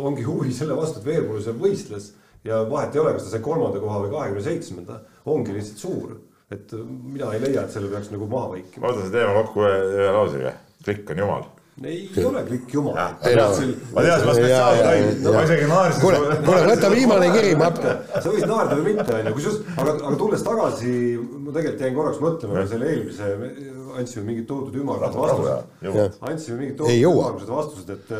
[0.00, 2.12] ongi huvi selle vastu, et Veerpalu seal võistles
[2.44, 6.20] ja vahet ei ole, kas ta sai kolmanda koha või kahekümne seitsmenda, ongi lihtsalt suur.
[6.52, 8.84] et mina ei leia, et selle peaks nagu maha vaikima.
[8.84, 10.54] ma võtan selle teema kokku ühe lausega,
[10.84, 11.50] klikk on jumal
[11.84, 12.94] ei ole klikk jumal.
[12.94, 16.02] ma teadsin, ma spetsiaalselt, ma isegi naersin.
[16.02, 17.70] kuule, kuule võta viimane kiri, ma.
[17.72, 22.20] sa võid naerda või mitte, onju, kusjuures, aga, aga tulles tagasi, ma tegelikult jäin korraks
[22.22, 23.30] mõtlema selle eelmise,
[23.96, 26.20] andsime mingid tohutud ümmargused vastused.
[26.20, 28.14] andsime mingid tohutud ümmargused vastused, et,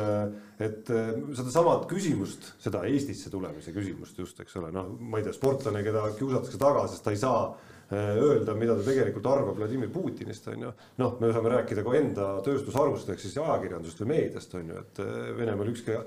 [0.60, 5.82] et sedasama küsimust, seda Eestisse tulemise küsimust just, eks ole, noh, ma ei tea, sportlane,
[5.86, 7.44] keda kiusatakse taga, sest ta ei saa
[7.92, 10.70] Äh, öelda, mida ta tegelikult arvab Vladimir Putinist, on ju.
[10.96, 15.00] noh, me saame rääkida ka enda tööstusharust ehk siis ajakirjandusest või meediast, on ju, et
[15.04, 15.98] äh, Venemaal ükski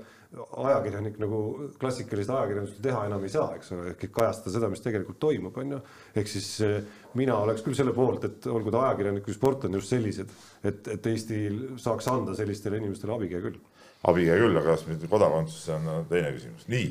[0.64, 1.38] ajakirjanik nagu
[1.78, 5.76] klassikalist ajakirjandust teha enam ei saa, eks ole, ehk kajastada seda, mis tegelikult toimub, on
[5.76, 5.80] ju.
[6.18, 6.80] ehk siis äh,
[7.14, 10.34] mina oleks küll selle poolt, et olgu ta ajakirjanik või sportlane just sellised,
[10.66, 13.62] et, et Eestil saaks anda sellistele inimestele abikäe küll.
[14.04, 16.90] Abikäe küll, aga kas nüüd kodakondsus, see on teine küsimus, nii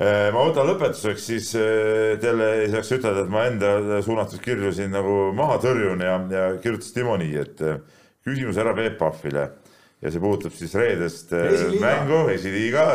[0.00, 4.70] Äh, ma võtan lõpetuseks siis äh, teile ei saaks ütelda, et ma enda suunatud kirju
[4.72, 7.82] siin nagu maha tõrjun ja, ja kirjutas Timo nii, et äh,
[8.24, 9.42] küsimus härra Peep Pahvile
[10.00, 11.82] ja see puudutab siis reedest esiliiga.
[11.84, 12.86] mängu, esiliiga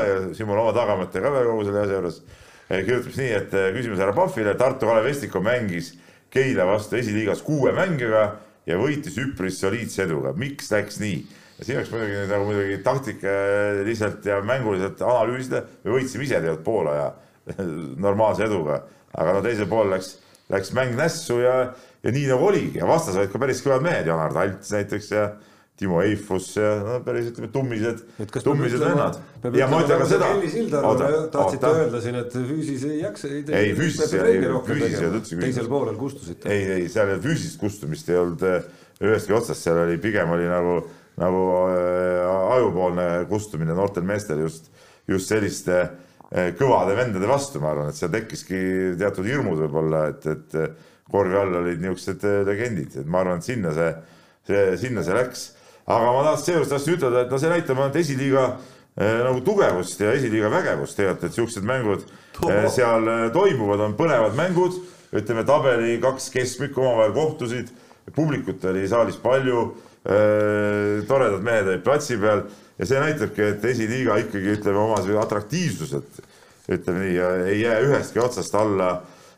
[0.49, 2.18] mul oma tagamõte ka veel kogu selle asja juures.
[2.72, 5.94] kirjutab nii, et küsimus härra Pahvile, Tartu Kalev Vestiko mängis
[6.34, 8.24] Keila vastu esiliigas kuue mängijaga
[8.66, 11.22] ja võitis üpris soliidse eduga, miks läks nii?
[11.57, 16.95] Ja siin oleks muidugi nagu muidugi taktikaliselt ja mänguliselt analüüsida, me võitsime ise tegelikult Poola
[16.98, 17.10] ja
[18.06, 18.82] normaalse eduga,
[19.15, 20.15] aga no teisel pool läks,
[20.52, 21.57] läks mäng nässu ja,
[22.03, 25.27] ja nii nagu oligi ja vastas olid ka päris kõvad mehed, Janar Talts näiteks ja
[25.76, 28.03] Timo Eifus ja no päris ütleme tummised,
[28.44, 29.18] tummised vennad.
[29.60, 30.30] ja ma ütlen ka seda.
[31.34, 33.32] tahtsite öelda siin, et füüsis ei jaksa.
[33.32, 35.40] ei füüsis, füüsis ei olnud üldse.
[35.41, 36.48] teisel poolel kustusite.
[36.48, 38.64] ei, ei seal ei füüsilist kustumist ei olnud äh,
[39.03, 40.80] ühestki otsast, seal oli pigem oli nagu
[41.22, 44.68] nagu äh, ajupoolne kustumine noortel meestel just,
[45.08, 48.60] just selliste äh, kõvade vendade vastu, ma arvan, et seal tekkiski
[49.00, 50.58] teatud hirmud võib-olla, et, et
[51.12, 53.92] korvi all olid niisugused äh, legendid, et ma arvan, et sinna see,
[54.50, 55.46] see, sinna see läks.
[55.86, 58.48] aga ma tahtsin seejuures tahtsin ütelda, et no see näitab ainult esiliiga
[58.96, 62.06] nagu tugevust ja esiliiga vägevust tegelikult, et siuksed mängud
[62.72, 64.78] seal toimuvad, on põnevad mängud,
[65.16, 67.74] ütleme tabeli kaks keskmikku omavahel kohtusid,
[68.16, 72.44] publikut oli saalis palju Äh, toredad mehed olid platsi peal
[72.77, 76.19] ja see näitabki, et esiliiga ikkagi ütleme oma atraktiivsuselt
[76.72, 77.18] ütleme nii,
[77.52, 78.90] ei jää ühestki otsast alla,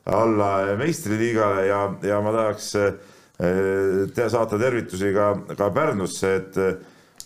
[0.06, 2.70] alla meistriliigale ja, ja ma tahaks,
[4.16, 6.62] te saata tervitusi ka, ka Pärnusse, et,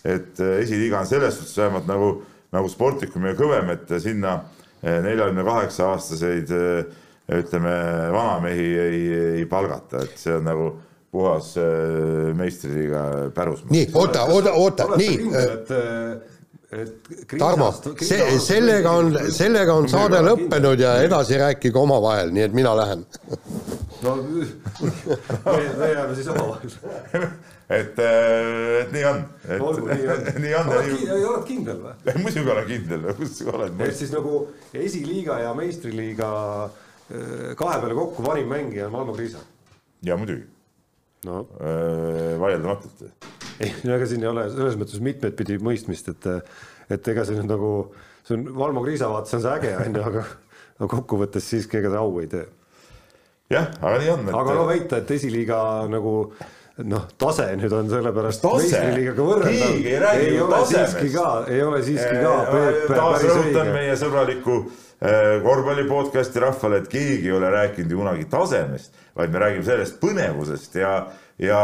[0.06, 2.12] et esiliiga on selles suhtes vähemalt nagu,
[2.52, 4.40] nagu sportlikum ja kõvem, et sinna
[4.82, 6.50] neljakümne kaheksa aastaseid
[7.32, 7.76] ütleme,
[8.12, 9.04] vanamehi ei,
[9.42, 10.72] ei palgata, et see on nagu
[11.12, 11.56] puhas
[12.40, 13.72] meistriliiga pärusmaa.
[13.72, 15.18] nii, oota, oota, oota, nii.
[17.40, 17.68] Tarmo,
[18.00, 23.04] see, sellega on, sellega on saade lõppenud ja edasi rääkige omavahel, nii et mina lähen
[24.02, 24.16] no
[25.56, 26.72] me, me jääme siis omavahel
[27.80, 29.20] et, et nii on.
[29.60, 30.24] olgu, nii on.
[30.46, 30.72] nii on.
[30.78, 32.16] oled, oled kindel või?
[32.24, 33.84] muidugi olen kindel, kus sa oled.
[33.88, 36.32] et siis nagu esiliiga ja meistriliiga
[37.60, 39.44] kahe peale kokku vanim mängija on Valmo Kriisa.
[40.06, 40.48] ja muidugi
[41.28, 41.44] no..
[42.42, 43.06] vaieldamatult
[43.62, 46.30] ei, no ega siin ei ole selles mõttes mitmet pidi mõistmist, et,
[46.94, 47.74] et ega see nüüd nagu,
[48.28, 50.26] see on Valmo Kriisa vaates on see äge, on ju, aga,
[50.80, 52.48] aga kokkuvõttes siiski ega ta au ei tee.
[53.54, 54.34] jah, aga nii on et....
[54.42, 55.62] aga no väita, et esiliiga
[55.92, 56.16] nagu
[56.88, 59.76] noh, tase nüüd on sellepärast meistriliigaga võrreldav.
[59.82, 62.38] ei räägi ei ole siiski ka, ei ole siiski ka.
[62.96, 64.64] taas rõhutan meie sõbraliku
[65.02, 69.98] korvpalli podcast'i rahvale, et keegi ei ole rääkinud ju kunagi tasemest, vaid me räägime sellest
[70.04, 70.96] põnevusest ja
[71.42, 71.60] ja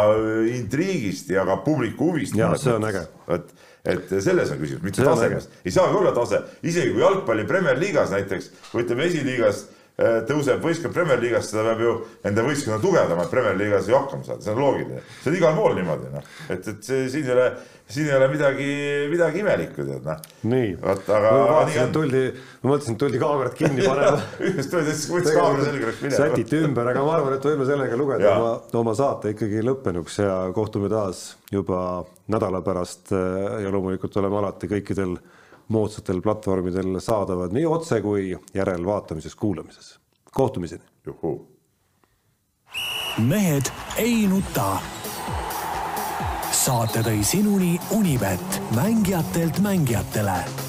[0.50, 2.36] intriigist ja ka publiku huvist.
[2.36, 3.04] ja see on äge.
[3.36, 3.54] et,
[3.86, 5.50] et selles on küsimus, mitte tasemes.
[5.66, 10.94] ei saagi olla tase, isegi kui jalgpalli Premier League'as näiteks ütleme esiliigas äh, tõuseb võistkond
[10.94, 11.94] Premier League'ist, seda peab ju
[12.30, 15.02] enda võistkonna tugevdama, et Premier League'as ju hakkama saada, see on loogiline.
[15.24, 17.48] see on igal pool niimoodi, noh, et, et see siin ei ole
[17.90, 18.68] siin ei ole midagi,
[19.10, 20.20] midagi imelikku, tead noh.
[20.52, 22.24] nii, ma vaatasin, et tuldi,
[22.62, 24.20] ma mõtlesin, et tuldi kaamerat kinni panema
[24.58, 26.20] just tuldi, siis võttis kaamera selga, läks minema.
[26.20, 28.52] sätiti ümber, aga ma arvan, et võime sellega lugeda oma,
[28.82, 31.82] oma saate ikkagi lõppenuks ja kohtume taas juba
[32.30, 35.16] nädala pärast ja loomulikult oleme alati kõikidel
[35.68, 40.00] moodsatel platvormidel saadavad nii otse kui järelvaatamises, kuulamises.
[40.32, 40.84] kohtumiseni.
[43.18, 44.78] mehed ei nuta
[46.52, 50.67] saate tõi sinuni Unibet, mängijatelt mängijatele